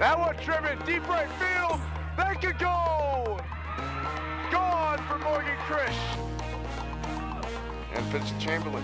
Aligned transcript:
That 0.00 0.18
one 0.18 0.34
driven 0.36 0.78
deep 0.86 1.06
right 1.06 1.28
field. 1.32 1.78
That 2.16 2.40
could 2.40 2.58
go. 2.58 3.38
Gone 4.50 4.96
for 5.06 5.18
Morgan 5.18 5.58
Krish. 5.68 5.92
And 7.92 8.02
Vincent 8.06 8.40
Chamberlain. 8.40 8.82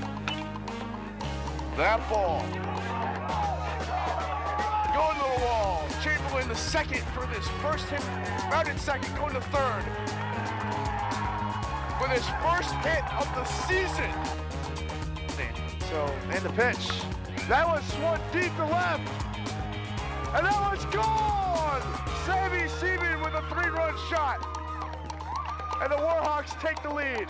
That 1.79 2.07
ball. 2.11 2.45
Going 4.93 5.17
to 5.17 5.41
the 5.41 5.47
wall. 5.47 5.87
Chamberlain 6.05 6.49
the 6.49 6.55
second 6.55 7.01
for 7.15 7.25
this 7.33 7.49
first 7.63 7.87
hit. 7.87 8.05
Rounded 8.53 8.79
second, 8.79 9.17
going 9.17 9.33
to 9.33 9.41
third. 9.41 9.85
For 11.99 12.09
this 12.13 12.29
first 12.45 12.75
hit 12.85 13.05
of 13.17 13.27
the 13.35 13.45
season. 13.65 14.13
So, 15.89 16.15
and 16.29 16.45
the 16.45 16.51
pitch. 16.51 16.91
That 17.49 17.67
was 17.67 17.83
swung 17.95 18.21
deep 18.35 18.55
to 18.57 18.67
left. 18.67 19.26
And 20.35 20.45
that 20.45 20.61
one's 20.61 20.85
gone! 20.87 21.83
Sammy 22.27 22.69
Seaman 22.69 23.21
with 23.23 23.33
a 23.33 23.43
three-run 23.49 23.95
shot. 24.11 24.45
And 25.81 25.93
the 25.93 25.97
Warhawks 25.97 26.61
take 26.61 26.83
the 26.83 26.93
lead. 26.93 27.29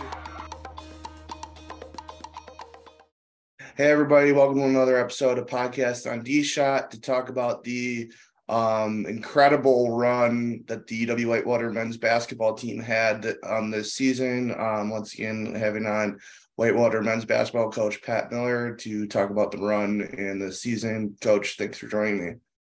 Hey 3.75 3.91
everybody, 3.91 4.31
welcome 4.31 4.57
to 4.57 4.65
another 4.65 4.97
episode 4.97 5.37
of 5.37 5.45
podcast 5.45 6.11
on 6.11 6.23
D 6.23 6.41
Shot 6.41 6.89
to 6.89 6.99
talk 6.99 7.29
about 7.29 7.63
the 7.63 8.11
um, 8.49 9.05
incredible 9.05 9.95
run 9.95 10.63
that 10.67 10.87
the 10.87 11.05
UW 11.05 11.27
Whitewater 11.27 11.71
men's 11.71 11.97
basketball 11.97 12.55
team 12.55 12.79
had 12.79 13.35
um, 13.43 13.69
this 13.69 13.93
season. 13.93 14.55
Um, 14.59 14.89
once 14.89 15.13
again, 15.13 15.53
having 15.53 15.85
on 15.85 16.17
Whitewater 16.55 17.03
men's 17.03 17.25
basketball 17.25 17.69
coach 17.69 18.01
Pat 18.01 18.31
Miller 18.31 18.75
to 18.77 19.05
talk 19.05 19.29
about 19.29 19.51
the 19.51 19.59
run 19.59 20.01
and 20.01 20.41
the 20.41 20.51
season. 20.51 21.15
Coach, 21.21 21.57
thanks 21.57 21.77
for 21.77 21.87
joining 21.87 22.25
me. 22.25 22.33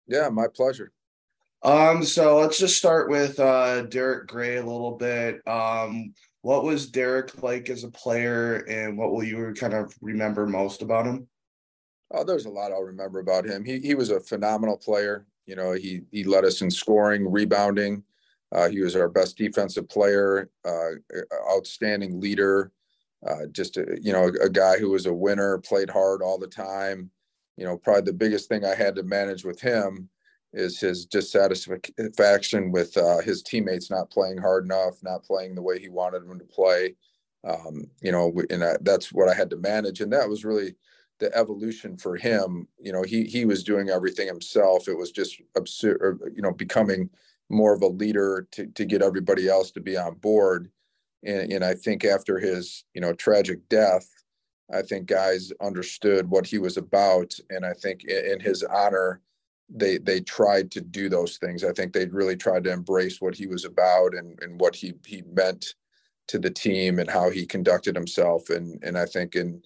Yeah, 0.07 0.29
my 0.29 0.47
pleasure. 0.47 0.91
Um, 1.63 2.03
so 2.03 2.39
let's 2.39 2.59
just 2.59 2.77
start 2.77 3.09
with 3.09 3.39
uh 3.39 3.83
Derek 3.83 4.27
Gray 4.27 4.58
a 4.58 4.66
little 4.66 4.95
bit. 4.97 5.45
Um, 5.47 6.13
what 6.41 6.63
was 6.63 6.89
Derek 6.89 7.41
like 7.41 7.69
as 7.69 7.83
a 7.83 7.89
player, 7.89 8.58
and 8.69 8.97
what 8.97 9.11
will 9.11 9.23
you 9.23 9.53
kind 9.53 9.73
of 9.73 9.94
remember 10.02 10.45
most 10.45 10.81
about 10.81 11.05
him? 11.05 11.28
Oh, 12.11 12.23
there's 12.23 12.45
a 12.45 12.50
lot 12.50 12.72
I'll 12.72 12.83
remember 12.83 13.19
about 13.19 13.45
him. 13.45 13.66
He 13.66 13.80
he 13.80 13.95
was 13.95 14.11
a 14.11 14.19
phenomenal 14.22 14.78
player. 14.78 15.25
You 15.45 15.55
know, 15.55 15.73
he 15.73 16.02
he 16.11 16.23
led 16.23 16.45
us 16.45 16.61
in 16.61 16.72
scoring, 16.72 17.30
rebounding. 17.30 18.03
Uh, 18.53 18.69
he 18.69 18.80
was 18.80 18.95
our 18.95 19.09
best 19.09 19.38
defensive 19.38 19.89
player, 19.89 20.50
uh, 20.63 20.91
outstanding 21.52 22.22
leader. 22.22 22.72
Uh, 23.28 23.47
just 23.52 23.78
a, 23.78 23.97
you 24.02 24.13
know, 24.13 24.28
a, 24.28 24.45
a 24.45 24.50
guy 24.50 24.78
who 24.78 24.91
was 24.91 25.05
a 25.05 25.13
winner, 25.13 25.58
played 25.58 25.89
hard 25.89 26.22
all 26.22 26.38
the 26.38 26.47
time. 26.47 27.09
You 27.58 27.66
know, 27.66 27.77
probably 27.77 28.03
the 28.03 28.13
biggest 28.13 28.47
thing 28.47 28.63
I 28.63 28.75
had 28.75 28.95
to 28.95 29.03
manage 29.03 29.44
with 29.44 29.59
him 29.59 30.09
is 30.53 30.80
his 30.80 31.05
dissatisfaction 31.05 32.72
with 32.72 32.95
uh, 32.97 33.19
his 33.19 33.44
teammates 33.44 33.91
not 33.91 34.09
playing 34.09 34.38
hard 34.38 34.66
enough, 34.66 35.03
not 35.03 35.23
playing 35.23 35.55
the 35.55 35.61
way 35.61 35.80
he 35.80 35.89
wanted 35.89 36.28
them 36.28 36.39
to 36.39 36.45
play. 36.45 36.95
Um, 37.44 37.85
you 38.02 38.11
know, 38.11 38.33
and 38.50 38.63
I, 38.63 38.75
that's 38.81 39.11
what 39.11 39.30
I 39.30 39.33
had 39.33 39.50
to 39.52 39.58
manage, 39.58 40.02
and 40.02 40.11
that 40.13 40.28
was 40.28 40.45
really 40.45 40.75
the 41.19 41.35
evolution 41.35 41.97
for 41.97 42.16
him. 42.16 42.67
You 42.80 42.91
know, 42.91 43.03
he 43.03 43.23
he 43.23 43.45
was 43.45 43.63
doing 43.63 43.89
everything 43.89 44.28
himself. 44.28 44.88
It 44.88 44.97
was 44.97 45.11
just 45.11 45.41
absurd, 45.55 46.19
you 46.35 46.41
know, 46.41 46.52
becoming 46.52 47.09
more 47.50 47.73
of 47.73 47.81
a 47.81 47.88
leader 47.88 48.47
to 48.52 48.67
to 48.67 48.85
get 48.85 49.02
everybody 49.02 49.47
else 49.47 49.72
to 49.72 49.80
be 49.81 49.97
on 49.97 50.16
board. 50.16 50.69
And, 51.23 51.52
and 51.52 51.63
I 51.63 51.73
think 51.73 52.03
after 52.05 52.39
his 52.39 52.83
you 52.94 53.02
know 53.02 53.13
tragic 53.13 53.67
death, 53.69 54.09
I 54.71 54.81
think 54.81 55.07
guys 55.07 55.51
understood 55.61 56.29
what 56.29 56.45
he 56.45 56.57
was 56.57 56.77
about, 56.77 57.33
and 57.49 57.65
I 57.65 57.73
think 57.73 58.03
in, 58.03 58.39
his 58.39 58.63
honor, 58.63 59.21
they 59.69 59.97
they 59.97 60.21
tried 60.21 60.71
to 60.71 60.81
do 60.81 61.09
those 61.09 61.37
things. 61.37 61.63
I 61.63 61.71
think 61.71 61.93
they 61.93 62.05
really 62.05 62.35
tried 62.35 62.63
to 62.65 62.71
embrace 62.71 63.21
what 63.21 63.35
he 63.35 63.47
was 63.47 63.65
about 63.65 64.13
and 64.13 64.38
and 64.41 64.59
what 64.59 64.75
he 64.75 64.93
he 65.05 65.23
meant 65.33 65.75
to 66.27 66.39
the 66.39 66.49
team 66.49 67.00
and 67.00 67.09
how 67.09 67.29
he 67.29 67.45
conducted 67.45 67.95
himself. 67.95 68.50
And 68.50 68.79
and 68.83 68.97
I 68.97 69.06
think 69.06 69.35
in 69.35 69.61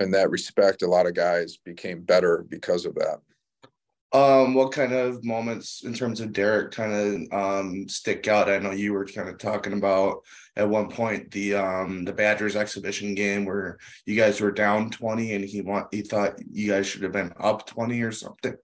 in 0.00 0.10
that 0.12 0.30
respect, 0.30 0.82
a 0.82 0.88
lot 0.88 1.06
of 1.06 1.14
guys 1.14 1.56
became 1.56 2.02
better 2.02 2.44
because 2.48 2.86
of 2.86 2.94
that. 2.96 3.20
Um, 4.10 4.54
what 4.54 4.72
kind 4.72 4.94
of 4.94 5.22
moments 5.22 5.84
in 5.84 5.92
terms 5.92 6.20
of 6.20 6.32
Derek 6.32 6.72
kind 6.72 7.28
of 7.30 7.38
um, 7.38 7.88
stick 7.88 8.26
out? 8.26 8.48
I 8.48 8.58
know 8.58 8.70
you 8.70 8.94
were 8.94 9.04
kind 9.04 9.28
of 9.28 9.36
talking 9.36 9.74
about 9.74 10.24
at 10.56 10.68
one 10.68 10.88
point 10.88 11.30
the 11.30 11.56
um, 11.56 12.06
the 12.06 12.12
Badgers 12.14 12.56
exhibition 12.56 13.14
game 13.14 13.44
where 13.44 13.76
you 14.06 14.16
guys 14.16 14.40
were 14.40 14.50
down 14.50 14.90
twenty 14.90 15.34
and 15.34 15.44
he 15.44 15.60
want 15.60 15.88
he 15.92 16.00
thought 16.00 16.38
you 16.50 16.70
guys 16.70 16.86
should 16.86 17.02
have 17.02 17.12
been 17.12 17.34
up 17.38 17.66
twenty 17.66 18.00
or 18.00 18.12
something. 18.12 18.54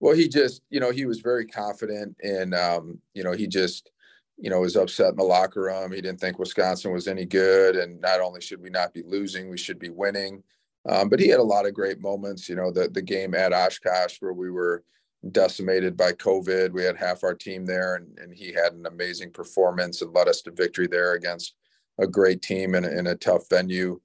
Well, 0.00 0.16
he 0.16 0.28
just 0.28 0.62
you 0.68 0.80
know 0.80 0.90
he 0.90 1.06
was 1.06 1.20
very 1.20 1.46
confident 1.46 2.16
and 2.20 2.52
um, 2.52 2.98
you 3.14 3.22
know 3.22 3.32
he 3.32 3.46
just 3.46 3.88
you 4.36 4.50
know 4.50 4.60
was 4.60 4.74
upset 4.74 5.10
in 5.10 5.16
the 5.16 5.22
locker 5.22 5.62
room. 5.62 5.92
He 5.92 6.00
didn't 6.00 6.20
think 6.20 6.40
Wisconsin 6.40 6.92
was 6.92 7.06
any 7.06 7.24
good, 7.24 7.76
and 7.76 8.00
not 8.00 8.20
only 8.20 8.40
should 8.40 8.60
we 8.60 8.70
not 8.70 8.92
be 8.92 9.04
losing, 9.06 9.48
we 9.48 9.58
should 9.58 9.78
be 9.78 9.90
winning. 9.90 10.42
Um, 10.88 11.08
but 11.08 11.20
he 11.20 11.28
had 11.28 11.40
a 11.40 11.44
lot 11.44 11.66
of 11.66 11.74
great 11.74 12.00
moments. 12.00 12.48
You 12.48 12.56
know, 12.56 12.70
the 12.70 12.88
the 12.88 13.02
game 13.02 13.34
at 13.34 13.52
Oshkosh 13.52 14.18
where 14.20 14.32
we 14.32 14.50
were 14.50 14.84
decimated 15.32 15.96
by 15.96 16.12
COVID. 16.12 16.72
We 16.72 16.84
had 16.84 16.96
half 16.96 17.24
our 17.24 17.34
team 17.34 17.66
there, 17.66 17.96
and, 17.96 18.18
and 18.18 18.32
he 18.32 18.52
had 18.52 18.72
an 18.72 18.86
amazing 18.86 19.32
performance 19.32 20.02
and 20.02 20.14
led 20.14 20.28
us 20.28 20.42
to 20.42 20.50
victory 20.50 20.86
there 20.86 21.14
against 21.14 21.54
a 21.98 22.06
great 22.06 22.42
team 22.42 22.74
in 22.74 22.84
in 22.84 23.08
a 23.08 23.16
tough 23.16 23.48
venue. 23.48 24.00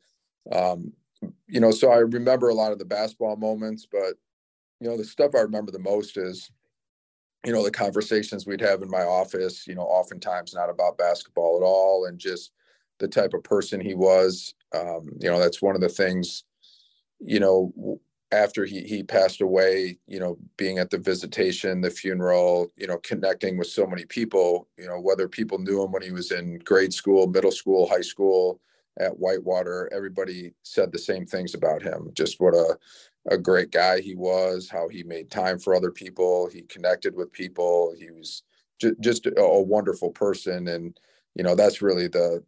Um, 0.51 0.93
you 1.47 1.59
know, 1.59 1.71
so 1.71 1.91
I 1.91 1.97
remember 1.97 2.49
a 2.49 2.55
lot 2.55 2.71
of 2.71 2.79
the 2.79 2.85
basketball 2.85 3.35
moments, 3.35 3.87
but 3.91 4.15
you 4.79 4.89
know, 4.89 4.97
the 4.97 5.03
stuff 5.03 5.35
I 5.35 5.41
remember 5.41 5.71
the 5.71 5.79
most 5.79 6.17
is, 6.17 6.49
you 7.45 7.53
know, 7.53 7.63
the 7.63 7.69
conversations 7.69 8.47
we'd 8.47 8.61
have 8.61 8.81
in 8.81 8.89
my 8.89 9.03
office. 9.03 9.67
You 9.67 9.75
know, 9.75 9.83
oftentimes 9.83 10.55
not 10.55 10.71
about 10.71 10.97
basketball 10.97 11.57
at 11.57 11.65
all, 11.65 12.05
and 12.05 12.17
just 12.17 12.51
the 12.97 13.07
type 13.07 13.33
of 13.33 13.43
person 13.43 13.79
he 13.79 13.93
was. 13.93 14.55
Um, 14.73 15.09
you 15.19 15.29
know, 15.29 15.37
that's 15.37 15.61
one 15.61 15.75
of 15.75 15.81
the 15.81 15.89
things 15.89 16.45
you 17.21 17.39
know, 17.39 17.99
after 18.31 18.65
he 18.65 18.81
he 18.83 19.03
passed 19.03 19.41
away, 19.41 19.97
you 20.07 20.19
know, 20.19 20.37
being 20.57 20.79
at 20.79 20.89
the 20.89 20.97
visitation, 20.97 21.81
the 21.81 21.89
funeral, 21.89 22.71
you 22.77 22.87
know, 22.87 22.97
connecting 22.99 23.57
with 23.57 23.67
so 23.67 23.85
many 23.85 24.05
people, 24.05 24.67
you 24.77 24.87
know, 24.87 24.99
whether 24.99 25.27
people 25.27 25.59
knew 25.59 25.83
him 25.83 25.91
when 25.91 26.01
he 26.01 26.11
was 26.11 26.31
in 26.31 26.59
grade 26.59 26.93
school, 26.93 27.27
middle 27.27 27.51
school, 27.51 27.87
high 27.87 28.01
school, 28.01 28.59
at 28.99 29.17
Whitewater, 29.17 29.89
everybody 29.93 30.53
said 30.63 30.91
the 30.91 30.99
same 30.99 31.25
things 31.25 31.53
about 31.55 31.81
him. 31.81 32.09
Just 32.13 32.39
what 32.39 32.53
a 32.53 32.77
a 33.29 33.37
great 33.37 33.71
guy 33.71 34.01
he 34.01 34.15
was, 34.15 34.67
how 34.69 34.87
he 34.87 35.03
made 35.03 35.29
time 35.29 35.59
for 35.59 35.75
other 35.75 35.91
people, 35.91 36.49
he 36.51 36.63
connected 36.63 37.15
with 37.15 37.31
people, 37.31 37.93
he 37.97 38.09
was 38.11 38.43
just 38.79 38.99
just 39.01 39.25
a, 39.27 39.41
a 39.41 39.61
wonderful 39.61 40.11
person 40.11 40.67
and 40.67 40.99
you 41.35 41.43
know, 41.43 41.55
that's 41.55 41.81
really 41.81 42.07
the 42.09 42.43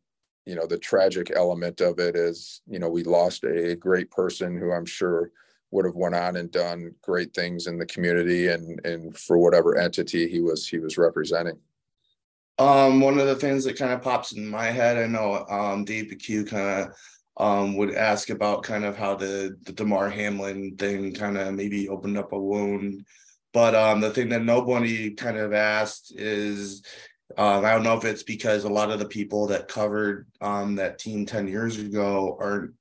you 0.45 0.55
know 0.55 0.65
the 0.67 0.77
tragic 0.77 1.31
element 1.35 1.81
of 1.81 1.99
it 1.99 2.15
is 2.15 2.61
you 2.67 2.79
know 2.79 2.89
we 2.89 3.03
lost 3.03 3.43
a 3.43 3.75
great 3.75 4.11
person 4.11 4.57
who 4.57 4.71
i'm 4.71 4.85
sure 4.85 5.31
would 5.73 5.85
have 5.85 5.95
went 5.95 6.13
on 6.15 6.35
and 6.35 6.51
done 6.51 6.93
great 7.01 7.33
things 7.33 7.65
in 7.67 7.77
the 7.77 7.85
community 7.85 8.49
and 8.49 8.79
and 8.85 9.17
for 9.17 9.37
whatever 9.37 9.77
entity 9.77 10.29
he 10.29 10.39
was 10.39 10.67
he 10.67 10.77
was 10.77 10.97
representing. 10.97 11.57
Um 12.59 13.01
one 13.01 13.17
of 13.17 13.25
the 13.25 13.35
things 13.35 13.63
that 13.63 13.77
kind 13.77 13.91
of 13.91 14.03
pops 14.03 14.33
in 14.33 14.47
my 14.47 14.65
head 14.65 14.97
i 14.97 15.07
know 15.07 15.45
um 15.49 15.85
McHugh 15.85 16.47
kind 16.47 16.81
of 16.81 16.95
um 17.37 17.75
would 17.75 17.95
ask 17.95 18.29
about 18.29 18.61
kind 18.61 18.85
of 18.85 18.95
how 18.95 19.15
the 19.15 19.57
the 19.63 19.73
damar 19.73 20.09
hamlin 20.09 20.75
thing 20.77 21.11
kind 21.13 21.37
of 21.37 21.53
maybe 21.55 21.89
opened 21.89 22.17
up 22.17 22.31
a 22.31 22.39
wound. 22.39 23.03
But 23.51 23.73
um 23.73 23.99
the 23.99 24.11
thing 24.11 24.29
that 24.29 24.43
nobody 24.43 25.11
kind 25.11 25.37
of 25.37 25.53
asked 25.53 26.13
is 26.15 26.83
um, 27.37 27.65
I 27.65 27.71
don't 27.71 27.83
know 27.83 27.97
if 27.97 28.05
it's 28.05 28.23
because 28.23 28.63
a 28.63 28.69
lot 28.69 28.91
of 28.91 28.99
the 28.99 29.05
people 29.05 29.47
that 29.47 29.67
covered 29.67 30.27
um, 30.41 30.75
that 30.75 30.99
team 30.99 31.25
10 31.25 31.47
years 31.47 31.77
ago 31.77 32.37
aren't 32.39 32.73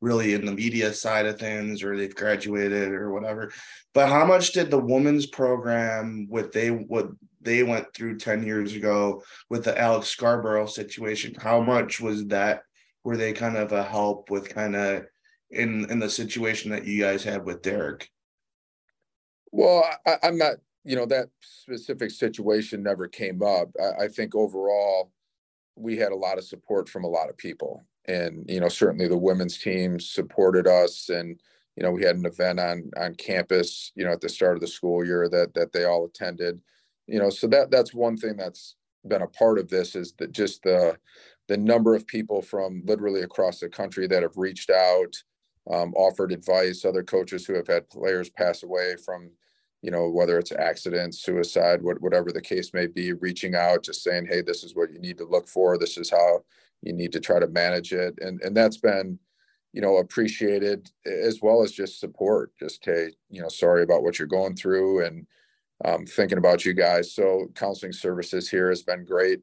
really 0.00 0.34
in 0.34 0.44
the 0.44 0.52
media 0.52 0.92
side 0.92 1.26
of 1.26 1.38
things 1.38 1.82
or 1.82 1.96
they've 1.96 2.14
graduated 2.14 2.92
or 2.92 3.10
whatever. 3.12 3.50
But 3.94 4.08
how 4.08 4.26
much 4.26 4.52
did 4.52 4.70
the 4.70 4.78
women's 4.78 5.26
program 5.26 6.26
what 6.28 6.52
they 6.52 6.70
what 6.70 7.08
they 7.40 7.62
went 7.62 7.92
through 7.94 8.18
10 8.18 8.42
years 8.42 8.74
ago 8.74 9.22
with 9.50 9.64
the 9.64 9.78
Alex 9.78 10.08
Scarborough 10.08 10.66
situation, 10.66 11.34
how 11.34 11.60
much 11.60 12.00
was 12.00 12.26
that 12.26 12.62
were 13.04 13.16
they 13.16 13.32
kind 13.32 13.56
of 13.56 13.72
a 13.72 13.82
help 13.82 14.30
with 14.30 14.48
kind 14.48 14.74
of 14.74 15.04
in 15.50 15.90
in 15.90 15.98
the 15.98 16.10
situation 16.10 16.70
that 16.70 16.86
you 16.86 17.00
guys 17.00 17.22
had 17.22 17.44
with 17.44 17.62
Derek? 17.62 18.08
Well, 19.52 19.84
I, 20.06 20.16
I'm 20.22 20.36
not 20.36 20.56
you 20.84 20.96
know 20.96 21.06
that 21.06 21.28
specific 21.40 22.10
situation 22.10 22.82
never 22.82 23.08
came 23.08 23.42
up. 23.42 23.70
I, 23.80 24.04
I, 24.04 24.08
think 24.08 24.34
overall 24.34 25.10
we 25.76 25.96
had 25.96 26.12
a 26.12 26.16
lot 26.16 26.38
of 26.38 26.44
support 26.44 26.88
from 26.88 27.04
a 27.04 27.08
lot 27.08 27.30
of 27.30 27.36
people. 27.36 27.84
And 28.06 28.44
you 28.48 28.60
know 28.60 28.68
certainly 28.68 29.08
the 29.08 29.16
women's 29.16 29.58
team 29.58 29.98
supported 29.98 30.66
us. 30.66 31.08
And 31.08 31.40
you 31.76 31.82
know 31.82 31.90
we 31.90 32.04
had 32.04 32.16
an 32.16 32.26
event 32.26 32.60
on 32.60 32.90
on 32.96 33.14
campus 33.14 33.92
you 33.94 34.04
know 34.04 34.12
at 34.12 34.20
the 34.20 34.28
start 34.28 34.56
of 34.56 34.60
the 34.60 34.66
school 34.66 35.04
year 35.04 35.28
that 35.30 35.54
that 35.54 35.72
they 35.72 35.84
all 35.84 36.04
attended. 36.04 36.60
You 37.06 37.18
know 37.18 37.30
so 37.30 37.46
that 37.48 37.70
that's 37.70 37.94
one 37.94 38.16
thing 38.16 38.36
that's 38.36 38.76
been 39.06 39.22
a 39.22 39.28
part 39.28 39.58
of 39.58 39.68
this 39.68 39.96
is 39.96 40.12
that 40.18 40.32
just 40.32 40.62
the 40.62 40.96
the 41.46 41.56
number 41.56 41.94
of 41.94 42.06
people 42.06 42.40
from 42.40 42.82
literally 42.86 43.22
across 43.22 43.60
the 43.60 43.68
country 43.68 44.06
that 44.06 44.22
have 44.22 44.36
reached 44.36 44.70
out 44.70 45.14
um, 45.70 45.94
offered 45.94 46.32
advice 46.32 46.84
other 46.84 47.02
coaches 47.02 47.46
who 47.46 47.54
have 47.54 47.66
had 47.66 47.88
players 47.88 48.30
pass 48.30 48.62
away 48.62 48.96
from 49.04 49.30
you 49.84 49.90
know, 49.90 50.08
whether 50.08 50.38
it's 50.38 50.50
accidents, 50.50 51.20
suicide, 51.20 51.82
what, 51.82 52.00
whatever 52.00 52.32
the 52.32 52.40
case 52.40 52.72
may 52.72 52.86
be, 52.86 53.12
reaching 53.12 53.54
out, 53.54 53.82
just 53.82 54.02
saying, 54.02 54.24
hey, 54.24 54.40
this 54.40 54.64
is 54.64 54.74
what 54.74 54.90
you 54.90 54.98
need 54.98 55.18
to 55.18 55.26
look 55.26 55.46
for. 55.46 55.76
This 55.76 55.98
is 55.98 56.08
how 56.08 56.40
you 56.80 56.94
need 56.94 57.12
to 57.12 57.20
try 57.20 57.38
to 57.38 57.48
manage 57.48 57.92
it. 57.92 58.14
And, 58.22 58.40
and 58.40 58.56
that's 58.56 58.78
been, 58.78 59.18
you 59.74 59.82
know, 59.82 59.98
appreciated 59.98 60.90
as 61.04 61.42
well 61.42 61.62
as 61.62 61.70
just 61.70 62.00
support. 62.00 62.52
Just, 62.58 62.82
hey, 62.82 63.10
you 63.28 63.42
know, 63.42 63.48
sorry 63.50 63.82
about 63.82 64.02
what 64.02 64.18
you're 64.18 64.26
going 64.26 64.56
through 64.56 65.04
and 65.04 65.26
um, 65.84 66.06
thinking 66.06 66.38
about 66.38 66.64
you 66.64 66.72
guys. 66.72 67.12
So 67.12 67.48
counseling 67.54 67.92
services 67.92 68.48
here 68.48 68.70
has 68.70 68.82
been 68.82 69.04
great. 69.04 69.40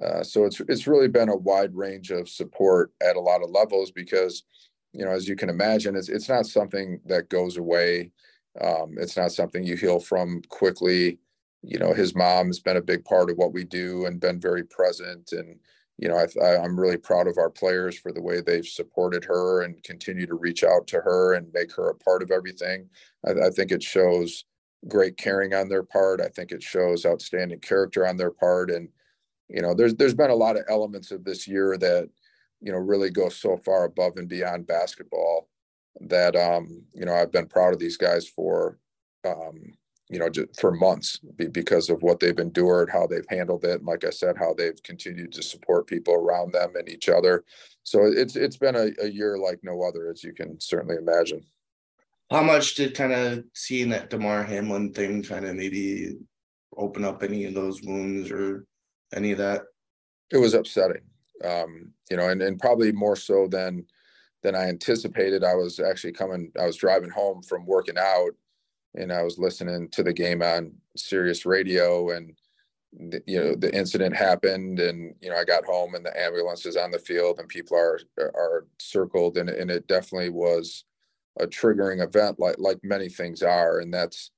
Uh, 0.00 0.22
so 0.22 0.46
it's 0.46 0.60
it's 0.60 0.86
really 0.86 1.08
been 1.08 1.28
a 1.28 1.36
wide 1.36 1.74
range 1.74 2.10
of 2.10 2.26
support 2.26 2.90
at 3.02 3.16
a 3.16 3.20
lot 3.20 3.42
of 3.42 3.50
levels 3.50 3.90
because, 3.90 4.44
you 4.94 5.04
know, 5.04 5.10
as 5.10 5.28
you 5.28 5.36
can 5.36 5.50
imagine, 5.50 5.94
it's 5.94 6.08
it's 6.08 6.30
not 6.30 6.46
something 6.46 7.00
that 7.04 7.28
goes 7.28 7.58
away 7.58 8.10
um, 8.60 8.94
it's 8.98 9.16
not 9.16 9.32
something 9.32 9.64
you 9.64 9.76
heal 9.76 10.00
from 10.00 10.42
quickly. 10.48 11.18
You 11.62 11.78
know, 11.78 11.92
his 11.92 12.14
mom 12.14 12.48
has 12.48 12.60
been 12.60 12.76
a 12.76 12.82
big 12.82 13.04
part 13.04 13.30
of 13.30 13.36
what 13.36 13.52
we 13.52 13.64
do 13.64 14.06
and 14.06 14.20
been 14.20 14.40
very 14.40 14.64
present. 14.64 15.32
And, 15.32 15.58
you 15.96 16.08
know, 16.08 16.16
I, 16.16 16.56
I'm 16.56 16.78
really 16.78 16.98
proud 16.98 17.26
of 17.26 17.38
our 17.38 17.50
players 17.50 17.98
for 17.98 18.12
the 18.12 18.22
way 18.22 18.40
they've 18.40 18.66
supported 18.66 19.24
her 19.24 19.62
and 19.62 19.82
continue 19.82 20.26
to 20.26 20.34
reach 20.34 20.62
out 20.62 20.86
to 20.88 21.00
her 21.00 21.34
and 21.34 21.52
make 21.54 21.72
her 21.74 21.88
a 21.88 21.94
part 21.94 22.22
of 22.22 22.30
everything. 22.30 22.88
I, 23.26 23.46
I 23.46 23.50
think 23.50 23.72
it 23.72 23.82
shows 23.82 24.44
great 24.88 25.16
caring 25.16 25.54
on 25.54 25.68
their 25.68 25.82
part. 25.82 26.20
I 26.20 26.28
think 26.28 26.52
it 26.52 26.62
shows 26.62 27.06
outstanding 27.06 27.60
character 27.60 28.06
on 28.06 28.18
their 28.18 28.30
part. 28.30 28.70
And, 28.70 28.88
you 29.48 29.62
know, 29.62 29.72
there's 29.72 29.94
there's 29.94 30.14
been 30.14 30.30
a 30.30 30.34
lot 30.34 30.56
of 30.56 30.64
elements 30.68 31.10
of 31.10 31.24
this 31.24 31.48
year 31.48 31.78
that, 31.78 32.10
you 32.60 32.72
know, 32.72 32.78
really 32.78 33.10
go 33.10 33.30
so 33.30 33.56
far 33.56 33.84
above 33.84 34.16
and 34.16 34.28
beyond 34.28 34.66
basketball 34.66 35.48
that 36.00 36.36
um, 36.36 36.82
you 36.94 37.04
know 37.04 37.14
I've 37.14 37.32
been 37.32 37.46
proud 37.46 37.72
of 37.72 37.80
these 37.80 37.96
guys 37.96 38.28
for 38.28 38.78
um, 39.24 39.60
you 40.08 40.18
know 40.18 40.28
just 40.28 40.60
for 40.60 40.72
months 40.72 41.20
because 41.52 41.90
of 41.90 42.02
what 42.02 42.20
they've 42.20 42.38
endured, 42.38 42.90
how 42.90 43.06
they've 43.06 43.26
handled 43.28 43.64
it, 43.64 43.78
and 43.78 43.86
like 43.86 44.04
I 44.04 44.10
said, 44.10 44.36
how 44.36 44.54
they've 44.54 44.80
continued 44.82 45.32
to 45.32 45.42
support 45.42 45.86
people 45.86 46.14
around 46.14 46.52
them 46.52 46.72
and 46.76 46.88
each 46.88 47.08
other. 47.08 47.44
So 47.82 48.04
it's 48.04 48.36
it's 48.36 48.56
been 48.56 48.76
a, 48.76 48.90
a 49.02 49.08
year 49.08 49.38
like 49.38 49.60
no 49.62 49.82
other, 49.82 50.10
as 50.10 50.24
you 50.24 50.32
can 50.32 50.60
certainly 50.60 50.96
imagine. 50.96 51.44
How 52.30 52.42
much 52.42 52.74
did 52.74 52.96
kind 52.96 53.12
of 53.12 53.44
seeing 53.54 53.90
that 53.90 54.10
Damar 54.10 54.42
Hamlin 54.42 54.92
thing 54.92 55.22
kind 55.22 55.44
of 55.44 55.54
maybe 55.54 56.16
open 56.76 57.04
up 57.04 57.22
any 57.22 57.44
of 57.44 57.54
those 57.54 57.82
wounds 57.82 58.30
or 58.30 58.66
any 59.14 59.32
of 59.32 59.38
that? 59.38 59.62
It 60.30 60.38
was 60.38 60.54
upsetting, 60.54 61.02
um, 61.44 61.92
you 62.10 62.16
know, 62.16 62.30
and, 62.30 62.42
and 62.42 62.58
probably 62.58 62.92
more 62.92 63.14
so 63.14 63.46
than 63.46 63.86
than 64.44 64.54
I 64.54 64.68
anticipated. 64.68 65.42
I 65.42 65.54
was 65.54 65.80
actually 65.80 66.12
coming, 66.12 66.52
I 66.60 66.66
was 66.66 66.76
driving 66.76 67.10
home 67.10 67.42
from 67.42 67.66
working 67.66 67.98
out 67.98 68.30
and 68.94 69.12
I 69.12 69.22
was 69.22 69.38
listening 69.38 69.88
to 69.88 70.02
the 70.04 70.12
game 70.12 70.42
on 70.42 70.72
Sirius 70.96 71.44
radio 71.44 72.10
and 72.10 72.36
the, 72.96 73.20
you 73.26 73.42
know 73.42 73.56
the 73.56 73.74
incident 73.74 74.14
happened 74.14 74.78
and 74.78 75.16
you 75.20 75.28
know 75.28 75.34
I 75.34 75.42
got 75.42 75.64
home 75.64 75.96
and 75.96 76.06
the 76.06 76.16
ambulance 76.16 76.64
is 76.64 76.76
on 76.76 76.92
the 76.92 76.98
field 77.00 77.40
and 77.40 77.48
people 77.48 77.76
are 77.76 77.98
are 78.18 78.66
circled 78.78 79.36
and, 79.36 79.50
and 79.50 79.68
it 79.68 79.88
definitely 79.88 80.28
was 80.28 80.84
a 81.40 81.46
triggering 81.46 82.04
event 82.04 82.38
like 82.38 82.54
like 82.58 82.78
many 82.84 83.08
things 83.08 83.42
are 83.42 83.80
and 83.80 83.92
that's 83.92 84.30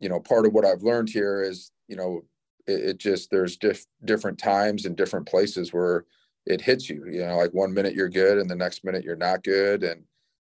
you 0.00 0.08
know 0.08 0.18
part 0.18 0.46
of 0.46 0.52
what 0.52 0.64
I've 0.64 0.82
learned 0.82 1.10
here 1.10 1.44
is 1.44 1.70
you 1.86 1.94
know 1.94 2.22
it, 2.66 2.80
it 2.80 2.98
just 2.98 3.30
there's 3.30 3.56
diff, 3.56 3.86
different 4.04 4.38
times 4.38 4.84
and 4.84 4.96
different 4.96 5.28
places 5.28 5.72
where 5.72 6.06
it 6.46 6.60
hits 6.60 6.88
you. 6.88 7.06
You 7.06 7.26
know, 7.26 7.36
like 7.36 7.52
one 7.52 7.72
minute 7.72 7.94
you're 7.94 8.08
good 8.08 8.38
and 8.38 8.48
the 8.48 8.56
next 8.56 8.84
minute 8.84 9.04
you're 9.04 9.16
not 9.16 9.44
good. 9.44 9.84
And, 9.84 10.02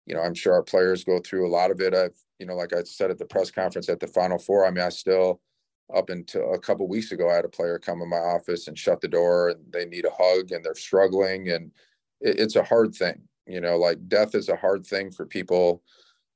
you 0.05 0.15
know, 0.15 0.21
I'm 0.21 0.33
sure 0.33 0.53
our 0.53 0.63
players 0.63 1.03
go 1.03 1.19
through 1.19 1.47
a 1.47 1.49
lot 1.49 1.71
of 1.71 1.81
it. 1.81 1.93
I've, 1.93 2.15
you 2.39 2.45
know, 2.45 2.55
like 2.55 2.73
I 2.73 2.83
said 2.83 3.11
at 3.11 3.17
the 3.17 3.25
press 3.25 3.51
conference 3.51 3.89
at 3.89 3.99
the 3.99 4.07
Final 4.07 4.37
Four, 4.37 4.65
I 4.65 4.71
mean, 4.71 4.83
I 4.83 4.89
still, 4.89 5.41
up 5.95 6.09
until 6.09 6.53
a 6.53 6.59
couple 6.59 6.87
weeks 6.87 7.11
ago, 7.11 7.29
I 7.29 7.35
had 7.35 7.45
a 7.45 7.49
player 7.49 7.77
come 7.77 8.01
in 8.01 8.09
my 8.09 8.17
office 8.17 8.67
and 8.67 8.77
shut 8.77 9.01
the 9.01 9.07
door 9.07 9.49
and 9.49 9.59
they 9.71 9.85
need 9.85 10.05
a 10.05 10.09
hug 10.09 10.51
and 10.51 10.65
they're 10.65 10.75
struggling. 10.75 11.49
And 11.49 11.71
it, 12.21 12.39
it's 12.39 12.55
a 12.55 12.63
hard 12.63 12.95
thing, 12.95 13.21
you 13.45 13.61
know, 13.61 13.77
like 13.77 14.07
death 14.07 14.33
is 14.33 14.49
a 14.49 14.55
hard 14.55 14.85
thing 14.85 15.11
for 15.11 15.25
people 15.25 15.83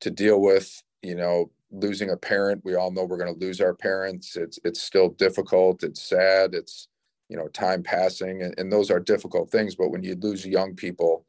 to 0.01 0.11
deal 0.11 0.39
with, 0.39 0.81
you 1.01 1.15
know, 1.15 1.51
losing 1.71 2.11
a 2.11 2.17
parent. 2.17 2.63
We 2.63 2.75
all 2.75 2.91
know 2.91 3.03
we're 3.03 3.17
going 3.17 3.33
to 3.33 3.45
lose 3.45 3.59
our 3.59 3.73
parents. 3.73 4.35
It's, 4.35 4.59
it's 4.63 4.81
still 4.81 5.09
difficult. 5.09 5.83
It's 5.83 6.01
sad. 6.01 6.53
It's, 6.53 6.87
you 7.29 7.37
know 7.37 7.47
time 7.49 7.83
passing 7.83 8.41
and, 8.41 8.53
and 8.57 8.71
those 8.71 8.91
are 8.91 8.99
difficult 8.99 9.49
things 9.49 9.75
but 9.75 9.89
when 9.89 10.03
you 10.03 10.15
lose 10.15 10.45
young 10.45 10.75
people 10.75 11.25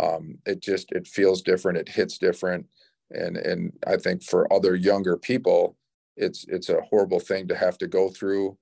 um, 0.00 0.38
it 0.46 0.60
just 0.60 0.90
it 0.92 1.06
feels 1.06 1.42
different 1.42 1.78
it 1.78 1.88
hits 1.88 2.18
different. 2.18 2.66
And 3.10 3.36
and 3.36 3.72
i 3.86 3.96
think 3.96 4.22
for 4.22 4.50
other 4.52 4.74
younger 4.74 5.16
people 5.16 5.76
it's 6.16 6.44
it's 6.48 6.70
a 6.70 6.80
horrible 6.80 7.20
thing 7.20 7.48
to 7.48 7.56
have 7.56 7.78
to 7.78 7.86
go 7.86 8.08
through. 8.08 8.56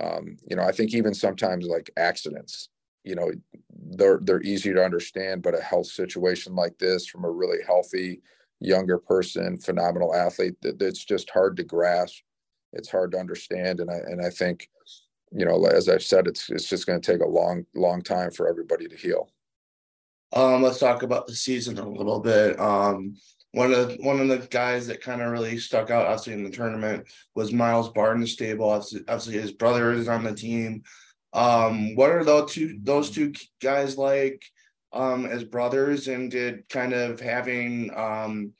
Um, 0.00 0.36
you 0.48 0.56
know 0.56 0.62
i 0.62 0.72
think 0.72 0.94
even 0.94 1.14
sometimes 1.14 1.66
like 1.66 1.90
accidents 1.96 2.68
you 3.02 3.14
know 3.14 3.30
they're 3.96 4.20
they're 4.22 4.42
easy 4.42 4.74
to 4.74 4.84
understand 4.84 5.42
but 5.42 5.58
a 5.58 5.62
health 5.62 5.86
situation 5.86 6.54
like 6.54 6.76
this 6.78 7.06
from 7.06 7.24
a 7.24 7.30
really 7.30 7.62
healthy 7.66 8.20
younger 8.60 8.98
person 8.98 9.58
phenomenal 9.58 10.14
athlete 10.14 10.54
that, 10.62 10.78
that's 10.78 11.04
just 11.04 11.30
hard 11.30 11.56
to 11.56 11.64
grasp. 11.64 12.22
It's 12.72 12.90
hard 12.90 13.12
to 13.12 13.18
understand 13.18 13.80
and 13.80 13.90
i 13.90 13.94
and 13.94 14.20
i 14.20 14.28
think 14.28 14.68
you 15.32 15.44
know, 15.44 15.64
as 15.66 15.88
I've 15.88 16.02
said, 16.02 16.26
it's 16.26 16.50
it's 16.50 16.68
just 16.68 16.86
going 16.86 17.00
to 17.00 17.12
take 17.12 17.20
a 17.20 17.28
long, 17.28 17.66
long 17.74 18.02
time 18.02 18.30
for 18.30 18.48
everybody 18.48 18.88
to 18.88 18.96
heal. 18.96 19.30
Um, 20.32 20.62
let's 20.62 20.78
talk 20.78 21.02
about 21.02 21.26
the 21.26 21.34
season 21.34 21.78
a 21.78 21.88
little 21.88 22.20
bit. 22.20 22.58
Um, 22.58 23.16
one 23.52 23.72
of 23.72 23.88
the, 23.88 23.96
one 24.02 24.20
of 24.20 24.28
the 24.28 24.46
guys 24.48 24.86
that 24.88 25.00
kind 25.00 25.22
of 25.22 25.30
really 25.30 25.56
stuck 25.58 25.90
out, 25.90 26.06
obviously 26.06 26.34
in 26.34 26.44
the 26.44 26.50
tournament, 26.50 27.06
was 27.34 27.52
Miles 27.52 27.88
Barnstable. 27.90 28.68
Obviously, 28.68 29.00
obviously, 29.08 29.34
his 29.38 29.52
brother 29.52 29.92
is 29.92 30.08
on 30.08 30.24
the 30.24 30.34
team. 30.34 30.82
Um, 31.32 31.94
what 31.94 32.10
are 32.10 32.24
those 32.24 32.52
two 32.52 32.78
those 32.82 33.10
two 33.10 33.32
guys 33.62 33.96
like 33.96 34.44
um, 34.92 35.26
as 35.26 35.44
brothers, 35.44 36.08
and 36.08 36.30
did 36.30 36.68
kind 36.68 36.92
of 36.92 37.20
having 37.20 37.90
um, 37.96 38.52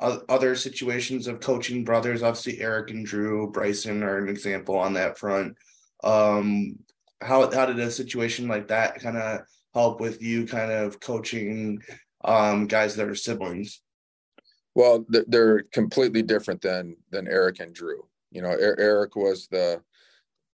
other 0.00 0.56
situations 0.56 1.26
of 1.26 1.40
coaching 1.40 1.84
brothers? 1.84 2.22
Obviously, 2.22 2.60
Eric 2.60 2.90
and 2.90 3.06
Drew 3.06 3.50
Bryson 3.50 4.02
are 4.02 4.18
an 4.18 4.28
example 4.28 4.76
on 4.76 4.94
that 4.94 5.18
front. 5.18 5.56
Um, 6.04 6.78
how 7.20 7.50
how 7.50 7.66
did 7.66 7.78
a 7.78 7.90
situation 7.90 8.48
like 8.48 8.68
that 8.68 9.00
kind 9.00 9.16
of 9.16 9.40
help 9.74 10.00
with 10.00 10.22
you 10.22 10.46
kind 10.46 10.72
of 10.72 11.00
coaching 11.00 11.82
um, 12.24 12.66
guys 12.66 12.96
that 12.96 13.08
are 13.08 13.14
siblings? 13.14 13.82
Well, 14.74 15.04
they're 15.08 15.62
completely 15.72 16.22
different 16.22 16.62
than 16.62 16.96
than 17.10 17.28
Eric 17.28 17.60
and 17.60 17.74
Drew. 17.74 18.06
You 18.30 18.42
know, 18.42 18.50
Eric 18.50 19.16
was 19.16 19.48
the, 19.48 19.82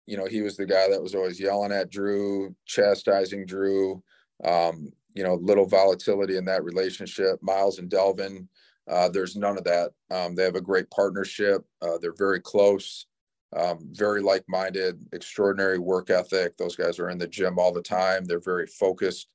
you 0.06 0.18
know, 0.18 0.26
he 0.26 0.42
was 0.42 0.56
the 0.56 0.66
guy 0.66 0.90
that 0.90 1.02
was 1.02 1.16
always 1.16 1.40
yelling 1.40 1.72
at 1.72 1.90
Drew, 1.90 2.56
chastising 2.66 3.46
Drew. 3.46 4.04
Um, 4.44 4.92
you 5.16 5.24
know, 5.24 5.36
little 5.36 5.68
volatility 5.68 6.38
in 6.38 6.46
that 6.46 6.64
relationship. 6.64 7.40
Miles 7.42 7.80
and 7.80 7.90
Delvin, 7.90 8.50
uh, 8.90 9.10
there's 9.10 9.36
none 9.36 9.58
of 9.58 9.64
that. 9.66 9.92
Um, 10.10 10.36
they 10.36 10.44
have 10.44 10.56
a 10.56 10.62
great 10.62 10.90
partnership. 10.90 11.64
Uh, 11.82 11.98
they're 12.02 12.16
very 12.18 12.40
close 12.40 13.06
um, 13.56 13.80
very 13.92 14.22
like-minded, 14.22 15.06
extraordinary 15.14 15.78
work 15.78 16.10
ethic. 16.10 16.58
Those 16.58 16.76
guys 16.76 17.00
are 17.00 17.10
in 17.10 17.18
the 17.18 17.28
gym 17.28 17.60
all 17.60 17.72
the 17.72 17.82
time. 17.82 18.26
They're 18.26 18.40
very 18.40 18.68
focused 18.68 19.28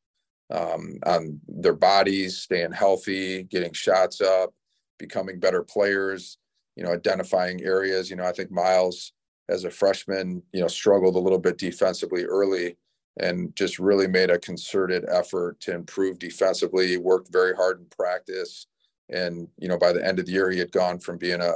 um, 0.50 0.98
on 1.06 1.40
their 1.46 1.74
bodies, 1.74 2.38
staying 2.38 2.72
healthy, 2.72 3.44
getting 3.44 3.72
shots 3.72 4.20
up, 4.20 4.52
becoming 4.98 5.38
better 5.38 5.62
players. 5.62 6.38
You 6.76 6.84
know, 6.84 6.92
identifying 6.92 7.62
areas. 7.64 8.08
You 8.08 8.16
know, 8.16 8.24
I 8.24 8.32
think 8.32 8.52
Miles, 8.52 9.12
as 9.48 9.64
a 9.64 9.70
freshman, 9.70 10.42
you 10.52 10.60
know, 10.60 10.68
struggled 10.68 11.16
a 11.16 11.18
little 11.18 11.38
bit 11.38 11.58
defensively 11.58 12.24
early, 12.24 12.76
and 13.18 13.54
just 13.56 13.80
really 13.80 14.06
made 14.06 14.30
a 14.30 14.38
concerted 14.38 15.04
effort 15.10 15.58
to 15.60 15.74
improve 15.74 16.20
defensively. 16.20 16.96
Worked 16.96 17.32
very 17.32 17.54
hard 17.54 17.80
in 17.80 17.86
practice, 17.86 18.68
and 19.08 19.48
you 19.58 19.68
know, 19.68 19.76
by 19.76 19.92
the 19.92 20.06
end 20.06 20.20
of 20.20 20.26
the 20.26 20.32
year, 20.32 20.50
he 20.50 20.58
had 20.58 20.70
gone 20.70 21.00
from 21.00 21.18
being 21.18 21.40
a 21.40 21.52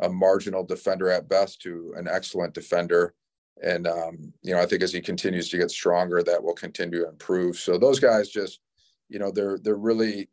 a 0.00 0.08
marginal 0.08 0.64
defender 0.64 1.10
at 1.10 1.28
best 1.28 1.62
to 1.62 1.94
an 1.96 2.08
excellent 2.08 2.54
defender. 2.54 3.14
And 3.62 3.86
um, 3.86 4.32
you 4.42 4.54
know, 4.54 4.60
I 4.60 4.66
think 4.66 4.82
as 4.82 4.92
he 4.92 5.00
continues 5.00 5.48
to 5.50 5.58
get 5.58 5.70
stronger, 5.70 6.22
that 6.22 6.42
will 6.42 6.54
continue 6.54 7.02
to 7.02 7.08
improve. 7.08 7.56
So 7.56 7.78
those 7.78 8.00
guys 8.00 8.28
just, 8.28 8.60
you 9.08 9.18
know, 9.18 9.30
they're 9.30 9.58
they're 9.58 9.76
really 9.76 10.28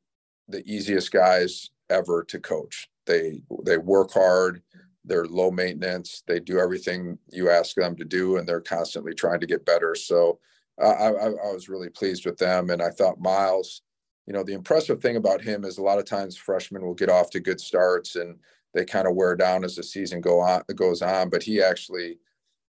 the 0.47 0.63
easiest 0.65 1.11
guys 1.11 1.69
ever 1.89 2.23
to 2.23 2.39
coach. 2.39 2.89
They 3.05 3.43
they 3.63 3.77
work 3.77 4.11
hard, 4.11 4.63
they're 5.05 5.25
low 5.25 5.51
maintenance, 5.51 6.23
they 6.27 6.39
do 6.39 6.59
everything 6.59 7.17
you 7.31 7.49
ask 7.49 7.75
them 7.75 7.95
to 7.97 8.05
do, 8.05 8.37
and 8.37 8.47
they're 8.47 8.61
constantly 8.61 9.13
trying 9.13 9.39
to 9.39 9.47
get 9.47 9.65
better. 9.65 9.93
So 9.95 10.39
I, 10.79 10.85
I, 10.85 11.09
I 11.27 11.51
was 11.53 11.69
really 11.69 11.89
pleased 11.89 12.25
with 12.25 12.37
them, 12.37 12.69
and 12.69 12.81
I 12.81 12.89
thought 12.89 13.19
Miles. 13.19 13.81
You 14.27 14.33
know, 14.33 14.43
the 14.43 14.53
impressive 14.53 15.01
thing 15.01 15.17
about 15.17 15.41
him 15.41 15.65
is 15.65 15.77
a 15.77 15.83
lot 15.83 15.97
of 15.97 16.05
times 16.05 16.37
freshmen 16.37 16.83
will 16.83 16.93
get 16.93 17.09
off 17.09 17.31
to 17.31 17.39
good 17.39 17.59
starts 17.59 18.15
and 18.15 18.37
they 18.73 18.85
kind 18.85 19.07
of 19.07 19.15
wear 19.15 19.35
down 19.35 19.63
as 19.63 19.75
the 19.75 19.83
season 19.83 20.21
go 20.21 20.39
on 20.39 20.63
goes 20.75 21.01
on. 21.01 21.29
But 21.29 21.43
he 21.43 21.61
actually, 21.61 22.17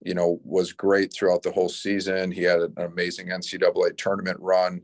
you 0.02 0.14
know, 0.14 0.40
was 0.44 0.72
great 0.72 1.12
throughout 1.12 1.42
the 1.42 1.52
whole 1.52 1.68
season. 1.68 2.30
He 2.30 2.42
had 2.42 2.60
an 2.60 2.74
amazing 2.78 3.28
NCAA 3.28 3.96
tournament 3.96 4.38
run. 4.40 4.82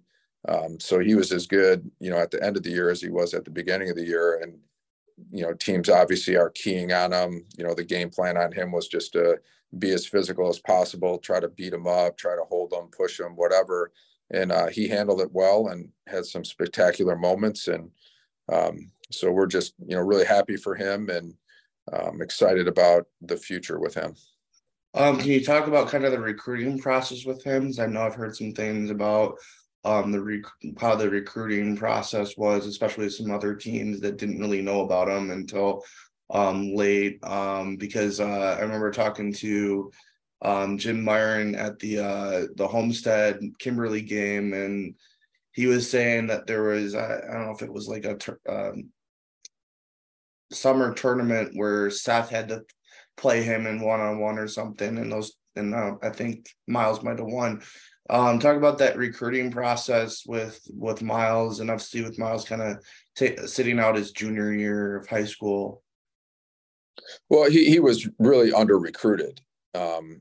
Um, 0.49 0.79
so 0.79 1.01
he 1.01 1.15
was 1.15 1.33
as 1.33 1.47
good, 1.47 1.91
you 1.99 2.11
know, 2.11 2.19
at 2.19 2.31
the 2.31 2.43
end 2.43 2.57
of 2.57 2.63
the 2.63 2.71
year 2.71 2.91
as 2.91 3.01
he 3.01 3.09
was 3.09 3.35
at 3.35 3.45
the 3.45 3.51
beginning 3.51 3.91
of 3.91 3.97
the 3.97 4.07
year. 4.07 4.41
And 4.43 4.59
you 5.31 5.43
know, 5.43 5.55
teams 5.55 5.89
obviously 5.89 6.37
are 6.37 6.51
keying 6.51 6.93
on 6.93 7.13
him. 7.13 7.45
You 7.57 7.65
know, 7.65 7.75
the 7.75 7.85
game 7.85 8.11
plan 8.11 8.37
on 8.37 8.53
him 8.53 8.71
was 8.71 8.89
just 8.89 9.13
to 9.15 9.39
be 9.79 9.93
as 9.93 10.07
physical 10.07 10.49
as 10.49 10.59
possible, 10.59 11.19
try 11.19 11.41
to 11.41 11.49
beat 11.49 11.73
him 11.73 11.87
up, 11.87 12.17
try 12.17 12.35
to 12.35 12.45
hold 12.49 12.73
him, 12.73 12.89
push 12.97 13.19
him, 13.19 13.37
whatever. 13.37 13.93
And 14.31 14.53
uh, 14.53 14.67
he 14.69 14.89
handled 14.89 15.21
it 15.21 15.33
well 15.33 15.69
and 15.69 15.91
had 16.07 16.27
some 16.27 16.45
spectacular 16.45 17.17
moments. 17.17 17.69
And 17.69 17.91
um, 18.53 18.91
so 19.11 19.31
we're 19.31 19.47
just, 19.47 19.75
you 19.87 19.97
know, 19.97 20.03
really 20.03 20.25
happy 20.25 20.57
for 20.57 20.75
him 20.75 21.09
and 21.11 21.35
um, 21.93 22.21
excited 22.21 22.69
about 22.69 23.07
the 23.21 23.37
future 23.37 23.79
with 23.79 23.95
him. 23.95 24.15
Um, 24.95 25.19
can 25.19 25.29
you 25.29 25.45
talk 25.45 25.67
about 25.67 25.89
kind 25.89 26.05
of 26.05 26.13
the 26.13 26.19
recruiting 26.19 26.79
process 26.79 27.25
with 27.25 27.45
him? 27.45 27.71
I 27.79 27.87
know 27.87 28.03
I've 28.03 28.15
heard 28.15 28.35
some 28.35 28.53
things 28.53 28.91
about 28.91 29.37
um, 29.85 30.11
the 30.11 30.21
rec- 30.21 30.79
how 30.79 30.97
the 30.97 31.09
recruiting 31.09 31.77
process 31.77 32.37
was, 32.37 32.67
especially 32.67 33.09
some 33.11 33.31
other 33.31 33.55
teams 33.55 34.01
that 34.01 34.17
didn't 34.17 34.41
really 34.41 34.63
know 34.63 34.81
about 34.81 35.09
him 35.09 35.31
until 35.31 35.85
um, 36.31 36.75
late. 36.75 37.23
Um, 37.25 37.77
because 37.77 38.21
uh, 38.21 38.57
I 38.59 38.63
remember 38.63 38.91
talking 38.91 39.33
to 39.35 39.93
um, 40.43 40.79
Jim 40.79 41.05
Myron 41.05 41.55
at 41.55 41.79
the 41.79 42.01
uh, 42.01 42.47
the 42.57 42.67
Homestead 42.67 43.39
Kimberly 43.59 44.03
game, 44.03 44.55
and 44.55 44.95
he 45.53 45.67
was 45.67 45.89
saying 45.91 46.27
that 46.29 46.47
there 46.47 46.65
was 46.65 46.95
I, 46.95 47.19
I 47.19 47.33
don't 47.33 47.47
know 47.47 47.53
if 47.53 47.63
it 47.63 47.73
was 47.73 47.87
like 47.87 48.07
a 48.07 48.17
um, 48.49 48.91
summer 50.53 50.95
tournament 50.95 51.53
where 51.55 51.91
Seth 51.91 52.31
had 52.31 52.49
to 52.49 52.63
play 53.17 53.43
him 53.43 53.67
in 53.67 53.81
one 53.81 54.01
on 54.01 54.19
one 54.21 54.39
or 54.39 54.49
something, 54.49 54.99
and 54.99 55.11
those 55.11 55.33
and 55.57 55.75
uh, 55.75 55.97
I 56.03 56.11
think 56.11 56.49
Miles 56.67 57.03
might 57.03 57.19
have 57.19 57.27
won. 57.27 57.63
Um, 58.09 58.39
talk 58.39 58.57
about 58.57 58.79
that 58.79 58.97
recruiting 58.97 59.51
process 59.51 60.23
with 60.27 60.61
with 60.73 61.03
Miles, 61.03 61.61
and 61.61 61.71
obviously 61.71 62.03
with 62.03 62.19
Miles 62.19 62.45
kind 62.45 62.63
of 62.63 62.85
t- 63.17 63.37
sitting 63.47 63.81
out 63.81 63.97
his 63.97 64.13
junior 64.13 64.53
year 64.53 64.97
of 64.97 65.09
high 65.09 65.25
school. 65.25 65.83
Well, 67.29 67.51
he 67.51 67.69
he 67.69 67.81
was 67.81 68.09
really 68.19 68.53
under 68.53 68.79
recruited, 68.79 69.41
um, 69.75 70.21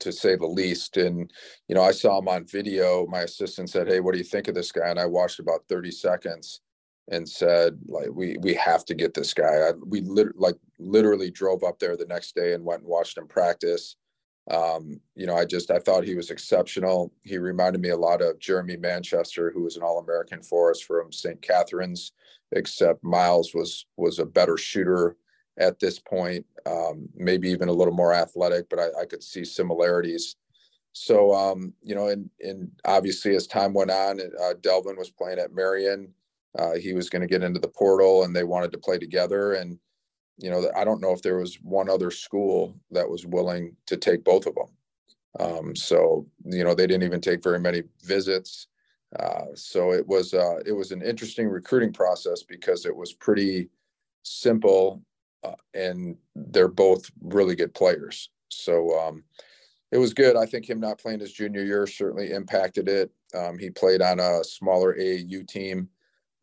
to 0.00 0.12
say 0.12 0.36
the 0.36 0.46
least. 0.46 0.98
And 0.98 1.30
you 1.68 1.74
know, 1.74 1.82
I 1.82 1.90
saw 1.90 2.18
him 2.18 2.28
on 2.28 2.46
video. 2.46 3.06
My 3.06 3.22
assistant 3.22 3.70
said, 3.70 3.88
"Hey, 3.88 4.00
what 4.00 4.12
do 4.12 4.18
you 4.18 4.24
think 4.24 4.46
of 4.46 4.54
this 4.54 4.70
guy?" 4.70 4.88
And 4.88 5.00
I 5.00 5.06
watched 5.06 5.40
about 5.40 5.66
thirty 5.68 5.90
seconds 5.90 6.60
and 7.08 7.28
said, 7.28 7.78
"Like, 7.86 8.08
we 8.12 8.36
we 8.40 8.54
have 8.54 8.84
to 8.86 8.94
get 8.94 9.14
this 9.14 9.34
guy." 9.34 9.68
I, 9.68 9.72
we 9.86 10.00
lit- 10.00 10.38
like 10.38 10.56
literally 10.78 11.30
drove 11.30 11.64
up 11.64 11.78
there 11.78 11.96
the 11.96 12.06
next 12.06 12.34
day 12.34 12.52
and 12.54 12.64
went 12.64 12.82
and 12.82 12.88
watched 12.90 13.18
him 13.18 13.26
practice 13.28 13.96
um, 14.50 15.00
you 15.16 15.26
know, 15.26 15.36
I 15.36 15.44
just 15.44 15.70
I 15.70 15.78
thought 15.78 16.04
he 16.04 16.14
was 16.14 16.30
exceptional. 16.30 17.12
He 17.24 17.38
reminded 17.38 17.80
me 17.80 17.88
a 17.88 17.96
lot 17.96 18.22
of 18.22 18.38
Jeremy 18.38 18.76
Manchester, 18.76 19.50
who 19.50 19.64
was 19.64 19.76
an 19.76 19.82
All-American 19.82 20.42
for 20.42 20.70
us 20.70 20.80
from 20.80 21.12
St. 21.12 21.40
Catherine's, 21.42 22.12
except 22.52 23.02
Miles 23.02 23.54
was 23.54 23.86
was 23.96 24.18
a 24.18 24.26
better 24.26 24.56
shooter 24.56 25.16
at 25.58 25.80
this 25.80 25.98
point, 25.98 26.44
um, 26.66 27.08
maybe 27.16 27.48
even 27.48 27.68
a 27.68 27.72
little 27.72 27.94
more 27.94 28.12
athletic, 28.12 28.68
but 28.68 28.78
I, 28.78 28.88
I 29.02 29.06
could 29.06 29.22
see 29.22 29.44
similarities. 29.44 30.36
So, 30.92 31.34
um, 31.34 31.72
you 31.82 31.94
know, 31.94 32.08
and 32.08 32.30
and 32.40 32.70
obviously 32.84 33.34
as 33.34 33.48
time 33.48 33.74
went 33.74 33.90
on, 33.90 34.20
uh, 34.20 34.54
Delvin 34.60 34.96
was 34.96 35.10
playing 35.10 35.40
at 35.40 35.54
Marian. 35.54 36.12
Uh, 36.58 36.74
he 36.74 36.94
was 36.94 37.10
going 37.10 37.22
to 37.22 37.28
get 37.28 37.42
into 37.42 37.60
the 37.60 37.68
portal, 37.68 38.24
and 38.24 38.34
they 38.34 38.44
wanted 38.44 38.72
to 38.72 38.78
play 38.78 38.98
together. 38.98 39.54
And 39.54 39.78
you 40.38 40.50
know, 40.50 40.70
I 40.76 40.84
don't 40.84 41.00
know 41.00 41.12
if 41.12 41.22
there 41.22 41.38
was 41.38 41.56
one 41.62 41.88
other 41.88 42.10
school 42.10 42.78
that 42.90 43.08
was 43.08 43.26
willing 43.26 43.74
to 43.86 43.96
take 43.96 44.24
both 44.24 44.46
of 44.46 44.54
them. 44.54 44.68
Um, 45.38 45.76
so, 45.76 46.26
you 46.44 46.64
know, 46.64 46.74
they 46.74 46.86
didn't 46.86 47.04
even 47.04 47.20
take 47.20 47.42
very 47.42 47.58
many 47.58 47.82
visits. 48.04 48.68
Uh, 49.18 49.46
so 49.54 49.92
it 49.92 50.06
was 50.06 50.34
uh, 50.34 50.58
it 50.66 50.72
was 50.72 50.92
an 50.92 51.00
interesting 51.00 51.48
recruiting 51.48 51.92
process 51.92 52.42
because 52.42 52.84
it 52.84 52.94
was 52.94 53.12
pretty 53.12 53.68
simple, 54.24 55.02
uh, 55.44 55.54
and 55.74 56.16
they're 56.34 56.68
both 56.68 57.10
really 57.22 57.54
good 57.54 57.72
players. 57.72 58.30
So 58.48 58.98
um, 58.98 59.22
it 59.92 59.98
was 59.98 60.12
good. 60.12 60.36
I 60.36 60.44
think 60.44 60.68
him 60.68 60.80
not 60.80 60.98
playing 60.98 61.20
his 61.20 61.32
junior 61.32 61.64
year 61.64 61.86
certainly 61.86 62.32
impacted 62.32 62.88
it. 62.88 63.10
Um, 63.34 63.58
he 63.58 63.70
played 63.70 64.02
on 64.02 64.18
a 64.18 64.42
smaller 64.42 64.94
AAU 64.94 65.46
team 65.46 65.88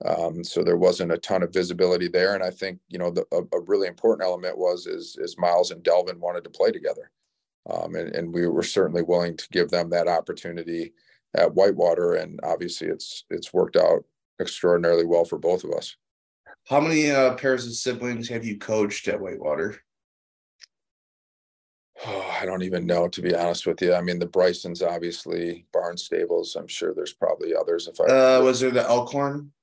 um, 0.06 0.44
so 0.44 0.64
there 0.64 0.78
wasn't 0.78 1.12
a 1.12 1.18
ton 1.18 1.44
of 1.44 1.54
visibility 1.54 2.08
there. 2.08 2.36
And 2.36 2.44
I 2.44 2.50
think, 2.50 2.80
you 2.90 3.00
know, 3.00 3.10
the, 3.10 3.26
a, 3.32 3.42
a, 3.56 3.62
really 3.62 3.88
important 3.88 4.28
element 4.28 4.58
was 4.58 4.86
is, 4.86 5.18
is 5.20 5.38
Miles 5.38 5.72
and 5.72 5.82
Delvin 5.82 6.20
wanted 6.20 6.44
to 6.44 6.50
play 6.50 6.72
together. 6.72 7.10
Um, 7.70 7.96
and, 7.96 8.14
and 8.14 8.34
we 8.34 8.46
were 8.48 8.64
certainly 8.64 9.02
willing 9.02 9.38
to 9.38 9.48
give 9.52 9.70
them 9.70 9.90
that 9.92 10.10
opportunity 10.10 10.94
at 11.36 11.54
Whitewater. 11.54 12.16
And 12.16 12.40
obviously 12.44 12.90
it's, 12.90 13.24
it's 13.30 13.54
worked 13.54 13.78
out 13.78 14.04
extraordinarily 14.42 15.06
well 15.06 15.24
for 15.24 15.38
both 15.38 15.64
of 15.64 15.72
us. 15.72 15.96
How 16.68 16.82
many 16.82 17.10
uh, 17.10 17.36
pairs 17.36 17.66
of 17.66 17.74
siblings 17.74 18.28
have 18.28 18.44
you 18.44 18.58
coached 18.58 19.08
at 19.08 19.22
Whitewater? 19.22 19.78
Oh, 22.06 22.36
I 22.42 22.46
don't 22.46 22.64
even 22.64 22.86
know, 22.86 23.08
to 23.08 23.22
be 23.22 23.34
honest 23.34 23.66
with 23.66 23.82
you. 23.82 23.94
I 23.94 24.02
mean, 24.02 24.20
the 24.20 24.26
Brysons, 24.26 24.82
obviously, 24.82 25.66
Barnstables. 25.74 26.58
I'm 26.58 26.68
sure 26.68 26.94
there's 26.94 27.14
probably 27.14 27.56
others. 27.56 27.88
If 27.88 28.02
I 28.02 28.04
uh, 28.36 28.42
was 28.42 28.60
there 28.60 28.72
the 28.72 28.84
Elkhorn? 28.84 29.54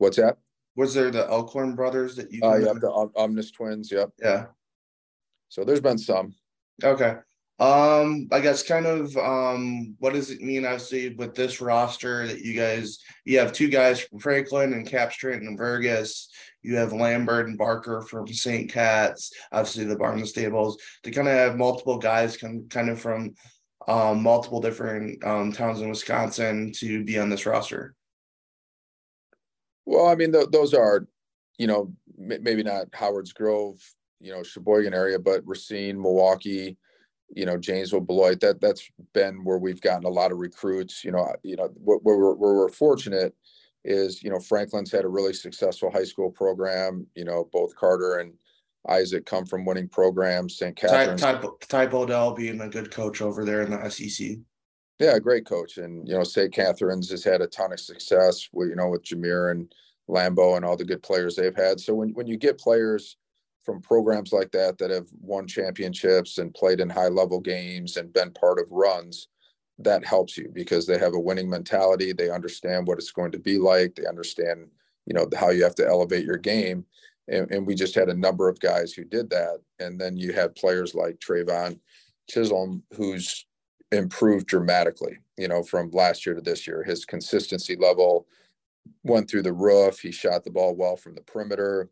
What's 0.00 0.16
that? 0.16 0.38
Was 0.76 0.94
there 0.94 1.10
the 1.10 1.28
Elkhorn 1.28 1.74
brothers 1.74 2.16
that 2.16 2.32
you? 2.32 2.40
Oh, 2.42 2.52
uh, 2.52 2.56
yep, 2.56 2.76
the 2.80 2.90
um, 2.90 3.12
Omnis 3.14 3.50
twins. 3.50 3.92
Yep. 3.92 4.10
Yeah. 4.18 4.46
So 5.50 5.62
there's 5.62 5.82
been 5.82 5.98
some. 5.98 6.34
Okay. 6.82 7.16
Um, 7.58 8.26
I 8.32 8.40
guess 8.40 8.62
kind 8.62 8.86
of 8.86 9.14
um, 9.18 9.94
what 9.98 10.14
does 10.14 10.30
it 10.30 10.40
mean? 10.40 10.64
Obviously, 10.64 11.14
with 11.14 11.34
this 11.34 11.60
roster 11.60 12.26
that 12.26 12.40
you 12.40 12.58
guys, 12.58 12.98
you 13.26 13.38
have 13.40 13.52
two 13.52 13.68
guys 13.68 14.00
from 14.00 14.20
Franklin 14.20 14.72
and 14.72 14.88
Capstrand 14.88 15.46
and 15.46 15.58
Vergas. 15.58 16.28
You 16.62 16.76
have 16.76 16.94
Lambert 16.94 17.48
and 17.48 17.58
Barker 17.58 18.00
from 18.00 18.26
St. 18.26 18.72
Cat's. 18.72 19.34
Obviously, 19.52 19.84
the 19.84 19.96
Barnstables. 19.96 20.76
To 21.02 21.10
kind 21.10 21.28
of 21.28 21.34
have 21.34 21.58
multiple 21.58 21.98
guys 21.98 22.38
come 22.38 22.68
kind 22.70 22.88
of 22.88 22.98
from 22.98 23.34
um, 23.86 24.22
multiple 24.22 24.62
different 24.62 25.22
um, 25.26 25.52
towns 25.52 25.82
in 25.82 25.90
Wisconsin 25.90 26.72
to 26.76 27.04
be 27.04 27.18
on 27.18 27.28
this 27.28 27.44
roster. 27.44 27.94
Well, 29.90 30.06
I 30.06 30.14
mean, 30.14 30.30
th- 30.30 30.50
those 30.52 30.72
are, 30.72 31.08
you 31.58 31.66
know, 31.66 31.92
m- 32.16 32.42
maybe 32.44 32.62
not 32.62 32.86
Howard's 32.92 33.32
Grove, 33.32 33.76
you 34.20 34.30
know, 34.30 34.44
Sheboygan 34.44 34.94
area, 34.94 35.18
but 35.18 35.42
Racine, 35.44 36.00
Milwaukee, 36.00 36.76
you 37.34 37.44
know, 37.44 37.58
Janesville, 37.58 38.00
Beloit. 38.00 38.38
That 38.38 38.60
that's 38.60 38.88
been 39.14 39.42
where 39.42 39.58
we've 39.58 39.80
gotten 39.80 40.04
a 40.04 40.08
lot 40.08 40.30
of 40.30 40.38
recruits. 40.38 41.04
You 41.04 41.10
know, 41.10 41.34
you 41.42 41.56
know, 41.56 41.70
where 41.74 41.98
we're, 42.04 42.34
where 42.34 42.54
we're 42.54 42.68
fortunate 42.68 43.34
is, 43.84 44.22
you 44.22 44.30
know, 44.30 44.38
Franklin's 44.38 44.92
had 44.92 45.04
a 45.04 45.08
really 45.08 45.32
successful 45.32 45.90
high 45.90 46.04
school 46.04 46.30
program. 46.30 47.04
You 47.16 47.24
know, 47.24 47.48
both 47.52 47.74
Carter 47.74 48.18
and 48.18 48.34
Isaac 48.88 49.26
come 49.26 49.44
from 49.44 49.64
winning 49.64 49.88
programs. 49.88 50.56
St. 50.56 50.76
Catherine's. 50.76 51.20
Ty, 51.20 51.32
Ty, 51.32 51.48
Ty 51.68 51.86
Bodell 51.88 52.36
being 52.36 52.60
a 52.60 52.68
good 52.68 52.92
coach 52.92 53.22
over 53.22 53.44
there 53.44 53.62
in 53.62 53.72
the 53.72 53.90
SEC. 53.90 54.38
Yeah, 55.00 55.18
great 55.18 55.46
coach, 55.46 55.78
and 55.78 56.06
you 56.06 56.12
know, 56.12 56.24
St. 56.24 56.52
Catherine's 56.52 57.10
has 57.10 57.24
had 57.24 57.40
a 57.40 57.46
ton 57.46 57.72
of 57.72 57.80
success 57.80 58.50
with 58.52 58.68
you 58.68 58.76
know 58.76 58.90
with 58.90 59.02
Jameer 59.02 59.50
and 59.50 59.72
Lambo 60.10 60.56
and 60.56 60.64
all 60.64 60.76
the 60.76 60.84
good 60.84 61.02
players 61.02 61.34
they've 61.34 61.56
had. 61.56 61.80
So 61.80 61.94
when 61.94 62.10
when 62.10 62.26
you 62.26 62.36
get 62.36 62.58
players 62.58 63.16
from 63.64 63.80
programs 63.80 64.30
like 64.30 64.50
that 64.50 64.76
that 64.76 64.90
have 64.90 65.06
won 65.18 65.46
championships 65.46 66.36
and 66.36 66.52
played 66.52 66.80
in 66.80 66.90
high 66.90 67.08
level 67.08 67.40
games 67.40 67.96
and 67.96 68.12
been 68.12 68.30
part 68.32 68.58
of 68.58 68.70
runs, 68.70 69.28
that 69.78 70.04
helps 70.04 70.36
you 70.36 70.50
because 70.52 70.86
they 70.86 70.98
have 70.98 71.14
a 71.14 71.20
winning 71.20 71.48
mentality. 71.48 72.12
They 72.12 72.28
understand 72.28 72.86
what 72.86 72.98
it's 72.98 73.12
going 73.12 73.32
to 73.32 73.38
be 73.38 73.56
like. 73.56 73.94
They 73.94 74.06
understand 74.06 74.66
you 75.06 75.14
know 75.14 75.26
how 75.34 75.48
you 75.48 75.64
have 75.64 75.76
to 75.76 75.88
elevate 75.88 76.26
your 76.26 76.36
game. 76.36 76.84
And, 77.26 77.50
and 77.50 77.66
we 77.66 77.74
just 77.74 77.94
had 77.94 78.10
a 78.10 78.14
number 78.14 78.50
of 78.50 78.60
guys 78.60 78.92
who 78.92 79.04
did 79.04 79.30
that. 79.30 79.60
And 79.78 79.98
then 79.98 80.18
you 80.18 80.34
had 80.34 80.56
players 80.56 80.94
like 80.94 81.20
Trayvon 81.20 81.78
Chisholm, 82.28 82.82
who's 82.92 83.46
improved 83.92 84.46
dramatically, 84.46 85.18
you 85.36 85.48
know, 85.48 85.62
from 85.62 85.90
last 85.90 86.24
year 86.24 86.34
to 86.34 86.40
this 86.40 86.66
year. 86.66 86.82
His 86.84 87.04
consistency 87.04 87.76
level 87.76 88.26
went 89.02 89.28
through 89.28 89.42
the 89.42 89.52
roof. 89.52 90.00
He 90.00 90.12
shot 90.12 90.44
the 90.44 90.50
ball 90.50 90.74
well 90.76 90.96
from 90.96 91.14
the 91.14 91.22
perimeter. 91.22 91.90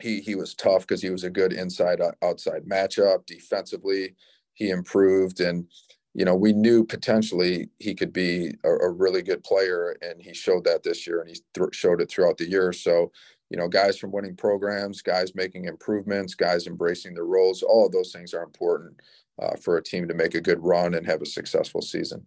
He 0.00 0.20
he 0.20 0.34
was 0.34 0.54
tough 0.54 0.82
because 0.82 1.00
he 1.00 1.10
was 1.10 1.24
a 1.24 1.30
good 1.30 1.52
inside 1.52 2.00
uh, 2.00 2.12
outside 2.22 2.64
matchup. 2.66 3.24
Defensively, 3.26 4.14
he 4.52 4.68
improved, 4.68 5.40
and 5.40 5.66
you 6.12 6.24
know 6.26 6.36
we 6.36 6.52
knew 6.52 6.84
potentially 6.84 7.70
he 7.78 7.94
could 7.94 8.12
be 8.12 8.54
a, 8.64 8.70
a 8.70 8.90
really 8.90 9.22
good 9.22 9.42
player, 9.42 9.96
and 10.02 10.20
he 10.20 10.34
showed 10.34 10.64
that 10.64 10.82
this 10.82 11.06
year, 11.06 11.20
and 11.20 11.30
he 11.30 11.40
th- 11.54 11.74
showed 11.74 12.02
it 12.02 12.10
throughout 12.10 12.36
the 12.36 12.48
year. 12.48 12.74
So 12.74 13.10
you 13.48 13.56
know, 13.56 13.68
guys 13.68 13.96
from 13.96 14.12
winning 14.12 14.36
programs, 14.36 15.00
guys 15.00 15.34
making 15.34 15.66
improvements, 15.66 16.34
guys 16.34 16.66
embracing 16.66 17.14
their 17.14 17.24
roles, 17.24 17.62
all 17.62 17.86
of 17.86 17.92
those 17.92 18.12
things 18.12 18.34
are 18.34 18.42
important 18.42 19.00
uh, 19.40 19.56
for 19.56 19.76
a 19.76 19.82
team 19.82 20.08
to 20.08 20.14
make 20.14 20.34
a 20.34 20.40
good 20.40 20.62
run 20.62 20.94
and 20.94 21.06
have 21.06 21.22
a 21.22 21.26
successful 21.26 21.82
season. 21.82 22.26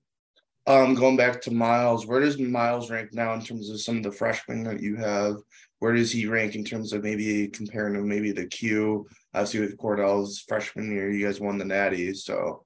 Um, 0.68 0.94
going 0.94 1.18
back 1.18 1.42
to 1.42 1.52
Miles, 1.52 2.06
where 2.06 2.20
does 2.20 2.38
Miles 2.38 2.92
rank 2.92 3.14
now 3.14 3.34
in 3.34 3.42
terms 3.42 3.70
of 3.70 3.82
some 3.82 3.98
of 3.98 4.04
the 4.04 4.12
freshmen 4.12 4.64
that 4.64 4.82
you 4.82 4.96
have? 4.98 5.38
Where 5.80 5.94
does 5.94 6.12
he 6.12 6.28
rank 6.28 6.56
in 6.56 6.64
terms 6.64 6.94
of 6.94 7.04
maybe 7.04 7.48
comparing 7.48 7.94
to 7.96 8.02
maybe 8.02 8.32
the 8.32 8.46
Q? 8.46 9.08
Obviously, 9.34 9.62
with 9.62 9.78
Quardell's 9.78 10.40
freshman 10.48 10.92
year, 10.92 11.10
you 11.10 11.26
guys 11.26 11.40
won 11.40 11.58
the 11.58 11.66
Natty. 11.66 12.14
So, 12.14 12.66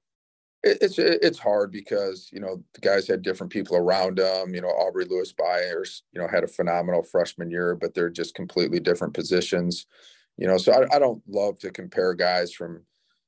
it's 0.64 0.98
it's 0.98 1.38
hard 1.38 1.70
because 1.70 2.30
you 2.32 2.40
know 2.40 2.62
the 2.72 2.80
guys 2.80 3.06
had 3.06 3.22
different 3.22 3.52
people 3.52 3.76
around 3.76 4.18
them. 4.18 4.54
You 4.54 4.62
know, 4.62 4.68
Aubrey 4.68 5.04
Lewis 5.04 5.32
Byers, 5.32 6.02
you 6.12 6.20
know, 6.20 6.28
had 6.28 6.44
a 6.44 6.48
phenomenal 6.48 7.02
freshman 7.02 7.50
year, 7.50 7.74
but 7.74 7.94
they're 7.94 8.10
just 8.10 8.34
completely 8.34 8.80
different 8.80 9.14
positions. 9.14 9.86
You 10.36 10.46
know, 10.46 10.56
so 10.56 10.72
I, 10.72 10.96
I 10.96 10.98
don't 10.98 11.22
love 11.28 11.58
to 11.60 11.70
compare 11.70 12.14
guys 12.14 12.52
from 12.52 12.82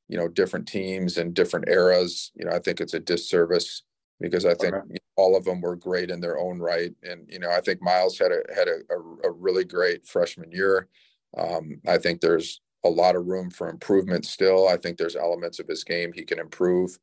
you 0.09 0.17
know 0.17 0.29
different 0.29 0.67
teams 0.69 1.19
and 1.19 1.35
different 1.35 1.69
eras. 1.69 2.33
You 2.35 2.47
know, 2.47 2.53
I 2.53 2.59
think 2.59 2.81
it's 2.81 2.95
a 2.95 3.01
disservice 3.01 3.83
because 4.21 4.47
I 4.47 4.55
think 4.55 4.75
okay. 4.75 4.97
all 5.17 5.37
of 5.37 5.45
them 5.45 5.61
were 5.61 5.77
great 5.77 6.11
in 6.11 6.21
their 6.21 6.39
own 6.39 6.59
right. 6.59 6.93
And 7.03 7.27
you 7.29 7.39
know, 7.39 7.51
I 7.51 7.61
think 7.61 7.83
Miles 7.83 8.19
had 8.19 8.33
a 8.33 8.43
had 8.55 8.69
a, 8.69 8.79
a, 8.91 9.29
a 9.29 9.33
really 9.33 9.65
great 9.65 10.07
freshman 10.07 10.51
year. 10.51 10.89
Um, 11.37 11.81
I 11.87 11.99
think 11.99 12.21
there's 12.21 12.61
a 12.85 12.89
lot 12.89 13.17
of 13.17 13.27
room 13.27 13.51
for 13.51 13.69
improvement 13.69 14.25
still. 14.25 14.69
I 14.69 14.77
think 14.77 14.97
there's 14.97 15.17
elements 15.17 15.59
of 15.59 15.67
his 15.67 15.85
game 15.85 16.13
he 16.13 16.25
can 16.25 16.39
improve 16.39 16.97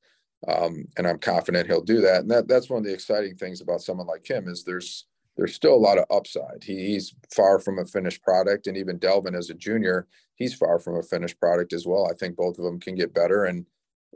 um, 0.48 0.86
and 0.98 1.07
I'm 1.07 1.19
confident 1.19 1.67
he'll 1.67 1.81
do 1.81 2.01
that. 2.01 2.22
And 2.22 2.31
that 2.31 2.48
that's 2.48 2.69
one 2.69 2.79
of 2.79 2.86
the 2.86 2.93
exciting 2.93 3.36
things 3.36 3.62
about 3.62 3.81
someone 3.81 4.07
like 4.07 4.29
him 4.29 4.48
is 4.48 4.63
there's 4.63 5.05
there's 5.38 5.55
still 5.55 5.74
a 5.74 5.75
lot 5.75 5.98
of 5.98 6.05
upside. 6.12 6.63
He, 6.63 6.75
he's 6.88 7.15
far 7.33 7.60
from 7.60 7.79
a 7.79 7.86
finished 7.86 8.22
product, 8.22 8.67
and 8.67 8.77
even 8.77 8.98
Delvin 8.98 9.36
as 9.36 9.50
a 9.50 9.55
junior, 9.55 10.07
he's 10.36 10.54
far 10.54 10.80
from 10.80 10.98
a 10.98 11.04
finished 11.04 11.40
product 11.40 11.74
as 11.74 11.86
well. 11.86 12.08
I 12.10 12.13
think 12.13 12.36
both 12.36 12.58
of 12.58 12.66
them 12.66 12.80
can 12.80 12.96
get 12.96 13.13
better, 13.13 13.46
and 13.46 13.66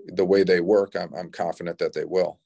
the 0.07 0.25
way 0.25 0.43
they 0.43 0.61
work, 0.61 0.95
I'm 0.95 1.13
I'm 1.13 1.31
confident 1.31 1.77
that 1.79 1.93
they 1.93 2.05
will. 2.05 2.39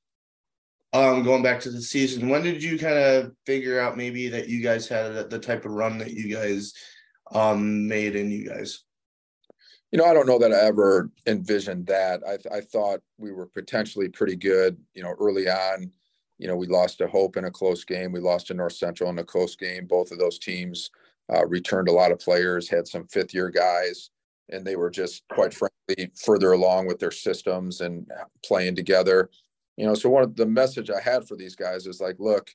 Um, 0.94 1.24
going 1.24 1.42
back 1.42 1.62
to 1.62 1.72
the 1.72 1.82
season, 1.82 2.28
when 2.28 2.44
did 2.44 2.62
you 2.62 2.78
kind 2.78 2.98
of 2.98 3.32
figure 3.46 3.80
out 3.80 3.96
maybe 3.96 4.28
that 4.30 4.50
you 4.50 4.62
guys 4.62 4.88
had 4.88 5.30
the 5.30 5.40
type 5.40 5.66
of 5.66 5.72
run 5.72 5.98
that 6.00 6.12
you 6.12 6.34
guys 6.34 6.74
um 7.32 7.88
made 7.88 8.16
in 8.16 8.30
you 8.30 8.48
guys? 8.50 8.84
you 9.92 10.00
know, 10.00 10.06
I 10.06 10.14
don't 10.14 10.28
know 10.28 10.40
that 10.40 10.54
I 10.54 10.62
ever 10.62 11.12
envisioned 11.28 11.86
that. 11.88 12.22
I, 12.28 12.56
I 12.56 12.62
thought 12.62 13.02
we 13.18 13.32
were 13.32 13.48
potentially 13.48 14.08
pretty 14.08 14.38
good, 14.38 14.78
you 14.94 15.04
know, 15.04 15.16
early 15.20 15.50
on. 15.50 15.92
You 16.38 16.48
know, 16.48 16.56
we 16.56 16.68
lost 16.68 16.98
to 17.00 17.08
Hope 17.08 17.36
in 17.36 17.46
a 17.46 17.52
close 17.52 17.84
game. 17.84 18.12
We 18.12 18.22
lost 18.22 18.48
to 18.48 18.54
North 18.54 18.74
Central 18.74 19.10
in 19.10 19.20
a 19.20 19.24
close 19.24 19.56
game. 19.56 19.86
Both 19.86 20.12
of 20.12 20.18
those 20.18 20.40
teams 20.40 20.90
uh, 21.34 21.46
returned 21.48 21.88
a 21.88 21.94
lot 21.94 22.12
of 22.12 22.20
players, 22.20 22.70
had 22.70 22.88
some 22.88 23.08
fifth 23.08 23.34
year 23.34 23.50
guys, 23.50 24.10
and 24.50 24.66
they 24.66 24.76
were 24.76 24.90
just 24.90 25.24
quite 25.32 25.54
frankly 25.54 26.12
further 26.16 26.52
along 26.52 26.88
with 26.88 27.00
their 27.00 27.12
systems 27.12 27.82
and 27.82 28.10
playing 28.46 28.76
together. 28.76 29.30
You 29.78 29.86
know, 29.86 29.94
so 29.94 30.10
one 30.10 30.24
of 30.24 30.36
the 30.36 30.46
message 30.46 30.90
I 30.90 31.00
had 31.00 31.28
for 31.28 31.36
these 31.36 31.56
guys 31.56 31.88
is 31.88 32.02
like, 32.02 32.18
look, 32.20 32.52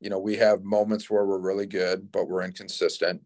you 0.00 0.08
know, 0.08 0.18
we 0.18 0.36
have 0.36 0.62
moments 0.62 1.10
where 1.10 1.24
we're 1.24 1.38
really 1.38 1.66
good, 1.66 2.10
but 2.12 2.28
we're 2.28 2.44
inconsistent. 2.44 3.20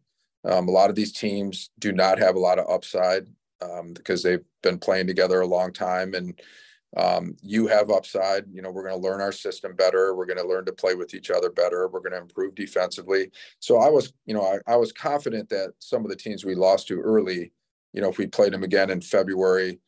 Um, 0.45 0.69
a 0.69 0.73
lot 0.73 0.91
of 0.91 0.97
these 0.97 1.13
teams 1.13 1.71
do 1.79 1.93
not 1.93 2.19
have 2.19 2.35
a 2.35 2.41
lot 2.41 2.59
of 2.59 2.69
upside 2.69 3.27
um, 3.63 3.93
because 3.95 4.23
they've 4.23 4.45
been 4.63 4.79
playing 4.79 5.07
together 5.07 5.41
a 5.41 5.47
long 5.47 5.73
time 5.73 6.15
and 6.15 6.39
um, 6.97 7.37
you 7.43 7.67
have 7.67 7.91
upside. 7.91 8.45
You 8.53 8.63
know, 8.63 8.71
we're 8.71 8.87
going 8.87 9.01
to 9.01 9.09
learn 9.09 9.21
our 9.21 9.33
system 9.33 9.75
better. 9.75 10.15
We're 10.15 10.27
going 10.27 10.39
to 10.39 10.47
learn 10.47 10.65
to 10.67 10.73
play 10.73 10.95
with 10.95 11.15
each 11.15 11.31
other 11.31 11.51
better. 11.51 11.89
We're 11.89 12.01
going 12.01 12.13
to 12.13 12.19
improve 12.19 12.55
defensively. 12.55 13.31
So 13.59 13.79
I 13.79 13.89
was, 13.89 14.13
you 14.27 14.35
know, 14.35 14.43
I, 14.43 14.73
I 14.73 14.77
was 14.77 14.93
confident 14.93 15.49
that 15.49 15.73
some 15.79 16.05
of 16.05 16.11
the 16.11 16.17
teams 16.17 16.45
we 16.45 16.55
lost 16.55 16.89
to 16.89 17.01
early, 17.01 17.53
you 17.93 18.01
know, 18.01 18.09
if 18.09 18.19
we 18.19 18.27
played 18.27 18.53
them 18.53 18.63
again 18.63 18.91
in 18.91 19.01
February, 19.01 19.81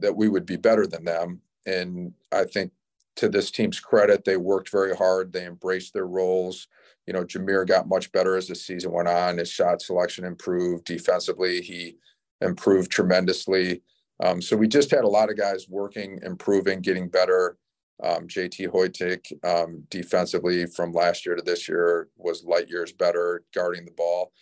that 0.00 0.16
we 0.16 0.28
would 0.28 0.46
be 0.46 0.56
better 0.56 0.86
than 0.86 1.04
them. 1.04 1.40
And 1.66 2.12
I 2.32 2.44
think 2.44 2.72
to 3.16 3.28
this 3.28 3.50
team's 3.50 3.80
credit, 3.80 4.24
they 4.24 4.36
worked 4.36 4.70
very 4.70 4.94
hard. 4.94 5.32
They 5.32 5.46
embraced 5.46 5.92
their 5.92 6.06
roles. 6.06 6.68
You 7.06 7.12
know, 7.12 7.24
Jameer 7.24 7.66
got 7.66 7.88
much 7.88 8.12
better 8.12 8.36
as 8.36 8.48
the 8.48 8.54
season 8.54 8.92
went 8.92 9.08
on. 9.08 9.38
His 9.38 9.50
shot 9.50 9.80
selection 9.80 10.24
improved 10.24 10.84
defensively. 10.84 11.60
He 11.60 11.96
improved 12.40 12.90
tremendously. 12.90 13.82
Um, 14.20 14.40
so 14.40 14.56
we 14.56 14.68
just 14.68 14.90
had 14.90 15.04
a 15.04 15.08
lot 15.08 15.30
of 15.30 15.36
guys 15.36 15.68
working, 15.68 16.18
improving, 16.22 16.80
getting 16.80 17.08
better. 17.08 17.58
Um, 18.02 18.28
JT 18.28 18.68
Hoytik 18.68 19.32
um, 19.44 19.84
defensively 19.90 20.66
from 20.66 20.92
last 20.92 21.24
year 21.24 21.34
to 21.34 21.42
this 21.42 21.68
year 21.68 22.08
was 22.16 22.44
light 22.44 22.68
years 22.68 22.92
better 22.92 23.44
guarding 23.54 23.84
the 23.84 23.92
ball. 23.92 24.32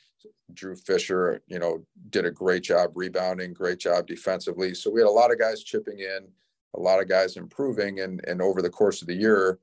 Drew 0.53 0.77
Fisher, 0.77 1.41
you 1.47 1.59
know, 1.59 1.85
did 2.11 2.27
a 2.27 2.31
great 2.31 2.63
job 2.63 2.93
rebounding, 2.95 3.53
great 3.53 3.79
job 3.79 4.07
defensively. 4.07 4.75
So 4.75 4.91
we 4.91 5.01
had 5.01 5.09
a 5.09 5.11
lot 5.11 5.33
of 5.33 5.39
guys 5.39 5.63
chipping 5.63 6.01
in, 6.01 6.29
a 6.75 6.81
lot 6.81 7.01
of 7.01 7.09
guys 7.09 7.37
improving, 7.37 8.01
and 8.01 8.21
and 8.27 8.43
over 8.43 8.61
the 8.61 8.71
course 8.71 9.03
of 9.03 9.09
the 9.09 9.15
year, 9.15 9.59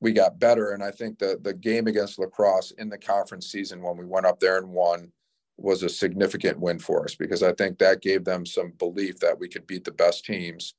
we 0.00 0.12
got 0.12 0.40
better. 0.40 0.72
And 0.72 0.82
I 0.82 0.90
think 0.90 1.18
the 1.18 1.38
the 1.40 1.54
game 1.54 1.86
against 1.86 2.18
La 2.18 2.26
Crosse 2.26 2.72
in 2.72 2.88
the 2.88 2.98
conference 2.98 3.50
season 3.50 3.82
when 3.82 3.96
we 3.96 4.06
went 4.06 4.26
up 4.26 4.40
there 4.40 4.58
and 4.58 4.70
won 4.70 5.12
was 5.58 5.82
a 5.82 5.88
significant 5.88 6.58
win 6.58 6.78
for 6.78 7.04
us 7.04 7.16
because 7.16 7.42
I 7.42 7.52
think 7.52 7.78
that 7.78 8.00
gave 8.00 8.24
them 8.24 8.46
some 8.46 8.72
belief 8.78 9.18
that 9.18 9.38
we 9.38 9.48
could 9.48 9.66
beat 9.66 9.84
the 9.84 9.92
best 9.92 10.24
teams. 10.24 10.74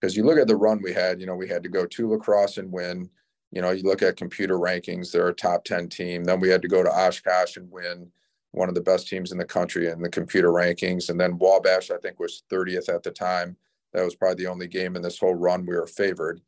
Because 0.00 0.16
you 0.16 0.24
look 0.24 0.38
at 0.38 0.48
the 0.48 0.56
run 0.56 0.82
we 0.82 0.92
had, 0.92 1.20
you 1.20 1.26
know, 1.26 1.36
we 1.36 1.48
had 1.48 1.62
to 1.62 1.68
go 1.68 1.86
to 1.86 2.10
La 2.10 2.18
Crosse 2.18 2.58
and 2.58 2.70
win. 2.70 3.08
You 3.52 3.62
know, 3.62 3.70
you 3.70 3.84
look 3.84 4.02
at 4.02 4.16
computer 4.16 4.58
rankings, 4.58 5.10
they're 5.10 5.28
a 5.28 5.34
top 5.34 5.64
10 5.64 5.88
team. 5.88 6.24
Then 6.24 6.40
we 6.40 6.48
had 6.48 6.60
to 6.62 6.68
go 6.68 6.82
to 6.82 6.90
Oshkosh 6.90 7.56
and 7.56 7.70
win 7.70 8.10
one 8.50 8.68
of 8.68 8.74
the 8.74 8.80
best 8.80 9.06
teams 9.08 9.32
in 9.32 9.38
the 9.38 9.44
country 9.44 9.88
in 9.88 10.02
the 10.02 10.08
computer 10.08 10.50
rankings. 10.50 11.08
And 11.08 11.20
then 11.20 11.38
Wabash, 11.38 11.90
I 11.90 11.98
think, 11.98 12.18
was 12.18 12.42
30th 12.50 12.88
at 12.88 13.02
the 13.02 13.12
time. 13.12 13.56
That 13.92 14.04
was 14.04 14.16
probably 14.16 14.44
the 14.44 14.50
only 14.50 14.66
game 14.66 14.96
in 14.96 15.02
this 15.02 15.18
whole 15.18 15.34
run 15.34 15.64
we 15.64 15.74
were 15.74 15.86
favored. 15.86 16.40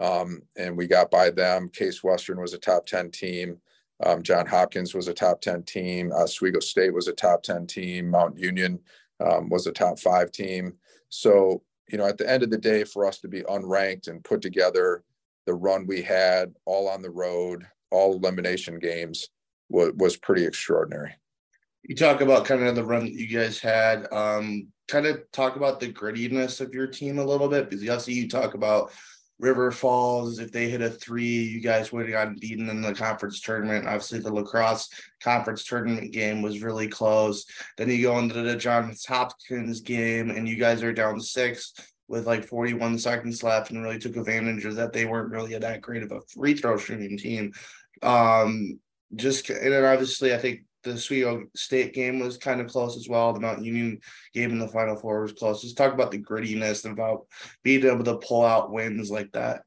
Um, 0.00 0.42
and 0.56 0.76
we 0.76 0.86
got 0.86 1.10
by 1.10 1.30
them. 1.30 1.68
Case 1.68 2.02
Western 2.02 2.40
was 2.40 2.54
a 2.54 2.58
top 2.58 2.86
10 2.86 3.10
team. 3.10 3.60
Um, 4.04 4.22
John 4.22 4.46
Hopkins 4.46 4.94
was 4.94 5.08
a 5.08 5.14
top 5.14 5.40
10 5.40 5.64
team. 5.64 6.12
Oswego 6.12 6.60
State 6.60 6.94
was 6.94 7.08
a 7.08 7.12
top 7.12 7.42
10 7.42 7.66
team. 7.66 8.10
Mount 8.10 8.38
Union 8.38 8.78
um, 9.20 9.48
was 9.48 9.66
a 9.66 9.72
top 9.72 9.98
five 9.98 10.32
team. 10.32 10.74
So, 11.08 11.62
you 11.88 11.98
know, 11.98 12.06
at 12.06 12.18
the 12.18 12.28
end 12.28 12.42
of 12.42 12.50
the 12.50 12.58
day, 12.58 12.84
for 12.84 13.06
us 13.06 13.18
to 13.20 13.28
be 13.28 13.42
unranked 13.42 14.08
and 14.08 14.24
put 14.24 14.40
together 14.40 15.02
the 15.46 15.54
run 15.54 15.86
we 15.86 16.02
had 16.02 16.54
all 16.64 16.88
on 16.88 17.02
the 17.02 17.10
road, 17.10 17.66
all 17.90 18.14
elimination 18.14 18.78
games 18.78 19.28
was, 19.68 19.92
was 19.96 20.16
pretty 20.16 20.44
extraordinary. 20.44 21.12
You 21.82 21.96
talk 21.96 22.20
about 22.20 22.44
kind 22.44 22.62
of 22.62 22.74
the 22.74 22.84
run 22.84 23.04
that 23.04 23.12
you 23.12 23.26
guys 23.26 23.58
had. 23.58 24.06
Um, 24.12 24.68
kind 24.88 25.06
of 25.06 25.20
talk 25.32 25.56
about 25.56 25.80
the 25.80 25.92
grittiness 25.92 26.60
of 26.60 26.74
your 26.74 26.86
team 26.86 27.18
a 27.18 27.24
little 27.24 27.48
bit 27.48 27.70
because 27.70 27.82
obviously 27.82 28.14
you 28.14 28.28
talk 28.28 28.54
about 28.54 28.92
River 29.40 29.72
Falls, 29.72 30.38
if 30.38 30.52
they 30.52 30.68
hit 30.68 30.82
a 30.82 30.90
three, 30.90 31.24
you 31.24 31.60
guys 31.60 31.90
would 31.90 32.02
have 32.02 32.12
gotten 32.12 32.36
beaten 32.38 32.68
in 32.68 32.82
the 32.82 32.94
conference 32.94 33.40
tournament. 33.40 33.86
Obviously, 33.86 34.18
the 34.18 34.32
La 34.32 34.42
Crosse 34.42 34.90
conference 35.22 35.64
tournament 35.64 36.12
game 36.12 36.42
was 36.42 36.62
really 36.62 36.88
close. 36.88 37.46
Then 37.78 37.88
you 37.88 38.02
go 38.02 38.18
into 38.18 38.42
the 38.42 38.56
Johns 38.56 39.06
Hopkins 39.06 39.80
game, 39.80 40.30
and 40.30 40.46
you 40.46 40.56
guys 40.56 40.82
are 40.82 40.92
down 40.92 41.20
six 41.20 41.72
with 42.06 42.26
like 42.26 42.44
41 42.44 42.98
seconds 42.98 43.42
left, 43.42 43.70
and 43.70 43.82
really 43.82 43.98
took 43.98 44.16
advantage 44.16 44.66
of 44.66 44.76
that. 44.76 44.92
They 44.92 45.06
weren't 45.06 45.32
really 45.32 45.56
that 45.56 45.80
great 45.80 46.02
of 46.02 46.12
a 46.12 46.20
free 46.34 46.54
throw 46.54 46.76
shooting 46.76 47.16
team. 47.16 47.52
Um, 48.02 48.78
just 49.16 49.48
and 49.48 49.72
then 49.72 49.84
obviously, 49.84 50.34
I 50.34 50.38
think 50.38 50.60
the 50.82 50.94
Oswego 50.94 51.44
State 51.54 51.92
game 51.92 52.20
was 52.20 52.38
kind 52.38 52.60
of 52.60 52.68
close 52.68 52.96
as 52.96 53.08
well. 53.08 53.32
The 53.32 53.40
Mount 53.40 53.64
Union 53.64 54.00
game 54.34 54.50
in 54.50 54.58
the 54.58 54.68
Final 54.68 54.96
Four 54.96 55.22
was 55.22 55.32
close. 55.32 55.62
Just 55.62 55.76
talk 55.76 55.92
about 55.92 56.10
the 56.10 56.18
grittiness 56.18 56.84
and 56.84 56.92
about 56.92 57.26
being 57.62 57.84
able 57.84 58.04
to 58.04 58.16
pull 58.16 58.44
out 58.44 58.72
wins 58.72 59.10
like 59.10 59.32
that. 59.32 59.62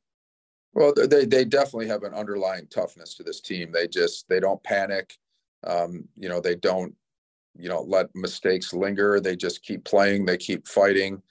Well, 0.74 0.94
they 0.96 1.26
they 1.26 1.46
definitely 1.46 1.88
have 1.88 2.04
an 2.04 2.14
underlying 2.14 2.68
toughness 2.68 3.16
to 3.16 3.24
this 3.24 3.42
team. 3.42 3.72
They 3.72 3.88
just 3.88 4.28
they 4.28 4.40
don't 4.40 4.64
panic. 4.64 5.16
Um, 5.66 6.08
you 6.18 6.30
know, 6.30 6.40
they 6.40 6.56
don't 6.56 6.96
you 7.58 7.70
know 7.70 7.82
let 7.82 8.14
mistakes 8.16 8.74
linger. 8.74 9.20
They 9.20 9.36
just 9.36 9.64
keep 9.64 9.84
playing. 9.84 10.26
They 10.26 10.38
keep 10.38 10.68
fighting. 10.68 11.22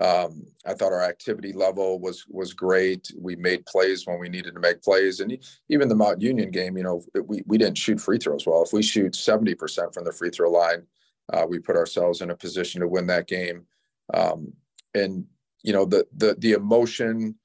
Um, 0.00 0.44
I 0.64 0.74
thought 0.74 0.92
our 0.92 1.02
activity 1.02 1.52
level 1.52 1.98
was 1.98 2.24
was 2.28 2.52
great. 2.52 3.10
We 3.18 3.34
made 3.34 3.66
plays 3.66 4.06
when 4.06 4.20
we 4.20 4.28
needed 4.28 4.54
to 4.54 4.60
make 4.60 4.80
plays, 4.80 5.20
and 5.20 5.36
even 5.68 5.88
the 5.88 5.96
Mount 5.96 6.20
Union 6.20 6.50
game, 6.50 6.76
you 6.76 6.84
know, 6.84 7.02
we 7.26 7.42
we 7.46 7.58
didn't 7.58 7.78
shoot 7.78 8.00
free 8.00 8.18
throws 8.18 8.46
well. 8.46 8.62
If 8.62 8.72
we 8.72 8.82
shoot 8.82 9.16
seventy 9.16 9.54
percent 9.54 9.92
from 9.92 10.04
the 10.04 10.12
free 10.12 10.30
throw 10.30 10.50
line, 10.50 10.84
uh, 11.32 11.46
we 11.48 11.58
put 11.58 11.76
ourselves 11.76 12.20
in 12.20 12.30
a 12.30 12.36
position 12.36 12.80
to 12.80 12.88
win 12.88 13.08
that 13.08 13.26
game. 13.26 13.66
Um, 14.14 14.52
and 14.94 15.26
you 15.64 15.72
know, 15.72 15.84
the 15.84 16.06
the 16.16 16.36
the 16.38 16.52
emotion, 16.52 17.36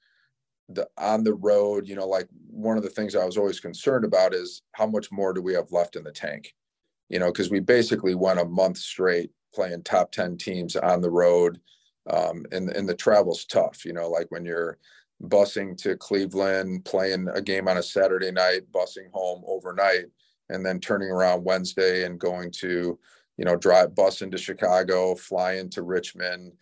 the 0.68 0.88
on 0.96 1.24
the 1.24 1.34
road, 1.34 1.88
you 1.88 1.96
know, 1.96 2.06
like 2.06 2.28
one 2.48 2.76
of 2.76 2.84
the 2.84 2.90
things 2.90 3.16
I 3.16 3.24
was 3.24 3.36
always 3.36 3.58
concerned 3.58 4.04
about 4.04 4.32
is 4.32 4.62
how 4.72 4.86
much 4.86 5.10
more 5.10 5.32
do 5.32 5.42
we 5.42 5.54
have 5.54 5.72
left 5.72 5.96
in 5.96 6.04
the 6.04 6.12
tank? 6.12 6.54
You 7.08 7.18
know, 7.18 7.32
because 7.32 7.50
we 7.50 7.58
basically 7.58 8.14
went 8.14 8.38
a 8.38 8.44
month 8.44 8.78
straight 8.78 9.32
playing 9.52 9.82
top 9.82 10.12
ten 10.12 10.36
teams 10.36 10.76
on 10.76 11.00
the 11.00 11.10
road 11.10 11.60
um, 12.10 12.44
and 12.52 12.70
and 12.70 12.88
the 12.88 12.94
travel's 12.94 13.44
tough. 13.44 13.84
You 13.84 13.92
know, 13.92 14.08
like 14.08 14.26
when 14.30 14.44
you're 14.44 14.78
busing 15.22 15.76
to 15.78 15.96
Cleveland, 15.96 16.84
playing 16.84 17.28
a 17.32 17.40
game 17.40 17.68
on 17.68 17.78
a 17.78 17.82
Saturday 17.82 18.30
night, 18.30 18.62
busing 18.72 19.10
home 19.12 19.42
overnight, 19.46 20.06
and 20.50 20.64
then 20.64 20.80
turning 20.80 21.08
around 21.08 21.44
Wednesday 21.44 22.04
and 22.04 22.18
going 22.18 22.50
to, 22.50 22.98
you 23.36 23.44
know, 23.44 23.56
drive 23.56 23.94
bus 23.94 24.22
into 24.22 24.38
Chicago, 24.38 25.14
fly 25.14 25.54
into 25.54 25.82
Richmond, 25.82 26.52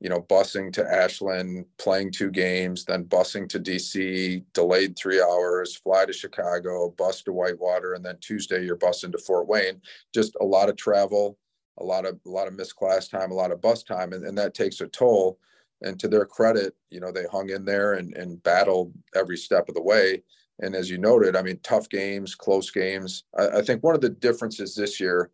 you 0.00 0.08
know, 0.08 0.20
busing 0.22 0.72
to 0.72 0.84
Ashland, 0.84 1.64
playing 1.78 2.12
two 2.12 2.30
games, 2.30 2.84
then 2.84 3.04
busing 3.04 3.48
to 3.48 3.60
DC, 3.60 4.44
delayed 4.52 4.96
three 4.96 5.20
hours, 5.20 5.76
fly 5.76 6.04
to 6.04 6.12
Chicago, 6.12 6.90
bus 6.98 7.22
to 7.22 7.32
Whitewater, 7.32 7.94
and 7.94 8.04
then 8.04 8.18
Tuesday 8.20 8.64
you're 8.64 8.76
busing 8.76 9.12
to 9.12 9.18
Fort 9.18 9.48
Wayne. 9.48 9.80
Just 10.12 10.36
a 10.40 10.44
lot 10.44 10.68
of 10.68 10.76
travel 10.76 11.38
a 11.78 11.84
lot 11.84 12.04
of 12.06 12.18
a 12.26 12.30
lot 12.30 12.48
of 12.48 12.54
missed 12.54 12.76
class 12.76 13.08
time, 13.08 13.30
a 13.30 13.34
lot 13.34 13.52
of 13.52 13.60
bus 13.60 13.82
time, 13.82 14.12
and, 14.12 14.24
and 14.24 14.36
that 14.38 14.54
takes 14.54 14.80
a 14.80 14.86
toll. 14.88 15.38
And 15.82 15.98
to 15.98 16.08
their 16.08 16.24
credit, 16.24 16.74
you 16.90 17.00
know, 17.00 17.10
they 17.10 17.24
hung 17.30 17.50
in 17.50 17.64
there 17.64 17.94
and, 17.94 18.16
and 18.16 18.40
battled 18.42 18.92
every 19.16 19.36
step 19.36 19.68
of 19.68 19.74
the 19.74 19.82
way. 19.82 20.22
And 20.60 20.76
as 20.76 20.88
you 20.88 20.98
noted, 20.98 21.34
I 21.34 21.42
mean, 21.42 21.58
tough 21.64 21.88
games, 21.88 22.36
close 22.36 22.70
games. 22.70 23.24
I, 23.36 23.48
I 23.48 23.62
think 23.62 23.82
one 23.82 23.96
of 23.96 24.00
the 24.00 24.10
differences 24.10 24.76
this 24.76 25.00
year 25.00 25.30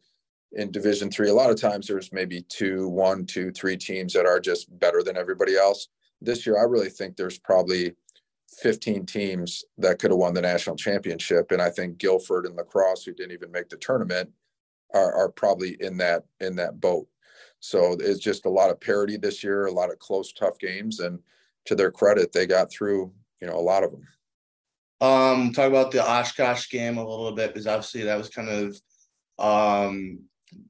in 0.52 0.70
Division 0.70 1.10
three, 1.10 1.28
a 1.28 1.34
lot 1.34 1.50
of 1.50 1.60
times 1.60 1.86
there's 1.86 2.12
maybe 2.12 2.42
two, 2.48 2.88
one, 2.88 3.26
two, 3.26 3.50
three 3.50 3.76
teams 3.76 4.14
that 4.14 4.24
are 4.24 4.40
just 4.40 4.76
better 4.78 5.02
than 5.02 5.18
everybody 5.18 5.56
else. 5.56 5.88
This 6.22 6.46
year, 6.46 6.58
I 6.58 6.62
really 6.62 6.88
think 6.88 7.16
there's 7.16 7.38
probably 7.38 7.94
15 8.62 9.04
teams 9.06 9.64
that 9.76 9.98
could 9.98 10.10
have 10.10 10.18
won 10.18 10.34
the 10.34 10.40
national 10.40 10.76
championship. 10.76 11.50
And 11.52 11.60
I 11.60 11.70
think 11.70 11.98
Guilford 11.98 12.46
and 12.46 12.56
La 12.56 12.62
Crosse, 12.62 13.04
who 13.04 13.12
didn't 13.12 13.32
even 13.32 13.52
make 13.52 13.68
the 13.68 13.76
tournament, 13.76 14.30
are, 14.94 15.12
are 15.14 15.28
probably 15.28 15.76
in 15.80 15.96
that 15.98 16.24
in 16.40 16.56
that 16.56 16.80
boat. 16.80 17.06
So 17.60 17.96
it's 17.98 18.20
just 18.20 18.46
a 18.46 18.50
lot 18.50 18.70
of 18.70 18.80
parity 18.80 19.16
this 19.16 19.42
year, 19.42 19.66
a 19.66 19.72
lot 19.72 19.90
of 19.90 19.98
close, 19.98 20.32
tough 20.32 20.58
games, 20.58 21.00
and 21.00 21.18
to 21.66 21.74
their 21.74 21.90
credit, 21.90 22.32
they 22.32 22.46
got 22.46 22.70
through 22.70 23.12
you 23.40 23.46
know 23.46 23.56
a 23.56 23.60
lot 23.60 23.84
of 23.84 23.90
them. 23.90 24.06
Um, 25.00 25.52
talk 25.52 25.68
about 25.68 25.90
the 25.90 26.04
Oshkosh 26.04 26.70
game 26.70 26.98
a 26.98 27.06
little 27.06 27.32
bit 27.32 27.52
because 27.52 27.66
obviously 27.66 28.04
that 28.04 28.18
was 28.18 28.28
kind 28.28 28.48
of 28.48 28.80
um 29.38 30.18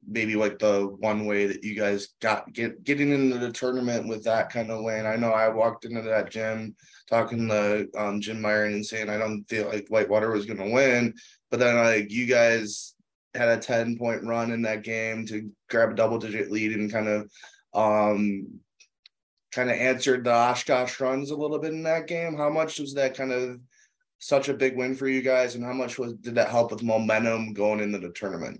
maybe 0.07 0.35
like 0.35 0.59
the 0.59 0.87
one 0.99 1.25
way 1.25 1.47
that 1.47 1.63
you 1.63 1.75
guys 1.75 2.09
got 2.21 2.51
get 2.53 2.83
getting 2.83 3.11
into 3.11 3.37
the 3.37 3.51
tournament 3.51 4.07
with 4.07 4.23
that 4.23 4.49
kind 4.49 4.71
of 4.71 4.83
win. 4.83 5.05
I 5.05 5.15
know 5.15 5.31
I 5.31 5.49
walked 5.49 5.85
into 5.85 6.01
that 6.01 6.29
gym 6.29 6.75
talking 7.07 7.47
to 7.47 7.87
um, 7.97 8.21
Jim 8.21 8.41
Myron 8.41 8.73
and 8.73 8.85
saying 8.85 9.09
I 9.09 9.17
don't 9.17 9.43
feel 9.45 9.67
like 9.67 9.87
Whitewater 9.87 10.31
was 10.31 10.45
going 10.45 10.59
to 10.59 10.73
win, 10.73 11.13
but 11.49 11.59
then 11.59 11.75
like 11.77 12.11
you 12.11 12.25
guys 12.25 12.93
had 13.39 13.57
a 13.57 13.57
10 13.57 13.97
point 13.97 14.23
run 14.23 14.51
in 14.51 14.61
that 14.63 14.83
game 14.83 15.25
to 15.27 15.49
grab 15.69 15.91
a 15.91 15.95
double 15.95 16.19
digit 16.19 16.51
lead 16.51 16.73
and 16.73 16.91
kind 16.91 17.07
of 17.07 17.31
um 17.73 18.47
kind 19.51 19.69
of 19.69 19.77
answered 19.77 20.23
the 20.23 20.31
Oshkosh 20.31 20.99
runs 20.99 21.31
a 21.31 21.35
little 21.35 21.57
bit 21.57 21.71
in 21.71 21.83
that 21.83 22.05
game. 22.05 22.35
How 22.35 22.49
much 22.49 22.79
was 22.79 22.93
that 22.95 23.15
kind 23.15 23.31
of 23.31 23.59
such 24.19 24.49
a 24.49 24.53
big 24.53 24.75
win 24.75 24.93
for 24.93 25.07
you 25.07 25.21
guys 25.21 25.55
and 25.55 25.63
how 25.63 25.73
much 25.73 25.97
was 25.97 26.13
did 26.15 26.35
that 26.35 26.49
help 26.49 26.71
with 26.71 26.83
momentum 26.83 27.53
going 27.53 27.79
into 27.79 27.97
the 27.97 28.09
tournament? 28.09 28.59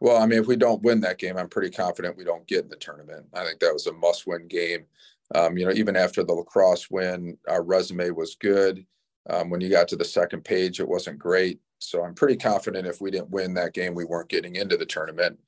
Well, 0.00 0.20
I 0.20 0.26
mean, 0.26 0.40
if 0.40 0.46
we 0.46 0.56
don't 0.56 0.82
win 0.82 1.00
that 1.02 1.18
game, 1.18 1.36
I'm 1.36 1.48
pretty 1.48 1.70
confident 1.70 2.16
we 2.16 2.24
don't 2.24 2.46
get 2.46 2.64
in 2.64 2.70
the 2.70 2.76
tournament. 2.76 3.26
I 3.32 3.44
think 3.44 3.60
that 3.60 3.72
was 3.72 3.86
a 3.86 3.92
must 3.92 4.26
win 4.26 4.48
game. 4.48 4.86
Um, 5.34 5.56
you 5.56 5.64
know, 5.64 5.72
even 5.72 5.94
after 5.94 6.24
the 6.24 6.32
La 6.32 6.42
Crosse 6.42 6.90
win, 6.90 7.38
our 7.48 7.62
resume 7.62 8.10
was 8.10 8.34
good. 8.34 8.84
Um, 9.28 9.50
when 9.50 9.60
you 9.60 9.68
got 9.68 9.86
to 9.88 9.96
the 9.96 10.04
second 10.04 10.44
page, 10.44 10.80
it 10.80 10.88
wasn't 10.88 11.18
great. 11.18 11.60
So 11.80 12.04
I'm 12.04 12.14
pretty 12.14 12.36
confident 12.36 12.86
if 12.86 13.00
we 13.00 13.10
didn't 13.10 13.30
win 13.30 13.54
that 13.54 13.74
game, 13.74 13.94
we 13.94 14.04
weren't 14.04 14.28
getting 14.28 14.56
into 14.56 14.76
the 14.76 14.86
tournament. 14.86 15.38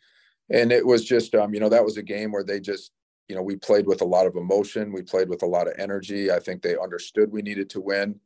And 0.50 0.72
it 0.72 0.84
was 0.84 1.04
just, 1.04 1.34
um, 1.34 1.54
you 1.54 1.60
know, 1.60 1.68
that 1.68 1.84
was 1.84 1.96
a 1.96 2.02
game 2.02 2.32
where 2.32 2.44
they 2.44 2.58
just, 2.58 2.92
you 3.28 3.36
know, 3.36 3.42
we 3.42 3.56
played 3.56 3.86
with 3.86 4.02
a 4.02 4.06
lot 4.06 4.26
of 4.26 4.36
emotion. 4.36 4.92
We 4.92 5.02
played 5.02 5.28
with 5.28 5.42
a 5.42 5.46
lot 5.46 5.68
of 5.68 5.74
energy. 5.78 6.30
I 6.30 6.40
think 6.40 6.62
they 6.62 6.76
understood 6.76 7.30
we 7.30 7.42
needed 7.42 7.70
to 7.70 7.80
win. 7.80 8.18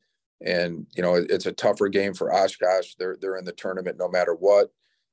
And, 0.45 0.87
you 0.97 1.03
know, 1.03 1.15
it's 1.15 1.47
a 1.47 1.53
tougher 1.53 1.89
game 1.89 2.15
for 2.15 2.33
Oshkosh. 2.33 2.95
They're, 2.99 3.17
they're 3.21 3.37
in 3.37 3.45
the 3.45 3.53
tournament 3.53 3.97
no 3.99 4.09
matter 4.09 4.35
what. 4.35 4.71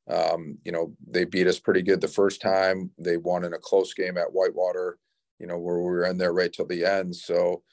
Um, 0.10 0.58
you 0.66 0.72
know, 0.72 0.94
they 1.08 1.26
beat 1.26 1.48
us 1.48 1.60
pretty 1.60 1.82
good 1.82 2.02
the 2.02 2.08
first 2.08 2.42
time. 2.42 2.92
They 2.98 3.18
won 3.18 3.46
in 3.46 3.54
a 3.54 3.60
close 3.60 3.94
game 3.94 4.18
at 4.18 4.34
Whitewater, 4.34 4.98
you 5.40 5.48
know, 5.48 5.58
where 5.58 5.78
we 5.78 5.84
were 5.84 6.06
in 6.06 6.18
there 6.18 6.34
right 6.34 6.52
till 6.52 6.68
the 6.68 6.84
end. 6.84 7.16
So, 7.16 7.64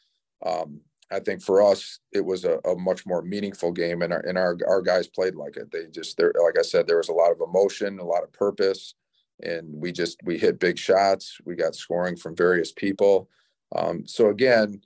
um, 0.46 0.80
I 1.12 1.18
think 1.18 1.42
for 1.42 1.62
us, 1.62 1.98
it 2.12 2.24
was 2.24 2.44
a, 2.44 2.58
a, 2.64 2.76
much 2.76 3.04
more 3.04 3.22
meaningful 3.22 3.72
game, 3.72 4.02
and 4.02 4.12
our 4.12 4.20
and 4.20 4.38
our 4.38 4.56
our 4.66 4.80
guys 4.80 5.08
played 5.08 5.34
like 5.34 5.56
it. 5.56 5.70
They 5.72 5.86
just 5.90 6.16
there, 6.16 6.32
like 6.44 6.58
I 6.58 6.62
said, 6.62 6.86
there 6.86 6.98
was 6.98 7.08
a 7.08 7.14
lot 7.14 7.32
of 7.32 7.40
emotion, 7.40 7.98
a 7.98 8.04
lot 8.04 8.22
of 8.22 8.32
purpose, 8.32 8.94
and 9.42 9.68
we 9.68 9.90
just 9.90 10.18
we 10.24 10.38
hit 10.38 10.60
big 10.60 10.78
shots. 10.78 11.38
We 11.44 11.56
got 11.56 11.74
scoring 11.74 12.16
from 12.16 12.36
various 12.36 12.70
people. 12.70 13.28
Um, 13.74 14.06
so 14.06 14.28
again, 14.28 14.82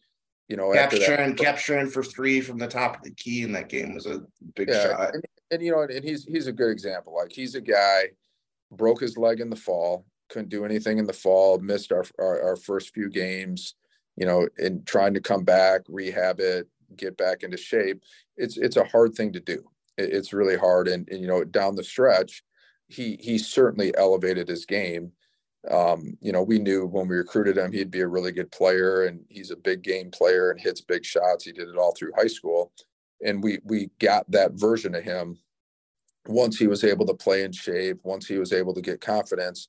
you 0.48 0.56
know, 0.56 0.72
capturing 0.72 1.37
capturing 1.37 1.88
for 1.88 2.02
three 2.02 2.40
from 2.40 2.58
the 2.58 2.68
top 2.68 2.96
of 2.96 3.02
the 3.02 3.12
key 3.12 3.42
in 3.42 3.52
that 3.52 3.68
game 3.68 3.94
was 3.94 4.06
a 4.06 4.22
big 4.54 4.68
yeah, 4.68 4.82
shot. 4.82 5.14
And, 5.14 5.24
and 5.50 5.62
you 5.62 5.72
know, 5.72 5.82
and 5.82 6.04
he's 6.04 6.24
he's 6.24 6.46
a 6.46 6.52
good 6.52 6.70
example. 6.70 7.14
Like 7.14 7.32
he's 7.32 7.54
a 7.54 7.60
guy 7.60 8.04
broke 8.72 9.00
his 9.00 9.18
leg 9.18 9.40
in 9.40 9.50
the 9.50 9.56
fall, 9.56 10.06
couldn't 10.30 10.48
do 10.48 10.64
anything 10.64 10.98
in 10.98 11.06
the 11.06 11.12
fall, 11.12 11.58
missed 11.58 11.92
our 11.92 12.04
our, 12.18 12.42
our 12.42 12.56
first 12.56 12.94
few 12.94 13.10
games 13.10 13.74
you 14.16 14.27
know, 14.27 14.48
and 14.59 14.87
trying 14.87 15.14
to 15.14 15.20
come 15.20 15.44
back, 15.44 15.83
rehab 15.88 16.40
it, 16.40 16.68
get 16.96 17.16
back 17.16 17.42
into 17.42 17.57
shape. 17.57 18.03
It's 18.37 18.57
it's 18.57 18.77
a 18.77 18.85
hard 18.85 19.14
thing 19.14 19.33
to 19.33 19.40
do. 19.40 19.64
It's 19.96 20.33
really 20.33 20.57
hard, 20.57 20.88
and, 20.88 21.09
and 21.09 21.20
you 21.20 21.27
know, 21.27 21.44
down 21.44 21.77
the 21.77 21.85
stretch, 21.85 22.42
he 22.88 23.16
he 23.20 23.38
certainly 23.38 23.96
elevated 23.96 24.48
his 24.48 24.66
game. 24.66 25.12
Um, 25.70 26.18
you 26.20 26.31
know, 26.31 26.42
we 26.42 26.59
knew 26.59 26.87
when 26.87 27.09
we 27.09 27.16
recruited 27.16 27.57
him 27.57 27.72
he'd 27.72 27.90
be 27.90 28.00
a 28.00 28.09
really 28.09 28.33
good 28.33 28.50
player, 28.50 29.05
and 29.07 29.24
he's 29.29 29.50
a 29.50 29.57
big 29.57 29.83
game 29.83 30.11
player 30.11 30.50
and 30.50 30.61
hits 30.61 30.81
big 30.81 31.05
shots. 31.05 31.44
He 31.44 31.53
did 31.53 31.68
it 31.68 31.77
all 31.77 31.94
through 31.94 32.12
high 32.16 32.27
school, 32.27 32.72
and 33.24 33.42
we 33.42 33.59
we 33.64 33.90
got 33.98 34.31
that 34.31 34.53
version 34.53 34.94
of 34.94 35.05
him 35.05 35.38
once 36.27 36.59
he 36.59 36.66
was 36.66 36.85
able 36.85 37.07
to 37.07 37.14
play 37.14 37.44
in 37.44 37.53
shape, 37.53 37.98
once 38.03 38.27
he 38.27 38.38
was 38.38 38.53
able 38.53 38.72
to 38.74 38.81
get 38.81 39.00
confidence 39.00 39.68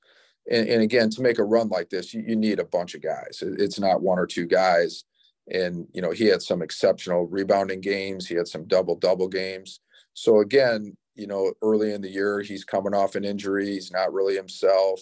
and, 0.50 0.68
and 0.68 0.82
again, 0.82 1.10
to 1.12 1.22
make 1.22 1.40
a 1.40 1.44
run 1.44 1.70
like 1.70 1.90
this, 1.90 2.14
you, 2.14 2.24
you 2.26 2.36
need 2.36 2.60
a 2.60 2.66
bunch 2.66 2.96
of 2.96 3.02
guys. 3.02 3.42
It's 3.42 3.80
not 3.80 4.02
one 4.02 4.20
or 4.20 4.28
two 4.28 4.46
guys. 4.46 5.06
And 5.52 5.88
you 5.94 6.02
know, 6.02 6.12
he 6.12 6.26
had 6.26 6.42
some 6.42 6.62
exceptional 6.62 7.28
rebounding 7.28 7.82
games. 7.82 8.28
He 8.28 8.36
had 8.36 8.48
some 8.48 8.66
double 8.66 8.96
double 8.96 9.28
games. 9.28 9.80
So 10.14 10.40
again, 10.40 10.96
you 11.16 11.28
know, 11.28 11.54
early 11.62 11.94
in 11.94 12.02
the 12.02 12.10
year, 12.10 12.42
he's 12.42 12.64
coming 12.64 12.94
off 12.94 13.16
an 13.16 13.26
injury. 13.26 13.68
He's 13.68 13.92
not 13.92 14.14
really 14.14 14.36
himself. 14.36 15.02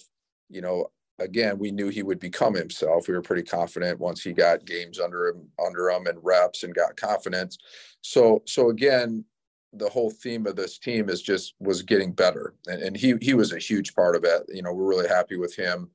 You 0.50 0.62
know, 0.62 0.92
again, 1.20 1.58
we 1.58 1.72
knew 1.72 1.90
he 1.90 2.04
would 2.04 2.20
become 2.20 2.54
himself. 2.54 3.08
We 3.08 3.14
were 3.14 3.22
pretty 3.22 3.44
confident 3.44 4.00
once 4.00 4.22
he 4.22 4.34
got 4.34 4.66
games 4.66 5.00
under 5.00 5.28
him, 5.28 5.48
under 5.64 5.90
him, 5.90 6.08
and 6.08 6.20
reps 6.22 6.64
and 6.64 6.76
got 6.76 6.98
confidence. 6.98 7.58
So, 8.02 8.44
so 8.46 8.70
again, 8.70 9.26
the 9.74 9.90
whole 9.90 10.12
theme 10.12 10.46
of 10.46 10.56
this 10.56 10.78
team 10.78 11.10
is 11.10 11.22
just 11.22 11.56
was 11.60 11.82
getting 11.82 12.12
better. 12.12 12.54
And, 12.68 12.82
and 12.82 12.98
he 12.98 13.16
he 13.22 13.34
was 13.34 13.54
a 13.54 13.60
huge 13.60 13.94
part 13.96 14.16
of 14.16 14.24
it. 14.24 14.44
You 14.50 14.62
know 14.62 14.74
we're 14.74 14.90
really 14.90 15.08
happy 15.08 15.38
with 15.38 15.56
him 15.56 15.90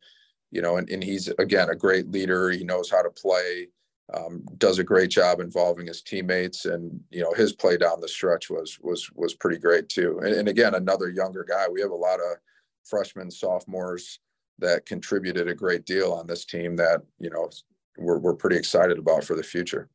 you 0.51 0.63
know 0.63 0.77
and, 0.77 0.89
and 0.89 1.03
he's 1.03 1.29
again 1.39 1.69
a 1.71 1.77
great 1.77 2.11
leader. 2.11 2.51
He 2.51 2.65
knows 2.65 2.91
how 2.91 3.03
to 3.03 3.11
play 3.11 3.69
um, 4.15 4.43
does 4.57 4.79
a 4.79 4.85
great 4.85 5.11
job 5.11 5.39
involving 5.41 5.87
his 5.87 6.03
teammates. 6.03 6.65
And 6.65 7.01
you 7.11 7.23
know 7.23 7.33
his 7.33 7.53
play 7.53 7.77
down 7.77 8.01
the 8.01 8.09
stretch 8.09 8.51
was 8.51 8.79
was 8.81 9.11
was 9.15 9.35
pretty 9.35 9.59
great 9.59 9.89
too. 9.89 10.21
And, 10.23 10.35
and 10.35 10.49
again 10.49 10.75
another 10.75 11.11
younger 11.11 11.45
guy. 11.49 11.67
We 11.69 11.81
have 11.81 11.91
a 11.91 11.97
lot 11.97 12.21
of 12.21 12.39
freshmen 12.85 13.31
sophomores 13.31 14.21
that 14.59 14.87
contributed 14.87 15.47
a 15.49 15.55
great 15.55 15.85
deal 15.85 16.13
on 16.13 16.27
this 16.27 16.45
team 16.45 16.77
that 16.77 17.03
you 17.19 17.31
know 17.31 17.51
we're, 17.97 18.19
we're 18.19 18.35
pretty 18.35 18.57
excited 18.57 18.99
about 18.99 19.25
for 19.25 19.37
the 19.37 19.43
future. 19.43 19.89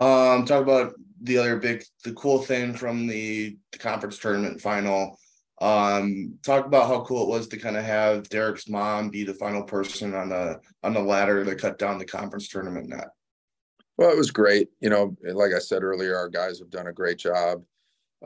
Um, 0.00 0.44
talk 0.44 0.62
about 0.62 0.94
the 1.24 1.38
other 1.38 1.56
big, 1.56 1.84
the 2.04 2.12
cool 2.12 2.38
thing 2.38 2.74
from 2.74 3.06
the, 3.06 3.56
the 3.72 3.78
conference 3.78 4.18
tournament 4.18 4.60
final. 4.60 5.18
Um, 5.60 6.38
talk 6.44 6.66
about 6.66 6.88
how 6.88 7.04
cool 7.04 7.22
it 7.22 7.28
was 7.28 7.48
to 7.48 7.56
kind 7.56 7.76
of 7.76 7.84
have 7.84 8.28
Derek's 8.28 8.68
mom 8.68 9.08
be 9.08 9.24
the 9.24 9.34
final 9.34 9.62
person 9.62 10.14
on 10.14 10.28
the 10.28 10.60
on 10.82 10.94
the 10.94 11.00
ladder 11.00 11.44
to 11.44 11.54
cut 11.54 11.78
down 11.78 11.98
the 11.98 12.04
conference 12.04 12.48
tournament 12.48 12.88
net. 12.88 13.08
Well, 13.96 14.10
it 14.10 14.18
was 14.18 14.32
great. 14.32 14.68
You 14.80 14.90
know, 14.90 15.16
like 15.22 15.52
I 15.54 15.60
said 15.60 15.82
earlier, 15.82 16.16
our 16.16 16.28
guys 16.28 16.58
have 16.58 16.70
done 16.70 16.88
a 16.88 16.92
great 16.92 17.18
job 17.18 17.62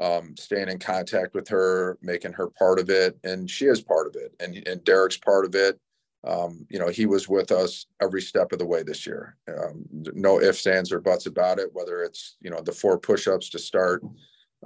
um, 0.01 0.35
staying 0.39 0.69
in 0.69 0.79
contact 0.79 1.35
with 1.35 1.49
her, 1.49 1.99
making 2.01 2.33
her 2.33 2.49
part 2.49 2.79
of 2.79 2.89
it, 2.89 3.19
and 3.25 3.49
she 3.49 3.67
is 3.67 3.83
part 3.83 4.07
of 4.07 4.17
it, 4.17 4.35
and 4.41 4.67
and 4.67 4.83
Derek's 4.85 5.19
part 5.19 5.45
of 5.45 5.55
it 5.55 5.79
um, 6.27 6.67
you 6.69 6.79
know, 6.79 6.89
he 6.89 7.07
was 7.07 7.29
with 7.29 7.53
us 7.53 7.87
every 8.03 8.21
step 8.21 8.53
of 8.53 8.59
the 8.59 8.67
way 8.67 8.83
this 8.83 9.07
year. 9.07 9.37
Um, 9.49 9.85
no 9.93 10.41
ifs, 10.41 10.67
ands, 10.67 10.93
or 10.93 11.01
buts 11.01 11.27
about 11.27 11.59
it. 11.59 11.71
Whether 11.73 12.03
it's 12.03 12.37
you 12.41 12.51
know 12.51 12.61
the 12.61 12.73
four 12.73 12.99
push-ups 12.99 13.51
to 13.51 13.59
start 13.59 14.03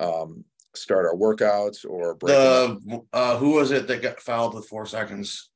um, 0.00 0.44
start 0.74 1.04
our 1.04 1.14
workouts 1.14 1.84
or 1.88 2.16
the 2.20 3.02
uh, 3.12 3.36
who 3.36 3.50
was 3.52 3.70
it 3.70 3.86
that 3.86 4.02
got 4.02 4.20
fouled 4.20 4.54
with 4.54 4.66
four 4.66 4.86
seconds? 4.86 5.50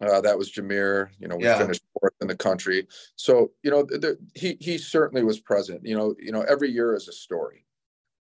Uh, 0.00 0.20
that 0.22 0.36
was 0.36 0.50
Jameer. 0.50 1.10
You 1.20 1.28
know, 1.28 1.36
we 1.36 1.44
yeah. 1.44 1.58
finished 1.58 1.84
fourth 2.00 2.14
in 2.22 2.28
the 2.28 2.36
country. 2.36 2.86
So 3.16 3.50
you 3.62 3.70
know, 3.70 3.82
the, 3.82 4.18
he 4.34 4.56
he 4.60 4.78
certainly 4.78 5.22
was 5.22 5.40
present. 5.40 5.84
You 5.84 5.96
know, 5.96 6.14
you 6.18 6.32
know, 6.32 6.42
every 6.42 6.70
year 6.70 6.94
is 6.94 7.08
a 7.08 7.12
story, 7.12 7.66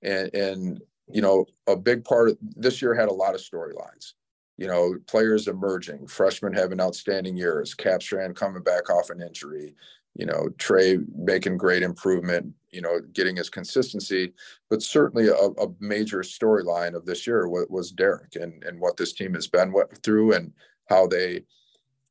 and 0.01 0.33
and 0.33 0.81
you 1.11 1.21
know, 1.21 1.45
a 1.67 1.75
big 1.75 2.05
part 2.05 2.29
of 2.29 2.37
this 2.55 2.81
year 2.81 2.93
had 2.93 3.09
a 3.09 3.13
lot 3.13 3.35
of 3.35 3.41
storylines 3.41 4.13
you 4.57 4.67
know, 4.67 4.95
players 5.05 5.47
emerging, 5.47 6.07
freshmen 6.07 6.53
having 6.53 6.81
outstanding 6.81 7.37
years, 7.37 7.75
Capstrand 7.75 8.35
coming 8.35 8.63
back 8.63 8.89
off 8.89 9.11
an 9.11 9.21
injury, 9.21 9.75
you 10.15 10.25
know, 10.25 10.49
Trey 10.57 10.97
making 11.15 11.57
great 11.57 11.83
improvement, 11.83 12.53
you 12.71 12.81
know, 12.81 12.99
getting 13.13 13.35
his 13.35 13.51
consistency. 13.51 14.33
But 14.69 14.81
certainly 14.81 15.27
a, 15.27 15.33
a 15.33 15.67
major 15.79 16.19
storyline 16.19 16.95
of 16.95 17.05
this 17.05 17.27
year 17.27 17.47
was, 17.47 17.67
was, 17.69 17.91
Derek 17.91 18.35
and, 18.35 18.63
and 18.63 18.79
what 18.79 18.97
this 18.97 19.13
team 19.13 19.35
has 19.35 19.47
been 19.47 19.73
through 20.01 20.33
and 20.33 20.51
how 20.89 21.05
they 21.05 21.43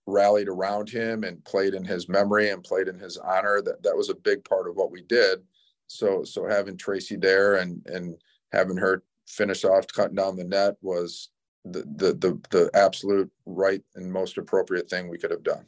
rallied 0.07 0.49
around 0.49 0.89
him 0.89 1.25
and 1.25 1.45
played 1.45 1.75
in 1.75 1.85
his 1.85 2.09
memory 2.09 2.51
and 2.51 2.63
played 2.63 2.87
in 2.87 2.99
his 2.99 3.17
honor. 3.17 3.61
That 3.61 3.83
that 3.83 3.97
was 3.97 4.09
a 4.09 4.15
big 4.15 4.45
part 4.45 4.69
of 4.69 4.77
what 4.77 4.93
we 4.93 5.03
did. 5.03 5.41
So 5.89 6.23
so 6.23 6.47
having 6.47 6.77
Tracy 6.77 7.17
there 7.17 7.57
and 7.57 7.85
and 7.87 8.17
having 8.53 8.77
her 8.77 9.03
finish 9.27 9.65
off 9.65 9.89
cutting 9.89 10.15
down 10.15 10.37
the 10.37 10.45
net 10.45 10.77
was 10.81 11.31
the, 11.73 12.15
the 12.15 12.41
the 12.51 12.71
absolute 12.75 13.31
right 13.45 13.83
and 13.95 14.13
most 14.13 14.39
appropriate 14.39 14.89
thing 14.89 15.09
we 15.09 15.19
could 15.19 15.31
have 15.31 15.43
done. 15.43 15.67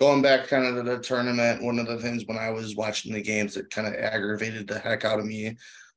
going 0.00 0.22
back 0.22 0.48
kind 0.48 0.66
of 0.66 0.74
to 0.76 0.82
the 0.82 0.98
tournament, 0.98 1.62
one 1.62 1.78
of 1.78 1.86
the 1.86 1.98
things 1.98 2.24
when 2.26 2.38
I 2.38 2.50
was 2.50 2.76
watching 2.76 3.12
the 3.12 3.22
games 3.22 3.54
that 3.54 3.70
kind 3.70 3.86
of 3.86 3.94
aggravated 3.94 4.66
the 4.68 4.78
heck 4.78 5.04
out 5.04 5.18
of 5.18 5.26
me 5.26 5.56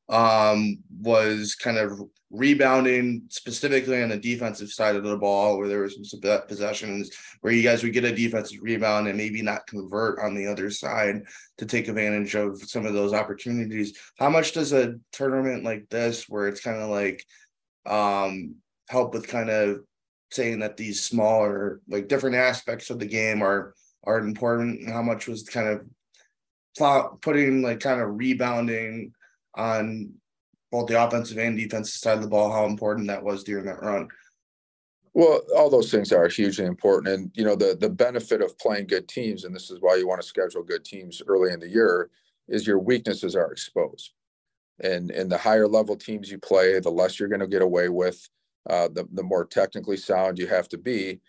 um, 0.10 0.78
was 1.02 1.56
kind 1.56 1.78
of 1.78 2.00
rebounding 2.30 3.24
specifically 3.30 4.04
on 4.04 4.10
the 4.10 4.18
defensive 4.18 4.70
side 4.70 4.96
of 4.98 5.04
the 5.04 5.18
ball 5.18 5.58
where 5.58 5.68
there 5.68 5.82
was 5.82 5.98
some 6.10 6.20
possessions 6.48 7.10
where 7.40 7.54
you 7.54 7.64
guys 7.64 7.84
would 7.84 7.94
get 7.94 8.04
a 8.04 8.14
defensive 8.14 8.60
rebound 8.62 9.08
and 9.08 9.18
maybe 9.18 9.42
not 9.42 9.66
convert 9.66 10.20
on 10.20 10.36
the 10.36 10.46
other 10.46 10.70
side 10.70 11.24
to 11.58 11.66
take 11.66 11.88
advantage 11.88 12.36
of 12.36 12.62
some 12.62 12.86
of 12.86 12.94
those 12.94 13.14
opportunities 13.14 13.98
how 14.20 14.30
much 14.30 14.52
does 14.52 14.74
a 14.74 14.96
tournament 15.14 15.64
like 15.64 15.88
this 15.90 16.28
where 16.28 16.50
it's 16.50 16.60
kind 16.60 16.82
of 16.82 16.90
like 16.90 17.26
um 17.86 18.56
help 18.90 19.14
with 19.14 19.28
kind 19.28 19.50
of 19.50 19.82
saying 20.32 20.60
that 20.60 20.78
these 20.78 21.04
smaller 21.04 21.82
like 21.88 22.08
different 22.08 22.36
aspects 22.36 22.90
of 22.90 23.00
the 23.00 23.06
game 23.06 23.42
are 23.42 23.74
are 24.04 24.20
important 24.20 24.82
and 24.82 24.92
how 24.92 25.02
much 25.02 25.28
was 25.28 25.44
kind 25.44 25.68
of 25.68 27.22
putting 27.22 27.62
like 27.62 27.80
kind 27.80 28.02
of 28.02 28.18
rebounding 28.18 29.12
on 29.56 30.14
both 30.72 30.88
the 30.88 31.02
offensive 31.02 31.38
and 31.38 31.58
defensive 31.58 31.94
side 31.94 32.18
of 32.18 32.22
the 32.22 32.30
ball, 32.30 32.52
how 32.52 32.66
important 32.66 33.08
that 33.08 33.24
was 33.24 33.44
during 33.44 33.66
that 33.66 33.82
run. 33.82 34.08
Well, 35.14 35.42
all 35.56 35.70
those 35.70 35.90
things 35.90 36.12
are 36.12 36.28
hugely 36.28 36.66
important. 36.66 37.14
And, 37.14 37.32
you 37.34 37.44
know, 37.44 37.56
the 37.56 37.76
the 37.80 37.90
benefit 37.90 38.42
of 38.42 38.58
playing 38.60 38.88
good 38.88 39.08
teams, 39.08 39.46
and 39.46 39.56
this 39.56 39.72
is 39.72 39.80
why 39.82 39.96
you 39.96 40.08
want 40.08 40.22
to 40.22 40.28
schedule 40.28 40.62
good 40.62 40.86
teams 40.86 41.22
early 41.28 41.52
in 41.52 41.60
the 41.60 41.70
year, 41.70 42.12
is 42.48 42.68
your 42.68 42.80
weaknesses 42.80 43.36
are 43.36 43.52
exposed. 43.52 44.12
And 44.82 45.10
and 45.10 45.32
the 45.32 45.38
higher 45.38 45.68
level 45.68 45.96
teams 45.96 46.30
you 46.30 46.38
play, 46.38 46.80
the 46.80 46.92
less 46.92 47.20
you're 47.20 47.30
going 47.30 47.42
to 47.42 47.48
get 47.48 47.64
away 47.64 47.90
with, 47.90 48.30
uh, 48.70 48.88
the, 48.90 49.08
the 49.14 49.24
more 49.24 49.46
technically 49.46 49.98
sound 49.98 50.38
you 50.38 50.48
have 50.48 50.68
to 50.70 50.78
be. 50.78 51.20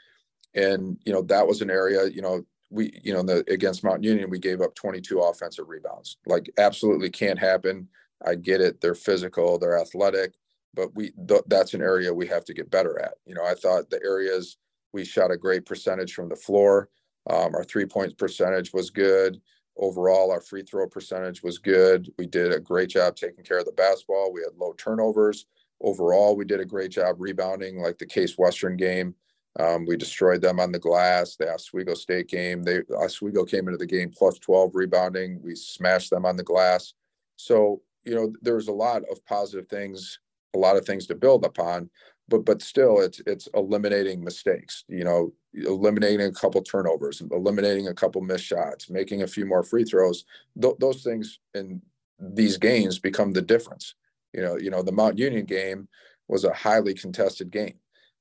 And, 0.55 0.99
you 1.05 1.13
know, 1.13 1.23
that 1.23 1.47
was 1.47 1.63
an 1.63 1.71
area, 1.71 2.07
you 2.09 2.23
know, 2.23 2.45
we, 2.71 3.01
you 3.03 3.13
know, 3.13 3.23
the 3.23 3.45
against 3.51 3.85
Mount 3.85 4.05
Union, 4.05 4.29
we 4.29 4.39
gave 4.39 4.61
up 4.61 4.75
22 4.75 5.21
offensive 5.21 5.69
rebounds. 5.69 6.19
Like 6.27 6.51
absolutely 6.59 7.11
can't 7.11 7.39
happen. 7.39 7.89
I 8.25 8.35
get 8.35 8.61
it. 8.61 8.81
They're 8.81 8.95
physical, 8.95 9.59
they're 9.59 9.81
athletic, 9.81 10.35
but 10.75 10.95
we 10.95 11.13
th- 11.27 11.43
that's 11.47 11.75
an 11.75 11.83
area 11.83 12.13
we 12.13 12.27
have 12.27 12.45
to 12.47 12.55
get 12.55 12.71
better 12.71 13.01
at. 13.01 13.15
You 13.25 13.35
know, 13.35 13.45
I 13.45 13.55
thought 13.55 13.91
the 13.91 14.03
areas 14.05 14.59
we 14.93 15.05
shot 15.05 15.31
a 15.31 15.37
great 15.37 15.67
percentage 15.67 16.15
from 16.15 16.29
the 16.29 16.37
floor. 16.37 16.89
Um, 17.31 17.55
our 17.55 17.65
three 17.65 17.87
point 17.87 18.17
percentage 18.19 18.73
was 18.73 18.91
good. 18.91 19.41
Overall, 19.77 20.31
our 20.33 20.41
free 20.41 20.63
throw 20.63 20.89
percentage 20.89 21.43
was 21.43 21.59
good. 21.59 22.11
We 22.19 22.27
did 22.27 22.53
a 22.53 22.61
great 22.61 22.91
job 22.91 23.17
taking 23.17 23.45
care 23.45 23.59
of 23.59 23.65
the 23.65 23.73
basketball. 23.73 24.33
We 24.33 24.41
had 24.41 24.59
low 24.59 24.73
turnovers. 24.73 25.47
Overall, 25.81 26.37
we 26.37 26.45
did 26.45 26.61
a 26.61 26.65
great 26.65 26.91
job 26.91 27.17
rebounding, 27.19 27.79
like 27.79 27.99
the 27.99 28.07
Case 28.07 28.37
Western 28.37 28.77
game. 28.77 29.15
Um, 29.59 29.87
we 29.87 29.97
destroyed 29.97 30.41
them 30.41 30.61
on 30.61 30.73
the 30.73 30.79
glass. 30.79 31.37
The 31.37 31.53
Oswego 31.53 31.95
State 31.95 32.29
game, 32.29 32.63
they 32.63 32.83
Oswego 32.97 33.45
came 33.45 33.67
into 33.67 33.79
the 33.79 33.87
game 33.87 34.11
plus 34.17 34.39
12 34.39 34.73
rebounding. 34.75 35.41
We 35.43 35.55
smashed 35.55 36.11
them 36.11 36.27
on 36.27 36.37
the 36.37 36.45
glass. 36.45 36.95
So 37.37 37.83
you 38.09 38.15
know 38.15 38.33
there's 38.41 38.69
a 38.69 38.73
lot 38.73 39.03
of 39.11 39.25
positive 39.27 39.69
things 39.69 40.19
a 40.55 40.59
lot 40.59 40.77
of 40.77 40.85
things 40.85 41.07
to 41.07 41.15
build 41.15 41.45
upon 41.45 41.91
but 42.29 42.45
but 42.45 42.63
still 42.63 43.01
it's 43.01 43.21
it's 43.27 43.49
eliminating 43.55 44.25
mistakes 44.25 44.85
you 44.89 45.05
know 45.05 45.33
eliminating 45.53 46.27
a 46.27 46.33
couple 46.33 46.63
turnovers 46.63 47.23
eliminating 47.33 47.89
a 47.89 47.95
couple 47.95 48.23
missed 48.23 48.45
shots 48.45 48.89
making 48.89 49.23
a 49.23 49.27
few 49.27 49.45
more 49.45 49.63
free 49.63 49.85
throws 49.85 50.25
Th- 50.61 50.75
those 50.81 51.03
things 51.03 51.39
in 51.55 51.83
these 52.19 52.57
games 52.57 52.99
become 52.99 53.33
the 53.33 53.43
difference 53.43 53.95
you 54.39 54.45
know 54.47 54.57
you 54.57 54.71
know 54.71 54.83
the 54.83 54.93
mount 54.93 55.19
union 55.19 55.45
game 55.45 55.89
was 56.29 56.45
a 56.45 56.53
highly 56.53 56.95
contested 56.95 57.51
game 57.51 57.79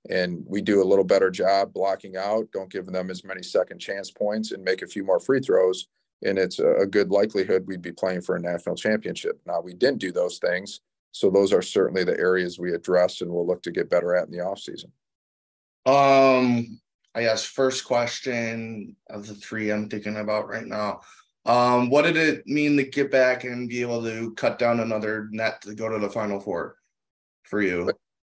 and 0.10 0.44
we 0.48 0.62
do 0.62 0.82
a 0.82 0.90
little 0.92 1.04
better 1.06 1.30
job 1.30 1.74
blocking 1.74 2.16
out 2.18 2.48
don't 2.52 2.72
give 2.72 2.86
them 2.86 3.10
as 3.10 3.24
many 3.24 3.44
second 3.44 3.80
chance 3.80 4.10
points 4.10 4.52
and 4.52 4.64
make 4.64 4.82
a 4.82 4.88
few 4.88 5.04
more 5.04 5.20
free 5.20 5.40
throws 5.40 5.88
and 6.24 6.38
it's 6.38 6.60
a 6.60 6.86
good 6.86 7.12
likelihood 7.12 7.66
we'd 7.68 7.82
be 7.82 7.92
playing 7.92 8.22
for 8.22 8.36
a 8.36 8.42
national 8.42 8.76
championship. 8.76 9.40
Now, 9.46 9.62
we 9.62 9.74
didn't 9.74 10.00
do 10.00 10.12
those 10.12 10.40
things. 10.40 10.82
So 11.12 11.30
those 11.30 11.54
are 11.54 11.62
certainly 11.62 12.04
the 12.04 12.18
areas 12.18 12.60
we 12.60 12.74
address 12.74 13.22
and 13.22 13.32
we'll 13.32 13.46
look 13.46 13.62
to 13.64 13.72
get 13.72 13.90
better 13.90 14.16
at 14.16 14.28
in 14.28 14.32
the 14.32 14.44
offseason. 14.44 14.92
Um, 15.86 16.80
I 17.16 17.22
guess 17.22 17.44
first 17.44 17.86
question 17.86 18.96
of 19.10 19.28
the 19.28 19.36
three 19.36 19.72
I'm 19.72 19.90
thinking 19.90 20.18
about 20.18 20.48
right 20.48 20.66
now. 20.66 21.02
Um, 21.48 21.90
what 21.90 22.04
did 22.04 22.18
it 22.18 22.46
mean 22.46 22.78
to 22.78 22.84
get 22.84 23.10
back 23.10 23.44
and 23.44 23.70
be 23.70 23.82
able 23.82 24.04
to 24.04 24.34
cut 24.36 24.60
down 24.60 24.82
another 24.82 25.30
net 25.32 25.62
to 25.62 25.74
go 25.74 25.90
to 25.90 25.98
the 25.98 26.10
final 26.10 26.40
four 26.40 26.76
for 27.44 27.62
you? 27.62 27.90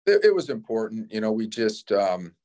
It, 0.06 0.26
it 0.26 0.36
was 0.36 0.50
important. 0.50 1.12
You 1.12 1.22
know, 1.22 1.32
we 1.32 1.48
just 1.48 1.92
um 1.92 2.36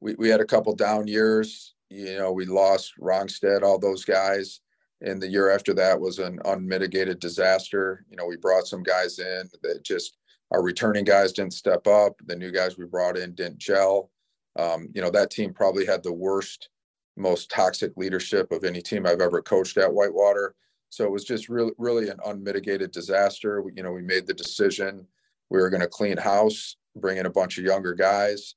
we, 0.00 0.14
we 0.16 0.28
had 0.28 0.40
a 0.40 0.44
couple 0.44 0.74
down 0.74 1.06
years 1.06 1.74
you 1.92 2.16
know, 2.16 2.32
we 2.32 2.46
lost 2.46 2.94
Rongstead, 2.98 3.62
all 3.62 3.78
those 3.78 4.04
guys. 4.04 4.60
And 5.02 5.20
the 5.20 5.28
year 5.28 5.50
after 5.50 5.74
that 5.74 6.00
was 6.00 6.18
an 6.18 6.38
unmitigated 6.44 7.18
disaster. 7.18 8.04
You 8.08 8.16
know, 8.16 8.24
we 8.24 8.36
brought 8.36 8.66
some 8.66 8.82
guys 8.82 9.18
in 9.18 9.50
that 9.62 9.82
just 9.82 10.16
our 10.52 10.62
returning 10.62 11.04
guys 11.04 11.32
didn't 11.32 11.52
step 11.52 11.86
up. 11.86 12.14
The 12.24 12.36
new 12.36 12.50
guys 12.50 12.78
we 12.78 12.86
brought 12.86 13.18
in 13.18 13.34
didn't 13.34 13.58
gel. 13.58 14.10
Um, 14.58 14.88
you 14.94 15.02
know, 15.02 15.10
that 15.10 15.30
team 15.30 15.52
probably 15.52 15.84
had 15.84 16.02
the 16.02 16.12
worst, 16.12 16.68
most 17.16 17.50
toxic 17.50 17.92
leadership 17.96 18.50
of 18.52 18.64
any 18.64 18.80
team 18.80 19.06
I've 19.06 19.20
ever 19.20 19.42
coached 19.42 19.76
at 19.76 19.92
Whitewater. 19.92 20.54
So 20.90 21.04
it 21.04 21.10
was 21.10 21.24
just 21.24 21.48
really, 21.48 21.72
really 21.78 22.08
an 22.08 22.18
unmitigated 22.24 22.90
disaster. 22.90 23.62
We, 23.62 23.72
you 23.76 23.82
know, 23.82 23.92
we 23.92 24.02
made 24.02 24.26
the 24.26 24.34
decision 24.34 25.06
we 25.50 25.60
were 25.60 25.70
going 25.70 25.82
to 25.82 25.88
clean 25.88 26.16
house, 26.16 26.76
bring 26.96 27.18
in 27.18 27.26
a 27.26 27.30
bunch 27.30 27.58
of 27.58 27.64
younger 27.64 27.94
guys. 27.94 28.54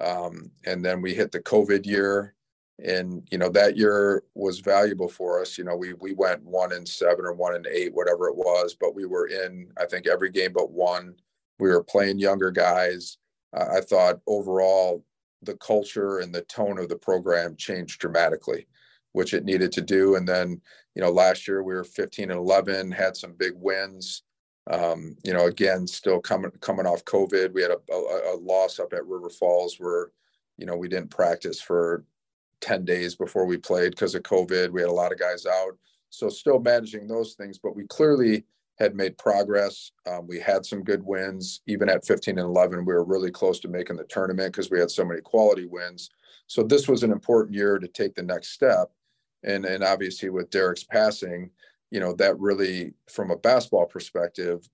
Um, 0.00 0.50
and 0.64 0.84
then 0.84 1.00
we 1.00 1.14
hit 1.14 1.32
the 1.32 1.40
COVID 1.40 1.86
year 1.86 2.36
and 2.84 3.26
you 3.30 3.38
know 3.38 3.48
that 3.48 3.76
year 3.76 4.22
was 4.34 4.60
valuable 4.60 5.08
for 5.08 5.40
us 5.40 5.56
you 5.56 5.64
know 5.64 5.74
we 5.74 5.94
we 5.94 6.12
went 6.12 6.42
one 6.42 6.72
and 6.72 6.86
seven 6.86 7.24
or 7.24 7.32
one 7.32 7.54
and 7.54 7.66
eight 7.66 7.94
whatever 7.94 8.28
it 8.28 8.36
was 8.36 8.76
but 8.78 8.94
we 8.94 9.06
were 9.06 9.28
in 9.28 9.66
i 9.80 9.86
think 9.86 10.06
every 10.06 10.30
game 10.30 10.52
but 10.52 10.70
one 10.70 11.14
we 11.58 11.68
were 11.68 11.82
playing 11.82 12.18
younger 12.18 12.50
guys 12.50 13.16
uh, 13.56 13.64
i 13.74 13.80
thought 13.80 14.20
overall 14.26 15.02
the 15.46 15.56
culture 15.56 16.18
and 16.18 16.34
the 16.34 16.42
tone 16.42 16.78
of 16.78 16.88
the 16.88 16.96
program 16.96 17.56
changed 17.56 18.00
dramatically 18.00 18.66
which 19.12 19.32
it 19.32 19.44
needed 19.44 19.72
to 19.72 19.80
do 19.80 20.16
and 20.16 20.28
then 20.28 20.60
you 20.94 21.02
know 21.02 21.10
last 21.10 21.48
year 21.48 21.62
we 21.62 21.74
were 21.74 21.84
15 21.84 22.30
and 22.30 22.38
11 22.38 22.90
had 22.90 23.16
some 23.16 23.32
big 23.32 23.52
wins 23.56 24.22
um, 24.70 25.16
you 25.24 25.32
know 25.32 25.46
again 25.46 25.86
still 25.86 26.20
coming 26.20 26.50
coming 26.60 26.86
off 26.86 27.04
covid 27.04 27.52
we 27.54 27.62
had 27.62 27.70
a, 27.70 27.92
a, 27.92 28.34
a 28.34 28.36
loss 28.36 28.78
up 28.78 28.92
at 28.92 29.06
river 29.06 29.30
falls 29.30 29.76
where 29.78 30.10
you 30.58 30.66
know 30.66 30.76
we 30.76 30.88
didn't 30.88 31.10
practice 31.10 31.60
for 31.60 32.04
10 32.60 32.84
days 32.84 33.14
before 33.14 33.46
we 33.46 33.56
played 33.56 33.90
because 33.90 34.14
of 34.14 34.22
COVID. 34.22 34.70
We 34.70 34.80
had 34.80 34.90
a 34.90 34.92
lot 34.94 35.12
of 35.12 35.18
guys 35.18 35.46
out. 35.46 35.76
So 36.10 36.28
still 36.28 36.58
managing 36.58 37.06
those 37.06 37.34
things, 37.34 37.58
but 37.58 37.76
we 37.76 37.86
clearly 37.86 38.44
had 38.78 38.94
made 38.94 39.16
progress. 39.18 39.90
Um, 40.06 40.26
we 40.26 40.38
had 40.38 40.66
some 40.66 40.82
good 40.82 41.02
wins. 41.02 41.62
Even 41.66 41.88
at 41.88 42.06
15 42.06 42.38
and 42.38 42.46
11, 42.46 42.84
we 42.84 42.92
were 42.92 43.04
really 43.04 43.30
close 43.30 43.58
to 43.60 43.68
making 43.68 43.96
the 43.96 44.04
tournament 44.04 44.52
because 44.52 44.70
we 44.70 44.78
had 44.78 44.90
so 44.90 45.04
many 45.04 45.20
quality 45.20 45.66
wins. 45.66 46.10
So 46.46 46.62
this 46.62 46.86
was 46.86 47.02
an 47.02 47.12
important 47.12 47.54
year 47.54 47.78
to 47.78 47.88
take 47.88 48.14
the 48.14 48.22
next 48.22 48.50
step. 48.50 48.90
And, 49.42 49.64
and 49.64 49.82
obviously 49.82 50.30
with 50.30 50.50
Derek's 50.50 50.84
passing, 50.84 51.50
you 51.90 52.00
know, 52.00 52.12
that 52.14 52.38
really, 52.38 52.92
from 53.08 53.30
a 53.30 53.36
basketball 53.36 53.86
perspective, 53.86 54.68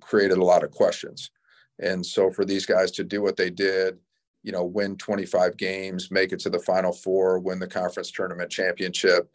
created 0.00 0.38
a 0.38 0.44
lot 0.44 0.64
of 0.64 0.70
questions. 0.70 1.30
And 1.78 2.04
so 2.04 2.30
for 2.30 2.44
these 2.44 2.66
guys 2.66 2.90
to 2.92 3.04
do 3.04 3.22
what 3.22 3.36
they 3.36 3.50
did, 3.50 3.98
you 4.42 4.52
know, 4.52 4.64
win 4.64 4.96
25 4.96 5.56
games, 5.56 6.10
make 6.10 6.32
it 6.32 6.38
to 6.40 6.50
the 6.50 6.58
final 6.58 6.92
four, 6.92 7.38
win 7.38 7.58
the 7.58 7.66
conference 7.66 8.10
tournament 8.10 8.50
championship. 8.50 9.28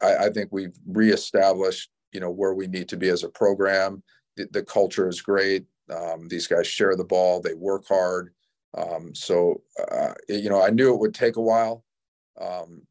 I, 0.00 0.16
I 0.16 0.30
think 0.30 0.50
we've 0.52 0.76
reestablished, 0.86 1.90
you 2.14 2.20
know, 2.20 2.30
where 2.30 2.54
we 2.54 2.66
need 2.66 2.88
to 2.88 2.96
be 2.96 3.10
as 3.10 3.24
a 3.24 3.28
program. 3.28 4.02
The, 4.36 4.48
the 4.52 4.62
culture 4.62 5.08
is 5.08 5.20
great. 5.20 5.66
Um, 5.94 6.28
these 6.28 6.46
guys 6.46 6.66
share 6.66 6.96
the 6.96 7.04
ball, 7.04 7.42
they 7.42 7.54
work 7.54 7.86
hard. 7.86 8.32
Um, 8.76 9.14
so, 9.14 9.60
uh, 9.92 10.14
you 10.28 10.48
know, 10.48 10.62
I 10.62 10.70
knew 10.70 10.94
it 10.94 11.00
would 11.00 11.14
take 11.14 11.36
a 11.36 11.42
while. 11.42 11.84
Um, 12.40 12.82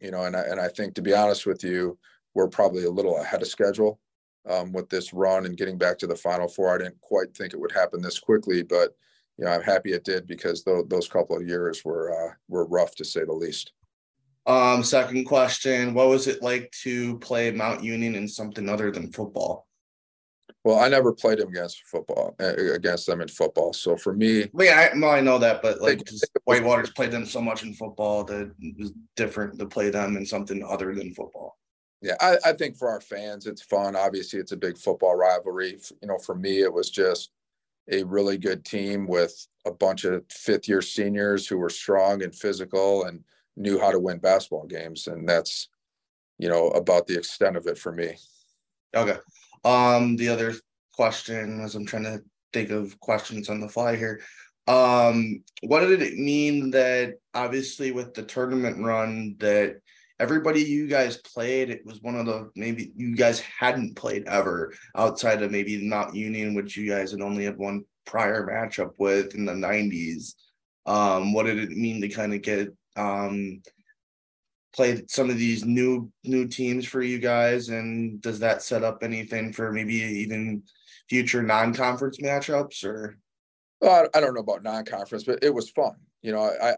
you 0.00 0.10
know, 0.10 0.24
and 0.24 0.34
I, 0.34 0.40
and 0.40 0.60
I 0.60 0.68
think 0.68 0.94
to 0.94 1.02
be 1.02 1.14
honest 1.14 1.46
with 1.46 1.62
you, 1.62 1.98
we're 2.34 2.48
probably 2.48 2.84
a 2.84 2.90
little 2.90 3.20
ahead 3.20 3.42
of 3.42 3.48
schedule 3.48 4.00
um, 4.48 4.72
with 4.72 4.88
this 4.88 5.12
run 5.12 5.46
and 5.46 5.56
getting 5.56 5.78
back 5.78 5.98
to 5.98 6.06
the 6.06 6.16
final 6.16 6.48
four. 6.48 6.74
I 6.74 6.78
didn't 6.78 7.00
quite 7.00 7.34
think 7.36 7.52
it 7.52 7.60
would 7.60 7.72
happen 7.72 8.02
this 8.02 8.18
quickly, 8.18 8.62
but 8.62 8.94
you 9.38 9.44
know, 9.44 9.52
I'm 9.52 9.62
happy 9.62 9.92
it 9.92 10.04
did 10.04 10.26
because 10.26 10.64
those, 10.64 10.84
those 10.88 11.08
couple 11.08 11.36
of 11.36 11.46
years 11.46 11.84
were 11.84 12.12
uh, 12.12 12.34
were 12.48 12.66
rough 12.66 12.94
to 12.96 13.04
say 13.04 13.24
the 13.24 13.32
least. 13.32 13.72
Um, 14.46 14.82
second 14.82 15.24
question: 15.24 15.94
What 15.94 16.08
was 16.08 16.26
it 16.26 16.42
like 16.42 16.70
to 16.82 17.18
play 17.18 17.50
Mount 17.50 17.84
Union 17.84 18.14
in 18.14 18.26
something 18.28 18.68
other 18.68 18.90
than 18.90 19.12
football? 19.12 19.66
Well, 20.64 20.78
I 20.78 20.88
never 20.88 21.12
played 21.12 21.38
them 21.38 21.48
against 21.48 21.86
football 21.86 22.34
against 22.38 23.06
them 23.06 23.22
in 23.22 23.28
football. 23.28 23.72
So 23.72 23.96
for 23.96 24.12
me, 24.12 24.46
well, 24.52 24.66
yeah, 24.66 24.90
I, 24.92 24.98
well, 24.98 25.10
I 25.10 25.20
know 25.20 25.38
that, 25.38 25.62
but 25.62 25.80
like 25.80 26.02
Whitewater's 26.44 26.90
played 26.90 27.10
them 27.10 27.24
so 27.24 27.40
much 27.40 27.62
in 27.62 27.72
football 27.72 28.24
that 28.24 28.52
it 28.60 28.78
was 28.78 28.92
different 29.16 29.58
to 29.58 29.66
play 29.66 29.88
them 29.88 30.16
in 30.16 30.26
something 30.26 30.62
other 30.62 30.94
than 30.94 31.14
football. 31.14 31.56
Yeah, 32.02 32.16
I, 32.20 32.36
I 32.44 32.52
think 32.52 32.76
for 32.76 32.88
our 32.88 33.00
fans, 33.00 33.46
it's 33.46 33.62
fun. 33.62 33.96
Obviously, 33.96 34.38
it's 34.38 34.52
a 34.52 34.56
big 34.56 34.76
football 34.76 35.16
rivalry. 35.16 35.78
You 36.02 36.08
know, 36.08 36.18
for 36.18 36.34
me, 36.34 36.60
it 36.60 36.72
was 36.72 36.90
just 36.90 37.30
a 37.90 38.02
really 38.04 38.36
good 38.36 38.64
team 38.64 39.06
with 39.06 39.34
a 39.66 39.72
bunch 39.72 40.04
of 40.04 40.24
fifth 40.30 40.68
year 40.68 40.82
seniors 40.82 41.46
who 41.46 41.58
were 41.58 41.70
strong 41.70 42.22
and 42.22 42.34
physical 42.34 43.04
and 43.04 43.24
knew 43.60 43.78
how 43.78 43.90
to 43.90 44.00
win 44.00 44.18
basketball 44.18 44.66
games, 44.66 45.06
and 45.06 45.28
that's 45.28 45.68
you 46.38 46.48
know 46.48 46.68
about 46.68 47.06
the 47.06 47.16
extent 47.16 47.56
of 47.56 47.66
it 47.66 47.78
for 47.78 47.92
me. 47.92 48.16
Okay. 48.96 49.18
Um, 49.64 50.16
the 50.16 50.30
other 50.30 50.54
question, 50.94 51.60
as 51.60 51.74
I'm 51.74 51.86
trying 51.86 52.04
to 52.04 52.22
think 52.52 52.70
of 52.70 52.98
questions 52.98 53.48
on 53.48 53.60
the 53.60 53.68
fly 53.68 53.94
here, 53.96 54.22
um, 54.66 55.42
what 55.62 55.80
did 55.80 56.02
it 56.02 56.18
mean 56.18 56.70
that 56.70 57.14
obviously 57.34 57.92
with 57.92 58.14
the 58.14 58.22
tournament 58.22 58.82
run 58.82 59.36
that 59.38 59.76
everybody 60.18 60.60
you 60.60 60.86
guys 60.86 61.16
played, 61.18 61.70
it 61.70 61.84
was 61.84 62.02
one 62.02 62.16
of 62.16 62.26
the 62.26 62.50
maybe 62.56 62.92
you 62.96 63.16
guys 63.16 63.40
hadn't 63.40 63.96
played 63.96 64.26
ever 64.26 64.72
outside 64.96 65.42
of 65.42 65.50
maybe 65.50 65.88
Mount 65.88 66.14
Union, 66.14 66.54
which 66.54 66.76
you 66.76 66.88
guys 66.88 67.10
had 67.10 67.20
only 67.20 67.44
had 67.44 67.56
one 67.56 67.84
prior 68.06 68.46
matchup 68.46 68.92
with 68.98 69.34
in 69.34 69.44
the 69.44 69.52
90s. 69.52 70.34
Um, 70.86 71.32
what 71.32 71.46
did 71.46 71.58
it 71.58 71.70
mean 71.70 72.00
to 72.00 72.08
kind 72.08 72.34
of 72.34 72.42
get 72.42 72.74
um 73.00 73.62
played 74.72 75.10
some 75.10 75.30
of 75.30 75.38
these 75.38 75.64
new 75.64 76.10
new 76.24 76.46
teams 76.46 76.86
for 76.86 77.02
you 77.02 77.18
guys? 77.18 77.68
And 77.68 78.20
does 78.20 78.38
that 78.40 78.62
set 78.62 78.84
up 78.84 79.02
anything 79.02 79.52
for 79.52 79.72
maybe 79.72 79.94
even 79.94 80.62
future 81.08 81.42
non-conference 81.42 82.18
matchups 82.18 82.84
or? 82.84 83.18
Well, 83.80 84.08
I 84.14 84.20
don't 84.20 84.34
know 84.34 84.40
about 84.40 84.62
non-conference 84.62 85.24
but 85.24 85.42
it 85.42 85.54
was 85.54 85.70
fun. 85.70 85.94
You 86.22 86.32
know 86.32 86.42
I 86.62 86.76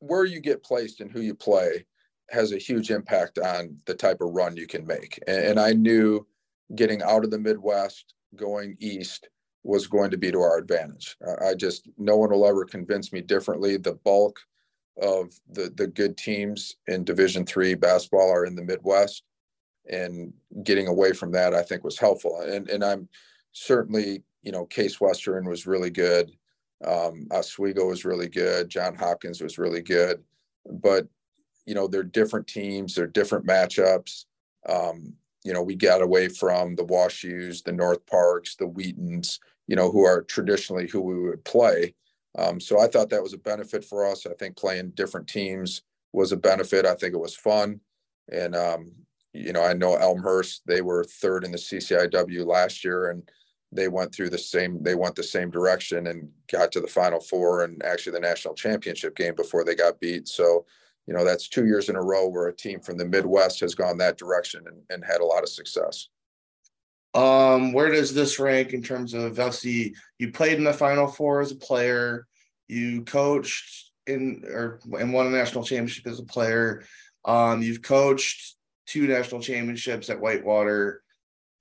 where 0.00 0.24
you 0.24 0.40
get 0.40 0.62
placed 0.62 1.00
and 1.00 1.10
who 1.10 1.20
you 1.20 1.34
play 1.34 1.84
has 2.30 2.52
a 2.52 2.58
huge 2.58 2.90
impact 2.90 3.38
on 3.38 3.76
the 3.86 3.94
type 3.94 4.20
of 4.20 4.32
run 4.32 4.56
you 4.56 4.66
can 4.66 4.86
make. 4.86 5.18
And, 5.26 5.44
and 5.44 5.60
I 5.60 5.72
knew 5.72 6.26
getting 6.74 7.02
out 7.02 7.24
of 7.24 7.30
the 7.30 7.38
Midwest 7.38 8.14
going 8.36 8.76
east 8.80 9.28
was 9.62 9.86
going 9.86 10.10
to 10.10 10.16
be 10.16 10.30
to 10.30 10.40
our 10.40 10.58
advantage. 10.58 11.16
I 11.44 11.54
just 11.54 11.88
no 11.98 12.16
one 12.16 12.30
will 12.30 12.46
ever 12.46 12.64
convince 12.64 13.12
me 13.12 13.20
differently. 13.20 13.76
The 13.76 13.94
bulk 13.94 14.40
of 15.00 15.32
the 15.50 15.72
the 15.76 15.86
good 15.86 16.16
teams 16.16 16.76
in 16.86 17.04
Division 17.04 17.46
three 17.46 17.74
basketball 17.74 18.30
are 18.30 18.44
in 18.44 18.54
the 18.54 18.64
Midwest, 18.64 19.22
and 19.88 20.32
getting 20.62 20.86
away 20.86 21.12
from 21.12 21.32
that 21.32 21.54
I 21.54 21.62
think 21.62 21.84
was 21.84 21.98
helpful. 21.98 22.40
And 22.40 22.68
and 22.68 22.84
I'm 22.84 23.08
certainly 23.52 24.22
you 24.42 24.52
know 24.52 24.66
Case 24.66 25.00
Western 25.00 25.48
was 25.48 25.66
really 25.66 25.90
good, 25.90 26.32
um, 26.84 27.28
Oswego 27.30 27.88
was 27.88 28.04
really 28.04 28.28
good, 28.28 28.68
John 28.68 28.94
Hopkins 28.94 29.40
was 29.40 29.58
really 29.58 29.82
good, 29.82 30.22
but 30.70 31.06
you 31.66 31.74
know 31.74 31.86
they're 31.86 32.02
different 32.02 32.46
teams, 32.46 32.94
they're 32.94 33.06
different 33.06 33.46
matchups. 33.46 34.24
Um, 34.68 35.14
you 35.44 35.52
know 35.54 35.62
we 35.62 35.74
got 35.74 36.02
away 36.02 36.28
from 36.28 36.74
the 36.74 36.84
WashU's, 36.84 37.62
the 37.62 37.72
North 37.72 38.04
Parks, 38.06 38.56
the 38.56 38.66
Wheatons, 38.66 39.40
you 39.66 39.76
know 39.76 39.90
who 39.90 40.04
are 40.04 40.22
traditionally 40.22 40.88
who 40.88 41.00
we 41.00 41.18
would 41.18 41.44
play 41.44 41.94
um, 42.38 42.60
so 42.60 42.80
I 42.80 42.86
thought 42.86 43.10
that 43.10 43.22
was 43.22 43.32
a 43.32 43.38
benefit 43.38 43.84
for 43.84 44.06
us. 44.06 44.26
I 44.26 44.34
think 44.34 44.56
playing 44.56 44.90
different 44.90 45.28
teams 45.28 45.82
was 46.12 46.32
a 46.32 46.36
benefit. 46.36 46.86
I 46.86 46.94
think 46.94 47.14
it 47.14 47.20
was 47.20 47.36
fun. 47.36 47.80
And, 48.30 48.54
um, 48.54 48.92
you 49.32 49.52
know, 49.52 49.62
I 49.62 49.72
know 49.72 49.96
Elmhurst, 49.96 50.62
they 50.66 50.80
were 50.80 51.04
third 51.04 51.44
in 51.44 51.52
the 51.52 51.58
CCIW 51.58 52.46
last 52.46 52.84
year 52.84 53.10
and 53.10 53.28
they 53.72 53.88
went 53.88 54.12
through 54.14 54.30
the 54.30 54.38
same, 54.38 54.82
they 54.82 54.94
went 54.94 55.14
the 55.14 55.22
same 55.22 55.50
direction 55.50 56.08
and 56.08 56.28
got 56.50 56.72
to 56.72 56.80
the 56.80 56.86
final 56.86 57.20
four 57.20 57.64
and 57.64 57.84
actually 57.84 58.12
the 58.12 58.20
national 58.20 58.54
championship 58.54 59.14
game 59.16 59.34
before 59.34 59.64
they 59.64 59.74
got 59.74 60.00
beat. 60.00 60.26
So, 60.26 60.66
you 61.06 61.14
know, 61.14 61.24
that's 61.24 61.48
two 61.48 61.66
years 61.66 61.88
in 61.88 61.96
a 61.96 62.02
row 62.02 62.28
where 62.28 62.48
a 62.48 62.56
team 62.56 62.80
from 62.80 62.96
the 62.96 63.04
Midwest 63.04 63.60
has 63.60 63.74
gone 63.74 63.98
that 63.98 64.18
direction 64.18 64.64
and, 64.66 64.82
and 64.90 65.04
had 65.04 65.20
a 65.20 65.24
lot 65.24 65.42
of 65.42 65.48
success. 65.48 66.08
Um, 67.14 67.72
where 67.72 67.90
does 67.90 68.14
this 68.14 68.38
rank 68.38 68.72
in 68.72 68.82
terms 68.82 69.14
of 69.14 69.36
FC? 69.36 69.94
You 70.18 70.32
played 70.32 70.58
in 70.58 70.64
the 70.64 70.72
Final 70.72 71.06
Four 71.06 71.40
as 71.40 71.50
a 71.50 71.56
player. 71.56 72.26
You 72.68 73.02
coached 73.02 73.90
in 74.06 74.44
or 74.46 74.80
and 74.98 75.12
won 75.12 75.26
a 75.26 75.30
national 75.30 75.64
championship 75.64 76.06
as 76.06 76.20
a 76.20 76.24
player. 76.24 76.84
Um, 77.24 77.62
you've 77.62 77.82
coached 77.82 78.56
two 78.86 79.06
national 79.06 79.40
championships 79.40 80.08
at 80.08 80.20
Whitewater, 80.20 81.02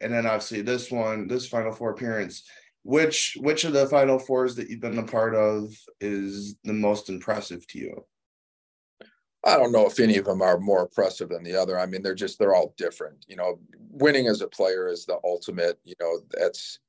and 0.01 0.13
then 0.13 0.25
obviously 0.25 0.61
this 0.61 0.91
one, 0.91 1.27
this 1.27 1.47
Final 1.47 1.71
Four 1.71 1.91
appearance. 1.91 2.43
Which 2.83 3.35
which 3.39 3.63
of 3.65 3.73
the 3.73 3.87
Final 3.87 4.19
Fours 4.19 4.55
that 4.55 4.69
you've 4.69 4.79
been 4.79 4.97
a 4.99 5.03
part 5.03 5.35
of 5.35 5.73
is 5.99 6.55
the 6.63 6.73
most 6.73 7.09
impressive 7.09 7.65
to 7.67 7.79
you? 7.79 8.05
I 9.45 9.55
don't 9.55 9.71
know 9.71 9.87
if 9.87 9.99
any 9.99 10.17
of 10.17 10.25
them 10.25 10.41
are 10.41 10.59
more 10.59 10.81
impressive 10.81 11.29
than 11.29 11.43
the 11.43 11.55
other. 11.55 11.79
I 11.79 11.85
mean, 11.85 12.01
they're 12.01 12.15
just 12.15 12.39
they're 12.39 12.55
all 12.55 12.73
different. 12.77 13.25
You 13.27 13.37
know, 13.37 13.59
winning 13.89 14.27
as 14.27 14.41
a 14.41 14.47
player 14.47 14.87
is 14.87 15.05
the 15.05 15.17
ultimate. 15.23 15.79
You 15.85 15.95
know, 15.99 16.19
that's 16.31 16.79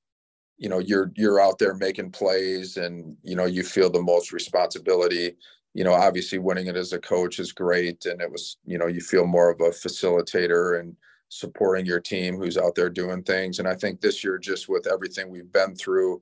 you 0.59 0.69
know 0.69 0.79
you're 0.79 1.13
you're 1.17 1.41
out 1.41 1.59
there 1.59 1.75
making 1.75 2.13
plays, 2.13 2.77
and 2.77 3.17
you 3.23 3.37
know 3.37 3.47
you 3.47 3.63
feel 3.63 3.91
the 3.91 4.03
most 4.03 4.33
responsibility. 4.33 5.37
You 5.75 5.85
know, 5.85 5.95
obviously 5.95 6.39
winning 6.39 6.67
it 6.67 6.77
as 6.77 6.93
a 6.93 6.99
coach 6.99 7.39
is 7.39 7.53
great, 7.53 8.07
and 8.07 8.21
it 8.21 8.31
was 8.31 8.59
you 8.65 8.79
know 8.79 8.87
you 8.89 9.01
feel 9.01 9.27
more 9.27 9.51
of 9.51 9.61
a 9.61 9.71
facilitator 9.71 10.81
and 10.81 10.97
supporting 11.29 11.87
your 11.87 12.01
team 12.01 12.37
who's 12.37 12.59
out 12.59 12.75
there 12.75 12.91
doing 12.91 13.23
things. 13.23 13.61
And 13.61 13.69
I 13.69 13.75
think 13.77 14.01
this 14.01 14.25
year, 14.25 14.39
just 14.39 14.69
with 14.69 14.89
everything 14.89 15.31
we've 15.31 15.53
been 15.53 15.77
through, 15.77 16.21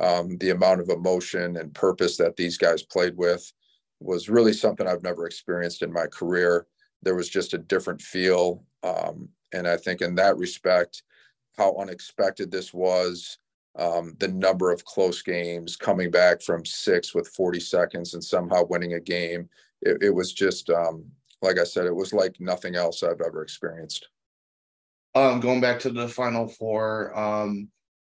um, 0.00 0.36
the 0.38 0.50
amount 0.50 0.80
of 0.80 0.88
emotion 0.88 1.56
and 1.56 1.72
purpose 1.74 2.16
that 2.16 2.36
these 2.36 2.58
guys 2.58 2.82
played 2.82 3.16
with 3.16 3.52
was 4.00 4.28
really 4.28 4.52
something 4.52 4.86
I've 4.86 5.02
never 5.02 5.26
experienced 5.26 5.82
in 5.82 5.92
my 5.92 6.06
career. 6.06 6.66
There 7.02 7.14
was 7.14 7.28
just 7.28 7.54
a 7.54 7.58
different 7.58 8.00
feel. 8.00 8.64
Um, 8.82 9.28
and 9.52 9.66
I 9.66 9.76
think 9.76 10.00
in 10.00 10.14
that 10.16 10.36
respect, 10.36 11.02
how 11.56 11.76
unexpected 11.76 12.50
this 12.50 12.72
was, 12.72 13.38
um, 13.76 14.14
the 14.18 14.28
number 14.28 14.70
of 14.72 14.84
close 14.84 15.22
games 15.22 15.76
coming 15.76 16.10
back 16.10 16.42
from 16.42 16.64
six 16.64 17.14
with 17.14 17.28
40 17.28 17.60
seconds 17.60 18.14
and 18.14 18.22
somehow 18.22 18.64
winning 18.64 18.94
a 18.94 19.00
game. 19.00 19.48
It, 19.82 20.02
it 20.02 20.10
was 20.10 20.32
just, 20.32 20.70
um, 20.70 21.04
like 21.42 21.58
I 21.58 21.64
said, 21.64 21.86
it 21.86 21.94
was 21.94 22.12
like 22.12 22.36
nothing 22.40 22.74
else 22.74 23.02
I've 23.02 23.20
ever 23.20 23.42
experienced. 23.42 24.08
Um, 25.14 25.40
going 25.40 25.60
back 25.60 25.80
to 25.80 25.90
the 25.90 26.08
final 26.08 26.48
four, 26.48 27.16
um, 27.18 27.68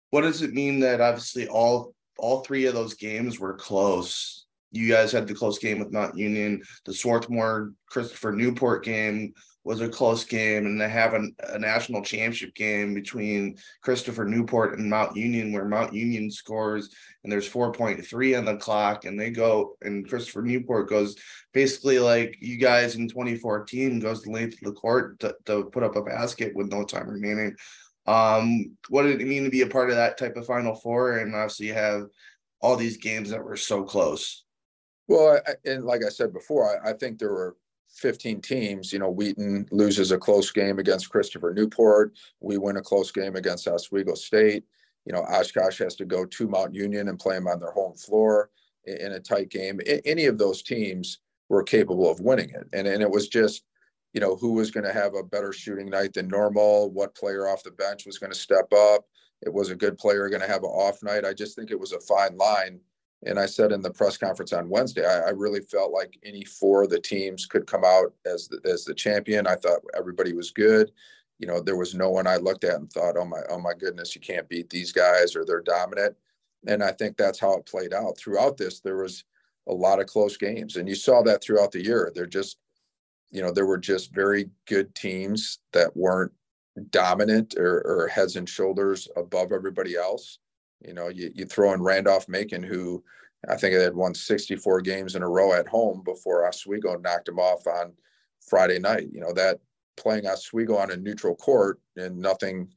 what 0.09 0.21
does 0.21 0.41
it 0.41 0.53
mean 0.53 0.79
that 0.81 1.01
obviously 1.01 1.47
all 1.47 1.93
all 2.17 2.41
three 2.41 2.65
of 2.65 2.73
those 2.73 2.95
games 2.95 3.39
were 3.39 3.53
close? 3.53 4.46
You 4.71 4.87
guys 4.89 5.11
had 5.11 5.27
the 5.27 5.33
close 5.33 5.59
game 5.59 5.79
with 5.79 5.93
Mount 5.93 6.17
Union. 6.17 6.61
The 6.85 6.93
Swarthmore 6.93 7.73
Christopher 7.89 8.31
Newport 8.31 8.83
game 8.83 9.33
was 9.63 9.81
a 9.81 9.89
close 9.89 10.23
game, 10.23 10.65
and 10.65 10.79
they 10.79 10.87
have 10.87 11.13
a, 11.13 11.27
a, 11.49 11.59
national 11.59 12.01
championship 12.01 12.55
game 12.55 12.93
between 12.93 13.57
Christopher 13.81 14.23
Newport 14.23 14.79
and 14.79 14.89
Mount 14.89 15.17
Union, 15.17 15.51
where 15.51 15.65
Mount 15.65 15.93
Union 15.93 16.31
scores 16.31 16.89
and 17.23 17.31
there's 17.31 17.49
4.3 17.49 18.37
on 18.37 18.45
the 18.45 18.55
clock, 18.55 19.03
and 19.03 19.19
they 19.19 19.29
go 19.29 19.75
and 19.81 20.07
Christopher 20.07 20.41
Newport 20.41 20.87
goes 20.87 21.17
basically 21.53 21.99
like 21.99 22.37
you 22.39 22.57
guys 22.57 22.95
in 22.95 23.09
2014 23.09 23.99
goes 23.99 24.23
the 24.23 24.31
length 24.31 24.53
of 24.53 24.73
the 24.73 24.79
court 24.79 25.19
to, 25.19 25.35
to 25.45 25.65
put 25.65 25.83
up 25.83 25.97
a 25.97 26.01
basket 26.01 26.55
with 26.55 26.71
no 26.71 26.85
time 26.85 27.09
remaining. 27.09 27.53
Um, 28.05 28.77
what 28.87 29.03
did 29.03 29.19
it 29.19 29.27
mean 29.27 29.43
to 29.43 29.49
be 29.49 29.63
a 29.63 29.67
part 29.67 29.89
of 29.89 29.97
that 29.97 30.17
type 30.17 30.37
of 30.37 30.45
Final 30.45 30.75
Four? 30.75 31.17
And 31.17 31.35
obviously, 31.35 31.67
you 31.67 31.73
have 31.73 32.03
all 32.61 32.77
these 32.77 32.95
games 32.95 33.31
that 33.31 33.43
were 33.43 33.57
so 33.57 33.83
close. 33.83 34.45
Well, 35.07 35.39
I, 35.47 35.53
and 35.69 35.85
like 35.85 36.03
I 36.05 36.09
said 36.09 36.33
before, 36.33 36.81
I, 36.85 36.89
I, 36.89 36.93
think 36.93 37.17
there 37.17 37.31
were 37.31 37.55
15 37.89 38.41
teams. 38.41 38.91
You 38.91 38.99
know, 38.99 39.09
Wheaton 39.09 39.67
loses 39.71 40.11
a 40.11 40.17
close 40.17 40.51
game 40.51 40.79
against 40.79 41.09
Christopher 41.09 41.53
Newport. 41.53 42.13
We 42.41 42.57
win 42.57 42.77
a 42.77 42.81
close 42.81 43.11
game 43.11 43.35
against 43.35 43.67
Oswego 43.67 44.15
State. 44.15 44.65
You 45.05 45.13
know, 45.13 45.21
Oshkosh 45.21 45.79
has 45.79 45.95
to 45.95 46.05
go 46.05 46.25
to 46.25 46.47
Mount 46.47 46.75
Union 46.75 47.07
and 47.07 47.19
play 47.19 47.35
them 47.35 47.47
on 47.47 47.59
their 47.59 47.71
home 47.71 47.95
floor 47.95 48.49
in, 48.83 48.97
in 48.97 49.11
a 49.13 49.19
tight 49.19 49.49
game. 49.49 49.79
I, 49.87 50.01
any 50.05 50.25
of 50.25 50.37
those 50.37 50.61
teams 50.61 51.19
were 51.49 51.63
capable 51.63 52.09
of 52.09 52.19
winning 52.19 52.49
it. 52.49 52.67
And, 52.73 52.87
and 52.87 53.01
it 53.01 53.09
was 53.09 53.29
just, 53.29 53.63
you 54.13 54.19
know, 54.19 54.35
who 54.35 54.53
was 54.53 54.71
going 54.71 54.85
to 54.85 54.93
have 54.93 55.15
a 55.15 55.23
better 55.23 55.53
shooting 55.53 55.89
night 55.89 56.13
than 56.13 56.27
normal? 56.27 56.91
What 56.91 57.15
player 57.15 57.47
off 57.47 57.63
the 57.63 57.71
bench 57.71 58.05
was 58.05 58.17
going 58.17 58.31
to 58.31 58.37
step 58.37 58.71
up? 58.73 59.05
It 59.41 59.53
was 59.53 59.69
a 59.69 59.75
good 59.75 59.97
player 59.97 60.27
going 60.29 60.41
to 60.41 60.47
have 60.47 60.63
an 60.63 60.69
off 60.69 61.01
night. 61.03 61.23
I 61.23 61.33
just 61.33 61.55
think 61.55 61.71
it 61.71 61.79
was 61.79 61.93
a 61.93 61.99
fine 62.01 62.35
line 62.37 62.79
and 63.25 63.39
I 63.39 63.47
said 63.47 63.71
in 63.71 63.81
the 63.81 63.91
press 63.91 64.17
conference 64.17 64.53
on 64.53 64.69
Wednesday, 64.69 65.05
I, 65.05 65.27
I, 65.27 65.29
really 65.29 65.61
felt 65.61 65.91
like 65.91 66.19
any 66.23 66.43
four 66.45 66.83
of 66.83 66.89
the 66.89 66.99
teams 66.99 67.47
could 67.47 67.65
come 67.65 67.83
out 67.83 68.13
as 68.25 68.47
the, 68.47 68.59
as 68.65 68.85
the 68.85 68.93
champion. 68.93 69.47
I 69.47 69.55
thought 69.55 69.81
everybody 69.97 70.33
was 70.33 70.51
good. 70.51 70.91
You 71.39 71.47
know, 71.47 71.59
there 71.59 71.75
was 71.75 71.95
no 71.95 72.11
one 72.11 72.27
I 72.27 72.37
looked 72.37 72.63
at 72.63 72.75
and 72.75 72.91
thought, 72.91 73.17
oh 73.17 73.25
my, 73.25 73.41
oh 73.49 73.59
my 73.59 73.73
goodness, 73.73 74.13
you 74.13 74.21
can't 74.21 74.49
beat 74.49 74.69
these 74.69 74.91
guys 74.91 75.35
or 75.35 75.45
they're 75.45 75.61
dominant. 75.61 76.15
And 76.67 76.83
I 76.83 76.91
think 76.91 77.17
that's 77.17 77.39
how 77.39 77.57
it 77.57 77.65
played 77.65 77.93
out 77.93 78.17
throughout 78.17 78.57
this. 78.57 78.79
There 78.79 78.97
was 78.97 79.23
a 79.67 79.73
lot 79.73 79.99
of 79.99 80.07
close 80.07 80.37
games, 80.37 80.77
and 80.77 80.87
you 80.87 80.95
saw 80.95 81.21
that 81.23 81.43
throughout 81.43 81.71
the 81.71 81.83
year. 81.83 82.11
They're 82.13 82.25
just, 82.25 82.57
you 83.31 83.41
know, 83.41 83.51
there 83.51 83.65
were 83.65 83.77
just 83.77 84.13
very 84.13 84.49
good 84.65 84.93
teams 84.95 85.59
that 85.73 85.95
weren't 85.95 86.31
dominant 86.91 87.55
or, 87.57 87.81
or 87.85 88.07
heads 88.07 88.35
and 88.35 88.47
shoulders 88.47 89.07
above 89.15 89.51
everybody 89.51 89.95
else 89.95 90.39
you 90.85 90.93
know, 90.93 91.09
you, 91.09 91.31
you 91.33 91.45
throw 91.45 91.73
in 91.73 91.81
Randolph 91.81 92.27
Macon, 92.27 92.63
who 92.63 93.03
I 93.47 93.55
think 93.55 93.75
they 93.75 93.83
had 93.83 93.95
won 93.95 94.13
64 94.13 94.81
games 94.81 95.15
in 95.15 95.23
a 95.23 95.29
row 95.29 95.53
at 95.53 95.67
home 95.67 96.01
before 96.03 96.47
Oswego 96.47 96.95
knocked 96.97 97.29
him 97.29 97.39
off 97.39 97.65
on 97.67 97.93
Friday 98.47 98.79
night. 98.79 99.07
You 99.11 99.21
know, 99.21 99.33
that 99.33 99.59
playing 99.95 100.27
Oswego 100.27 100.77
on 100.77 100.91
a 100.91 100.97
neutral 100.97 101.35
court 101.35 101.79
and 101.95 102.17
nothing 102.17 102.69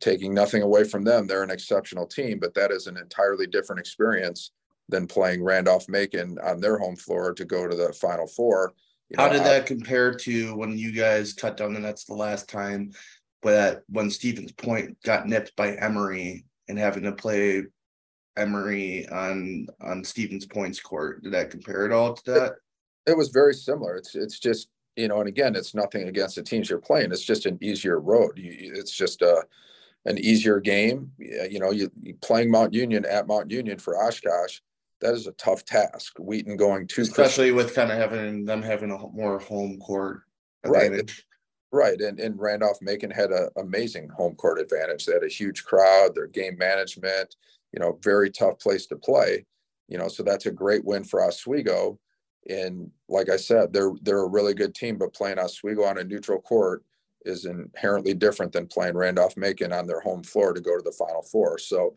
taking 0.00 0.32
nothing 0.32 0.62
away 0.62 0.84
from 0.84 1.02
them. 1.02 1.26
They're 1.26 1.42
an 1.42 1.50
exceptional 1.50 2.06
team, 2.06 2.38
but 2.38 2.54
that 2.54 2.70
is 2.70 2.86
an 2.86 2.96
entirely 2.96 3.46
different 3.46 3.80
experience 3.80 4.52
than 4.88 5.06
playing 5.06 5.42
Randolph 5.42 5.88
Macon 5.88 6.38
on 6.42 6.60
their 6.60 6.78
home 6.78 6.96
floor 6.96 7.34
to 7.34 7.44
go 7.44 7.66
to 7.66 7.76
the 7.76 7.92
final 7.92 8.26
four. 8.26 8.72
How 9.16 9.26
know, 9.26 9.34
did 9.34 9.44
that 9.44 9.66
compare 9.66 10.14
to 10.14 10.54
when 10.54 10.78
you 10.78 10.92
guys 10.92 11.32
cut 11.32 11.56
down 11.56 11.74
the 11.74 11.80
nets 11.80 12.04
the 12.04 12.14
last 12.14 12.48
time? 12.48 12.92
But 13.42 13.82
when 13.88 14.10
Stevens 14.10 14.52
Point 14.52 15.00
got 15.02 15.26
nipped 15.26 15.54
by 15.56 15.74
Emory 15.74 16.44
and 16.68 16.78
having 16.78 17.04
to 17.04 17.12
play 17.12 17.64
Emory 18.36 19.08
on 19.08 19.66
on 19.80 20.04
Stevens 20.04 20.46
Point's 20.46 20.80
court, 20.80 21.22
did 21.22 21.32
that 21.32 21.50
compare 21.50 21.84
at 21.84 21.92
all 21.92 22.14
to 22.14 22.30
that? 22.32 22.52
It, 23.06 23.12
it 23.12 23.16
was 23.16 23.28
very 23.28 23.54
similar. 23.54 23.96
It's 23.96 24.14
it's 24.14 24.38
just 24.38 24.68
you 24.96 25.08
know, 25.08 25.20
and 25.20 25.28
again, 25.28 25.54
it's 25.54 25.74
nothing 25.74 26.08
against 26.08 26.36
the 26.36 26.42
teams 26.42 26.68
you're 26.68 26.80
playing. 26.80 27.12
It's 27.12 27.24
just 27.24 27.46
an 27.46 27.58
easier 27.60 28.00
road. 28.00 28.36
You, 28.36 28.72
it's 28.74 28.92
just 28.92 29.22
a 29.22 29.44
an 30.06 30.18
easier 30.18 30.60
game. 30.60 31.12
You 31.18 31.58
know, 31.58 31.70
you, 31.70 31.90
playing 32.20 32.50
Mount 32.50 32.72
Union 32.72 33.04
at 33.04 33.26
Mount 33.26 33.50
Union 33.50 33.78
for 33.78 33.96
Oshkosh 33.96 34.58
that 35.00 35.14
is 35.14 35.26
a 35.26 35.32
tough 35.32 35.64
task. 35.64 36.18
Wheaton 36.18 36.56
going 36.56 36.86
to 36.88 37.02
especially 37.02 37.52
with 37.52 37.74
kind 37.74 37.90
of 37.90 37.98
having 37.98 38.44
them 38.44 38.62
having 38.62 38.90
a 38.90 38.98
more 38.98 39.38
home 39.38 39.78
court 39.78 40.22
advantage. 40.64 40.92
Right. 40.92 41.24
Right. 41.70 42.00
And 42.00 42.18
and 42.18 42.40
Randolph 42.40 42.78
Macon 42.80 43.10
had 43.10 43.30
an 43.30 43.48
amazing 43.56 44.08
home 44.08 44.34
court 44.36 44.58
advantage. 44.58 45.04
They 45.04 45.12
had 45.12 45.24
a 45.24 45.28
huge 45.28 45.64
crowd, 45.64 46.14
their 46.14 46.26
game 46.26 46.56
management, 46.56 47.36
you 47.72 47.80
know, 47.80 47.98
very 48.02 48.30
tough 48.30 48.58
place 48.58 48.86
to 48.86 48.96
play. 48.96 49.44
You 49.88 49.98
know, 49.98 50.08
so 50.08 50.22
that's 50.22 50.46
a 50.46 50.50
great 50.50 50.84
win 50.84 51.04
for 51.04 51.22
Oswego. 51.22 51.98
And 52.48 52.90
like 53.08 53.28
I 53.28 53.36
said, 53.36 53.72
they're 53.72 53.92
they're 54.02 54.22
a 54.22 54.28
really 54.28 54.54
good 54.54 54.74
team, 54.74 54.96
but 54.96 55.12
playing 55.12 55.38
Oswego 55.38 55.84
on 55.84 55.98
a 55.98 56.04
neutral 56.04 56.40
court 56.40 56.84
is 57.26 57.44
inherently 57.44 58.14
different 58.14 58.52
than 58.52 58.66
playing 58.66 58.96
Randolph 58.96 59.36
Macon 59.36 59.72
on 59.72 59.86
their 59.86 60.00
home 60.00 60.22
floor 60.22 60.54
to 60.54 60.60
go 60.60 60.76
to 60.76 60.82
the 60.82 60.92
Final 60.92 61.22
Four. 61.22 61.58
So 61.58 61.94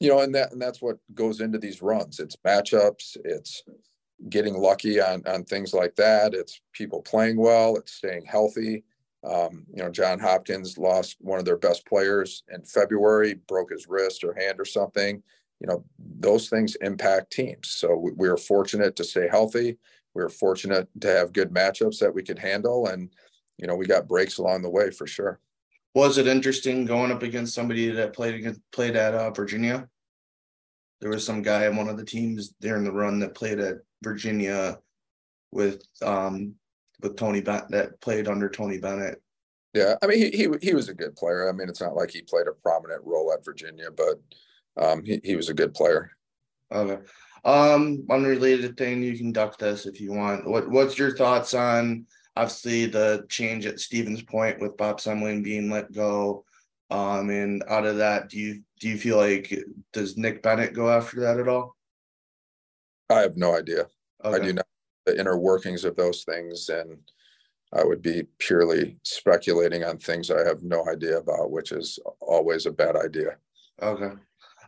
you 0.00 0.08
know, 0.08 0.20
and 0.20 0.34
that 0.34 0.52
and 0.52 0.60
that's 0.60 0.82
what 0.82 0.98
goes 1.14 1.40
into 1.40 1.58
these 1.58 1.82
runs. 1.82 2.20
It's 2.20 2.36
matchups, 2.36 3.16
it's 3.24 3.62
getting 4.28 4.54
lucky 4.54 5.00
on 5.00 5.22
on 5.26 5.44
things 5.44 5.74
like 5.74 5.94
that. 5.96 6.34
It's 6.34 6.60
people 6.72 7.02
playing 7.02 7.36
well, 7.36 7.76
it's 7.76 7.92
staying 7.92 8.24
healthy. 8.24 8.84
Um, 9.24 9.64
you 9.72 9.82
know, 9.82 9.90
John 9.90 10.18
Hopkins 10.18 10.76
lost 10.76 11.16
one 11.20 11.38
of 11.38 11.44
their 11.44 11.56
best 11.56 11.86
players 11.86 12.42
in 12.52 12.62
February, 12.62 13.34
broke 13.48 13.70
his 13.70 13.88
wrist 13.88 14.24
or 14.24 14.34
hand 14.34 14.60
or 14.60 14.64
something. 14.64 15.22
You 15.60 15.68
know, 15.68 15.84
those 15.98 16.48
things 16.48 16.76
impact 16.76 17.32
teams. 17.32 17.70
So 17.70 17.96
we, 17.96 18.12
we 18.12 18.28
are 18.28 18.36
fortunate 18.36 18.96
to 18.96 19.04
stay 19.04 19.28
healthy. 19.28 19.78
We 20.14 20.22
are 20.22 20.28
fortunate 20.28 20.88
to 21.00 21.08
have 21.08 21.32
good 21.32 21.50
matchups 21.50 21.98
that 22.00 22.14
we 22.14 22.22
could 22.22 22.38
handle, 22.38 22.86
and 22.88 23.10
you 23.58 23.66
know, 23.66 23.76
we 23.76 23.86
got 23.86 24.08
breaks 24.08 24.38
along 24.38 24.62
the 24.62 24.70
way 24.70 24.90
for 24.90 25.06
sure 25.06 25.40
was 25.94 26.18
it 26.18 26.26
interesting 26.26 26.84
going 26.84 27.12
up 27.12 27.22
against 27.22 27.54
somebody 27.54 27.88
that 27.88 28.12
played 28.12 28.34
against, 28.34 28.60
played 28.72 28.96
at 28.96 29.14
uh, 29.14 29.30
Virginia? 29.30 29.88
There 31.00 31.10
was 31.10 31.24
some 31.24 31.42
guy 31.42 31.66
on 31.66 31.76
one 31.76 31.88
of 31.88 31.96
the 31.96 32.04
teams 32.04 32.54
during 32.60 32.84
the 32.84 32.92
run 32.92 33.20
that 33.20 33.34
played 33.34 33.60
at 33.60 33.76
Virginia 34.02 34.78
with 35.52 35.82
um 36.02 36.54
with 37.04 37.16
Tony 37.16 37.40
Bennett 37.40 37.70
that 37.70 38.00
played 38.00 38.26
under 38.26 38.48
Tony 38.48 38.78
Bennett. 38.78 39.22
Yeah, 39.74 39.94
I 40.02 40.06
mean 40.06 40.18
he 40.18 40.30
he 40.30 40.48
he 40.62 40.74
was 40.74 40.88
a 40.88 40.94
good 40.94 41.14
player. 41.14 41.48
I 41.48 41.52
mean 41.52 41.68
it's 41.68 41.80
not 41.80 41.94
like 41.94 42.10
he 42.10 42.22
played 42.22 42.48
a 42.48 42.52
prominent 42.52 43.02
role 43.04 43.32
at 43.32 43.44
Virginia, 43.44 43.88
but 43.96 44.16
um 44.82 45.04
he, 45.04 45.20
he 45.22 45.36
was 45.36 45.48
a 45.48 45.54
good 45.54 45.74
player. 45.74 46.10
Okay. 46.72 47.02
Um 47.44 48.04
unrelated 48.10 48.76
thing, 48.76 49.02
you 49.02 49.16
can 49.16 49.30
duck 49.30 49.58
this 49.58 49.86
if 49.86 50.00
you 50.00 50.12
want. 50.12 50.48
What 50.48 50.68
what's 50.68 50.98
your 50.98 51.16
thoughts 51.16 51.54
on 51.54 52.06
obviously 52.36 52.86
the 52.86 53.26
change 53.28 53.66
at 53.66 53.80
Stevens 53.80 54.22
Point 54.22 54.60
with 54.60 54.76
Bob 54.76 54.98
Semling 54.98 55.44
being 55.44 55.70
let 55.70 55.92
go. 55.92 56.44
Um, 56.90 57.30
and 57.30 57.62
out 57.68 57.86
of 57.86 57.98
that, 57.98 58.28
do 58.28 58.38
you 58.38 58.62
do 58.80 58.88
you 58.88 58.98
feel 58.98 59.16
like 59.16 59.52
does 59.92 60.16
Nick 60.16 60.42
Bennett 60.42 60.74
go 60.74 60.90
after 60.90 61.20
that 61.20 61.38
at 61.38 61.48
all? 61.48 61.76
I 63.10 63.20
have 63.20 63.36
no 63.36 63.56
idea. 63.56 63.86
Okay. 64.24 64.36
I 64.36 64.38
do 64.38 64.52
not 64.52 64.66
the 65.06 65.18
inner 65.18 65.38
workings 65.38 65.84
of 65.84 65.96
those 65.96 66.24
things, 66.24 66.68
and 66.68 66.98
I 67.72 67.84
would 67.84 68.02
be 68.02 68.24
purely 68.38 68.96
speculating 69.02 69.84
on 69.84 69.98
things 69.98 70.30
I 70.30 70.46
have 70.46 70.62
no 70.62 70.86
idea 70.88 71.18
about, 71.18 71.50
which 71.50 71.72
is 71.72 71.98
always 72.20 72.66
a 72.66 72.72
bad 72.72 72.96
idea. 72.96 73.36
Okay. 73.82 74.12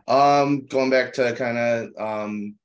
Um, 0.07 0.65
going 0.65 0.89
back 0.89 1.13
to 1.13 1.33
kind 1.33 1.57
of 1.57 1.89
um 1.97 2.55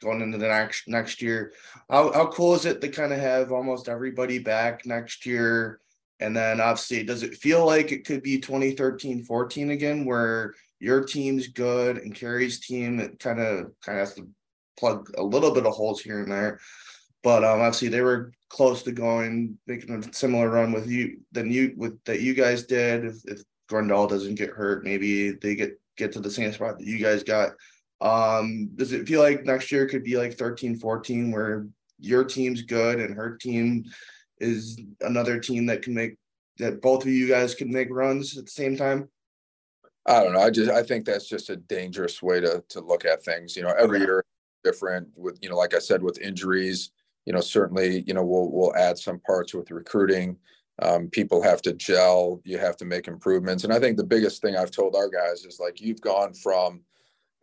going 0.00 0.20
into 0.20 0.38
the 0.38 0.48
next 0.48 0.88
next 0.88 1.22
year. 1.22 1.52
How 1.88 2.12
how 2.12 2.26
cool 2.28 2.54
is 2.54 2.66
it 2.66 2.80
to 2.80 2.88
kind 2.88 3.12
of 3.12 3.20
have 3.20 3.52
almost 3.52 3.88
everybody 3.88 4.38
back 4.38 4.86
next 4.86 5.26
year? 5.26 5.80
And 6.20 6.36
then 6.36 6.60
obviously, 6.60 7.02
does 7.02 7.22
it 7.22 7.36
feel 7.36 7.64
like 7.64 7.92
it 7.92 8.04
could 8.04 8.22
be 8.22 8.38
2013 8.38 9.24
14 9.24 9.70
again, 9.70 10.04
where 10.04 10.54
your 10.78 11.04
team's 11.04 11.48
good 11.48 11.98
and 11.98 12.14
Carey's 12.14 12.60
team 12.60 12.98
kind 13.18 13.40
of 13.40 13.72
kind 13.80 13.98
of 13.98 14.06
has 14.06 14.14
to 14.14 14.28
plug 14.78 15.10
a 15.18 15.22
little 15.22 15.52
bit 15.52 15.66
of 15.66 15.74
holes 15.74 16.00
here 16.00 16.22
and 16.22 16.32
there. 16.32 16.58
But 17.22 17.44
um, 17.44 17.60
obviously, 17.60 17.88
they 17.88 18.00
were 18.00 18.32
close 18.48 18.82
to 18.82 18.92
going 18.92 19.58
making 19.66 19.94
a 19.94 20.12
similar 20.12 20.48
run 20.48 20.72
with 20.72 20.88
you 20.88 21.20
than 21.32 21.50
you 21.50 21.74
with 21.76 22.02
that 22.04 22.20
you 22.20 22.34
guys 22.34 22.64
did. 22.64 23.04
If, 23.04 23.16
if 23.24 23.42
Grundahl 23.70 24.08
doesn't 24.08 24.36
get 24.36 24.50
hurt, 24.50 24.84
maybe 24.84 25.32
they 25.32 25.54
get 25.54 25.78
get 25.96 26.12
to 26.12 26.20
the 26.20 26.30
same 26.30 26.52
spot 26.52 26.78
that 26.78 26.86
you 26.86 26.98
guys 26.98 27.22
got. 27.22 27.50
Um, 28.00 28.70
does 28.76 28.92
it 28.92 29.06
feel 29.06 29.20
like 29.20 29.44
next 29.44 29.70
year 29.70 29.86
could 29.86 30.02
be 30.02 30.16
like 30.16 30.38
13, 30.38 30.76
14, 30.76 31.30
where 31.30 31.66
your 31.98 32.24
team's 32.24 32.62
good 32.62 32.98
and 32.98 33.14
her 33.14 33.36
team 33.36 33.84
is 34.38 34.80
another 35.02 35.38
team 35.38 35.66
that 35.66 35.82
can 35.82 35.92
make 35.92 36.16
that 36.58 36.80
both 36.80 37.02
of 37.02 37.10
you 37.10 37.28
guys 37.28 37.54
can 37.54 37.70
make 37.70 37.88
runs 37.90 38.38
at 38.38 38.46
the 38.46 38.50
same 38.50 38.76
time? 38.76 39.08
I 40.06 40.24
don't 40.24 40.32
know. 40.32 40.40
I 40.40 40.50
just 40.50 40.70
I 40.70 40.82
think 40.82 41.04
that's 41.04 41.28
just 41.28 41.50
a 41.50 41.56
dangerous 41.56 42.22
way 42.22 42.40
to 42.40 42.64
to 42.70 42.80
look 42.80 43.04
at 43.04 43.22
things. 43.22 43.56
You 43.56 43.62
know, 43.62 43.74
every 43.78 43.98
okay. 43.98 44.06
year 44.06 44.24
different 44.64 45.08
with 45.16 45.38
you 45.42 45.50
know, 45.50 45.56
like 45.56 45.74
I 45.74 45.78
said, 45.78 46.02
with 46.02 46.18
injuries. 46.20 46.90
You 47.30 47.34
know, 47.34 47.40
certainly, 47.40 48.02
you 48.08 48.12
know, 48.12 48.24
we'll 48.24 48.50
we'll 48.50 48.74
add 48.74 48.98
some 48.98 49.20
parts 49.20 49.54
with 49.54 49.70
recruiting. 49.70 50.36
Um, 50.82 51.06
people 51.06 51.40
have 51.40 51.62
to 51.62 51.72
gel. 51.72 52.40
You 52.42 52.58
have 52.58 52.76
to 52.78 52.84
make 52.84 53.06
improvements. 53.06 53.62
And 53.62 53.72
I 53.72 53.78
think 53.78 53.96
the 53.96 54.02
biggest 54.02 54.42
thing 54.42 54.56
I've 54.56 54.72
told 54.72 54.96
our 54.96 55.08
guys 55.08 55.44
is 55.44 55.60
like 55.60 55.80
you've 55.80 56.00
gone 56.00 56.34
from 56.34 56.80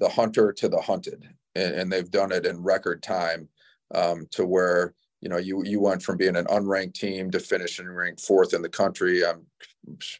the 0.01 0.09
hunter 0.09 0.51
to 0.51 0.67
the 0.67 0.81
hunted, 0.81 1.29
and, 1.55 1.73
and 1.73 1.89
they've 1.89 2.11
done 2.11 2.33
it 2.33 2.45
in 2.45 2.61
record 2.61 3.01
time 3.01 3.47
um, 3.95 4.27
to 4.31 4.45
where 4.45 4.93
you 5.21 5.29
know 5.29 5.37
you 5.37 5.63
you 5.63 5.79
went 5.79 6.03
from 6.03 6.17
being 6.17 6.35
an 6.35 6.47
unranked 6.47 6.95
team 6.95 7.31
to 7.31 7.39
finishing 7.39 7.87
ranked 7.87 8.19
fourth 8.19 8.53
in 8.53 8.61
the 8.61 8.67
country. 8.67 9.25
I'm 9.25 9.45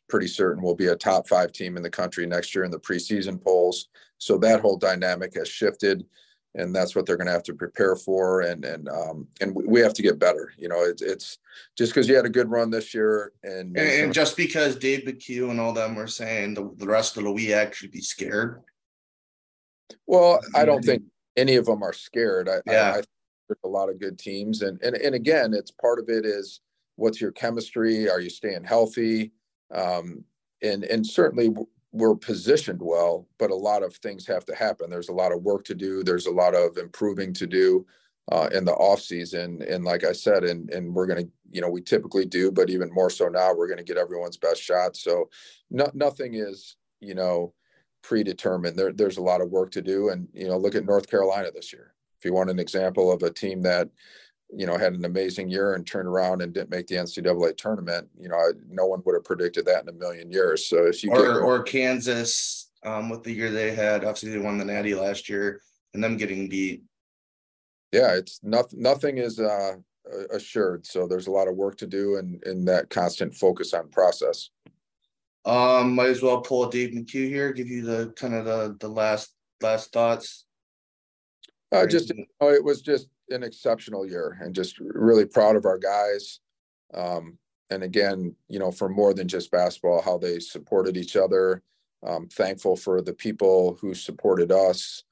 pretty 0.08 0.28
certain 0.28 0.64
we'll 0.64 0.76
be 0.76 0.88
a 0.88 0.96
top 0.96 1.28
five 1.28 1.52
team 1.52 1.76
in 1.76 1.84
the 1.84 1.90
country 1.90 2.26
next 2.26 2.56
year 2.56 2.64
in 2.64 2.72
the 2.72 2.80
preseason 2.80 3.44
polls. 3.44 3.90
So 4.18 4.38
that 4.38 4.62
whole 4.62 4.78
dynamic 4.78 5.36
has 5.36 5.50
shifted, 5.50 6.06
and 6.58 6.76
that's 6.76 6.96
what 6.96 7.06
they're 7.06 7.18
going 7.18 7.28
to 7.28 7.34
have 7.34 7.44
to 7.44 7.54
prepare 7.54 7.96
for. 7.96 8.42
And 8.42 8.66
and 8.66 8.90
um, 8.90 9.28
and 9.40 9.56
we 9.56 9.80
have 9.80 9.94
to 9.94 10.02
get 10.02 10.20
better. 10.20 10.52
You 10.58 10.68
know, 10.68 10.84
it's 10.84 11.02
it's 11.02 11.38
just 11.78 11.94
because 11.94 12.10
you 12.10 12.16
had 12.16 12.26
a 12.26 12.30
good 12.30 12.50
run 12.50 12.70
this 12.70 12.94
year, 12.94 13.32
and 13.44 13.78
and, 13.78 14.04
and 14.04 14.14
just 14.14 14.36
because 14.36 14.76
Dave 14.76 15.06
McHugh 15.06 15.50
and 15.50 15.60
all 15.60 15.74
them 15.74 15.96
were 15.96 16.08
saying 16.08 16.56
the, 16.56 16.72
the 16.78 16.88
rest 16.88 17.16
of 17.18 17.24
the 17.24 17.30
WIAC 17.30 17.74
should 17.74 17.92
be 17.92 18.02
scared. 18.02 18.64
Well, 20.06 20.40
I 20.56 20.66
don't 20.66 20.84
think 20.84 21.04
any 21.38 21.56
of 21.56 21.66
them 21.66 21.84
are 21.84 21.94
scared. 21.94 22.50
I, 22.50 22.58
yeah. 22.66 22.94
I, 22.96 22.98
I 23.00 23.02
there's 23.48 23.60
a 23.64 23.70
lot 23.70 23.90
of 23.90 24.00
good 24.00 24.20
teams, 24.20 24.64
and 24.64 24.82
and 24.82 24.96
and 24.96 25.16
again, 25.16 25.54
it's 25.54 25.72
part 25.72 26.00
of 26.00 26.10
it 26.10 26.26
is 26.26 26.60
what's 26.96 27.22
your 27.22 27.32
chemistry? 27.32 28.10
Are 28.10 28.20
you 28.20 28.30
staying 28.30 28.64
healthy? 28.64 29.32
Um, 29.72 30.24
and 30.64 30.84
and 30.84 31.06
certainly 31.06 31.54
we're 31.92 32.16
positioned 32.16 32.82
well, 32.82 33.28
but 33.38 33.50
a 33.50 33.56
lot 33.56 33.84
of 33.84 33.96
things 33.96 34.28
have 34.28 34.46
to 34.46 34.56
happen. 34.56 34.90
There's 34.90 35.10
a 35.10 35.14
lot 35.14 35.32
of 35.32 35.44
work 35.44 35.64
to 35.66 35.76
do. 35.76 36.04
There's 36.04 36.26
a 36.26 36.32
lot 36.32 36.54
of 36.54 36.78
improving 36.78 37.34
to 37.34 37.48
do 37.48 37.86
uh, 38.32 38.50
in 38.54 38.66
the 38.66 38.74
off 38.74 39.02
season. 39.02 39.62
And 39.68 39.86
like 39.86 40.04
I 40.04 40.12
said, 40.12 40.44
and 40.44 40.70
and 40.72 40.94
we're 40.94 41.08
gonna, 41.08 41.28
you 41.50 41.62
know, 41.62 41.70
we 41.70 41.82
typically 41.82 42.26
do, 42.26 42.52
but 42.52 42.70
even 42.70 42.94
more 42.94 43.10
so 43.10 43.28
now, 43.30 43.54
we're 43.54 43.70
gonna 43.70 43.84
get 43.84 43.98
everyone's 43.98 44.38
best 44.38 44.62
shot. 44.62 44.98
So 44.98 45.30
no, 45.72 45.90
nothing 45.94 46.36
is, 46.36 46.76
you 47.00 47.16
know, 47.16 47.54
predetermined. 48.04 48.78
There, 48.78 48.94
there's 48.94 49.18
a 49.18 49.24
lot 49.24 49.42
of 49.42 49.50
work 49.50 49.72
to 49.72 49.82
do. 49.82 50.10
And, 50.10 50.28
you 50.34 50.48
know, 50.48 50.58
look 50.58 50.76
at 50.76 50.86
North 50.86 51.10
Carolina 51.10 51.50
this 51.54 51.74
year. 51.74 51.94
If 52.20 52.26
you 52.26 52.34
want 52.34 52.50
an 52.50 52.60
example 52.60 53.12
of 53.12 53.22
a 53.24 53.30
team 53.30 53.62
that, 53.64 53.90
you 54.50 54.66
know, 54.66 54.78
had 54.78 54.94
an 54.94 55.06
amazing 55.06 55.50
year 55.50 55.74
and 55.74 55.86
turned 55.86 56.08
around 56.08 56.42
and 56.42 56.54
didn't 56.54 56.70
make 56.70 56.88
the 56.88 56.96
NCAA 56.96 57.58
tournament, 57.58 58.08
you 58.20 58.30
know, 58.30 58.52
no 58.70 58.86
one 58.86 59.02
would 59.06 59.16
have 59.16 59.26
predicted 59.26 59.66
that 59.66 59.84
in 59.84 59.90
a 59.90 59.94
million 59.94 60.32
years. 60.32 60.68
So 60.68 60.86
if 60.86 61.04
you 61.04 61.12
or, 61.12 61.22
get 61.22 61.42
or 61.42 61.64
Kansas 61.64 62.70
um, 62.84 63.10
with 63.10 63.24
the 63.24 63.34
year 63.34 63.52
they 63.52 63.74
had, 63.74 64.06
obviously 64.06 64.32
they 64.32 64.38
won 64.38 64.58
the 64.58 64.66
Natty 64.66 64.96
last 64.96 65.28
year 65.28 65.62
and 65.94 66.04
them 66.04 66.18
getting 66.18 66.48
beat. 66.48 66.84
Yeah, 67.92 68.16
it's 68.16 68.40
nothing. 68.44 68.82
Nothing 68.82 69.18
is 69.18 69.40
uh, 69.40 69.76
assured. 70.32 70.86
So 70.86 71.08
there's 71.08 71.28
a 71.28 71.32
lot 71.32 71.48
of 71.48 71.56
work 71.56 71.78
to 71.78 71.88
do, 71.88 72.18
and 72.18 72.44
in 72.44 72.66
that 72.66 72.90
constant 72.90 73.34
focus 73.34 73.74
on 73.74 73.90
process. 73.90 74.50
Um, 75.46 75.96
might 75.96 76.10
as 76.10 76.22
well 76.22 76.42
pull 76.42 76.68
a 76.68 76.72
Dave 76.72 76.94
McHugh 76.94 77.30
here, 77.30 77.54
give 77.54 77.68
you 77.68 77.84
the 77.84 78.14
kind 78.18 78.34
of 78.34 78.46
the 78.46 78.76
the 78.80 78.90
last 78.90 79.34
last 79.62 79.94
thoughts. 79.94 80.46
Uh, 81.72 81.86
just 81.86 82.12
oh, 82.42 82.54
it 82.54 82.64
was 82.64 82.82
just 82.82 83.08
an 83.30 83.44
exceptional 83.44 84.06
year, 84.06 84.38
and 84.42 84.56
just 84.56 84.80
really 84.80 85.26
proud 85.26 85.56
of 85.56 85.66
our 85.66 85.78
guys. 85.78 86.40
Um, 86.94 87.38
and 87.70 87.84
again, 87.84 88.36
you 88.48 88.60
know, 88.60 88.72
for 88.72 88.90
more 88.90 89.14
than 89.14 89.28
just 89.28 89.52
basketball, 89.52 90.02
how 90.02 90.18
they 90.18 90.40
supported 90.40 90.98
each 90.98 91.16
other. 91.16 91.62
Um, 92.06 92.28
thankful 92.28 92.76
for 92.76 93.02
the 93.02 93.14
people 93.14 93.78
who 93.82 93.94
supported 93.94 94.52
us. 94.52 95.04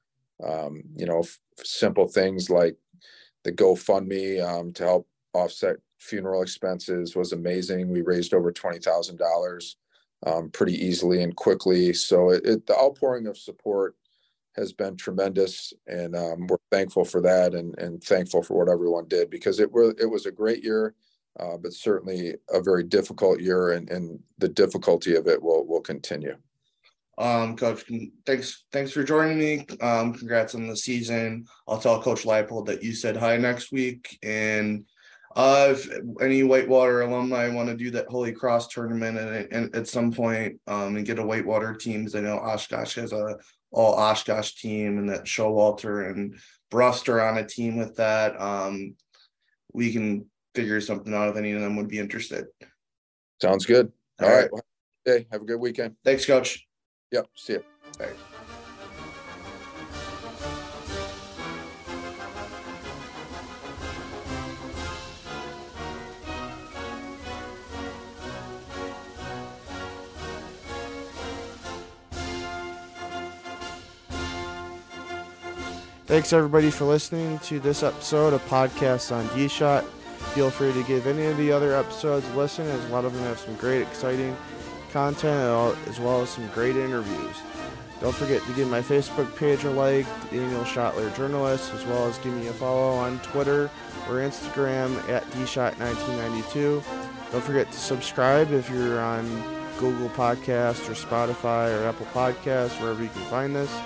Um, 0.42 0.82
you 0.94 1.06
know, 1.06 1.20
f- 1.20 1.38
simple 1.62 2.06
things 2.06 2.48
like 2.48 2.76
the 3.44 3.52
GoFundMe 3.52 4.42
um, 4.42 4.72
to 4.74 4.84
help 4.84 5.08
offset 5.34 5.76
funeral 5.98 6.42
expenses 6.42 7.16
was 7.16 7.32
amazing. 7.32 7.88
We 7.88 8.02
raised 8.02 8.34
over 8.34 8.52
twenty 8.52 8.78
thousand 8.78 9.18
dollars 9.18 9.76
um, 10.26 10.50
pretty 10.50 10.74
easily 10.74 11.22
and 11.22 11.34
quickly. 11.34 11.92
So 11.92 12.30
it, 12.30 12.46
it, 12.46 12.66
the 12.66 12.78
outpouring 12.78 13.26
of 13.26 13.36
support 13.36 13.96
has 14.56 14.72
been 14.72 14.96
tremendous, 14.96 15.72
and 15.86 16.16
um, 16.16 16.46
we're 16.46 16.56
thankful 16.70 17.04
for 17.04 17.20
that, 17.22 17.54
and 17.54 17.78
and 17.78 18.02
thankful 18.02 18.42
for 18.42 18.58
what 18.58 18.72
everyone 18.72 19.06
did 19.08 19.30
because 19.30 19.60
it 19.60 19.70
was 19.70 19.94
it 20.00 20.06
was 20.06 20.26
a 20.26 20.30
great 20.30 20.64
year, 20.64 20.94
uh, 21.38 21.56
but 21.56 21.72
certainly 21.72 22.34
a 22.50 22.60
very 22.60 22.84
difficult 22.84 23.40
year, 23.40 23.72
and 23.72 23.90
and 23.90 24.18
the 24.38 24.48
difficulty 24.48 25.14
of 25.16 25.26
it 25.26 25.42
will 25.42 25.66
will 25.66 25.80
continue. 25.80 26.36
Um, 27.18 27.56
coach, 27.56 27.84
thanks, 28.26 28.64
thanks 28.72 28.92
for 28.92 29.02
joining 29.02 29.38
me. 29.38 29.66
Um, 29.80 30.12
congrats 30.12 30.54
on 30.54 30.66
the 30.66 30.76
season. 30.76 31.46
I'll 31.66 31.78
tell 31.78 32.02
Coach 32.02 32.24
Leipold 32.24 32.66
that 32.66 32.82
you 32.82 32.94
said 32.94 33.16
hi 33.16 33.38
next 33.38 33.72
week. 33.72 34.18
And 34.22 34.84
uh, 35.34 35.68
if 35.70 35.88
any 36.20 36.42
Whitewater 36.42 37.02
alumni 37.02 37.48
want 37.48 37.68
to 37.68 37.76
do 37.76 37.90
that 37.92 38.08
Holy 38.08 38.32
Cross 38.32 38.68
tournament 38.68 39.18
and 39.50 39.74
at 39.74 39.88
some 39.88 40.12
point, 40.12 40.60
um, 40.66 40.96
and 40.96 41.06
get 41.06 41.18
a 41.18 41.26
Whitewater 41.26 41.72
team, 41.74 42.00
teams, 42.00 42.14
I 42.14 42.20
know 42.20 42.38
Oshkosh 42.38 42.94
has 42.96 43.12
a 43.12 43.38
all 43.76 43.94
Oshkosh 43.94 44.54
team, 44.54 44.98
and 44.98 45.10
that 45.10 45.24
Showalter 45.24 46.10
and 46.10 46.34
Bruster 46.72 47.22
on 47.22 47.36
a 47.36 47.46
team 47.46 47.76
with 47.76 47.94
that. 47.96 48.40
Um, 48.40 48.96
we 49.72 49.92
can 49.92 50.24
figure 50.54 50.80
something 50.80 51.12
out 51.12 51.28
if 51.28 51.36
any 51.36 51.52
of 51.52 51.60
them 51.60 51.76
would 51.76 51.88
be 51.88 51.98
interested. 51.98 52.46
Sounds 53.40 53.66
good. 53.66 53.92
All, 54.20 54.28
All 54.28 54.34
right. 54.34 54.48
right. 54.50 54.62
Hey, 55.04 55.26
have 55.30 55.42
a 55.42 55.44
good 55.44 55.60
weekend. 55.60 55.96
Thanks, 56.04 56.24
Coach. 56.24 56.66
Yep. 57.12 57.26
See 57.36 57.52
you. 57.52 57.64
Bye. 57.98 58.35
Thanks 76.06 76.32
everybody 76.32 76.70
for 76.70 76.84
listening 76.84 77.40
to 77.40 77.58
this 77.58 77.82
episode 77.82 78.32
of 78.32 78.40
Podcasts 78.46 79.10
on 79.10 79.26
D 79.36 79.48
Shot. 79.48 79.84
Feel 80.34 80.50
free 80.50 80.72
to 80.72 80.84
give 80.84 81.08
any 81.08 81.26
of 81.26 81.36
the 81.36 81.50
other 81.50 81.74
episodes 81.74 82.24
a 82.28 82.36
listen, 82.36 82.64
as 82.68 82.84
a 82.84 82.88
lot 82.90 83.04
of 83.04 83.12
them 83.12 83.24
have 83.24 83.40
some 83.40 83.56
great, 83.56 83.82
exciting 83.82 84.36
content 84.92 85.76
as 85.88 85.98
well 85.98 86.22
as 86.22 86.30
some 86.30 86.46
great 86.54 86.76
interviews. 86.76 87.36
Don't 88.00 88.14
forget 88.14 88.40
to 88.42 88.52
give 88.52 88.70
my 88.70 88.82
Facebook 88.82 89.34
page 89.34 89.64
a 89.64 89.70
like, 89.72 90.06
Daniel 90.30 90.62
Schottler 90.62 91.12
Journalist, 91.16 91.74
as 91.74 91.84
well 91.86 92.06
as 92.06 92.18
give 92.18 92.34
me 92.34 92.46
a 92.46 92.52
follow 92.52 92.96
on 92.96 93.18
Twitter 93.18 93.68
or 94.08 94.18
Instagram 94.18 94.96
at 95.08 95.24
dshot1992. 95.32 96.84
Don't 97.32 97.42
forget 97.42 97.72
to 97.72 97.78
subscribe 97.78 98.52
if 98.52 98.70
you're 98.70 99.00
on 99.00 99.26
Google 99.80 100.08
Podcast 100.10 100.88
or 100.88 100.94
Spotify 100.94 101.76
or 101.76 101.84
Apple 101.84 102.06
Podcasts, 102.14 102.80
wherever 102.80 103.02
you 103.02 103.08
can 103.08 103.22
find 103.22 103.56
this. 103.56 103.76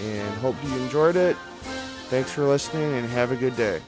And 0.00 0.34
hope 0.38 0.56
you 0.64 0.74
enjoyed 0.76 1.16
it. 1.16 1.36
Thanks 2.10 2.32
for 2.32 2.44
listening 2.44 2.92
and 2.94 3.08
have 3.10 3.30
a 3.30 3.36
good 3.36 3.56
day. 3.56 3.80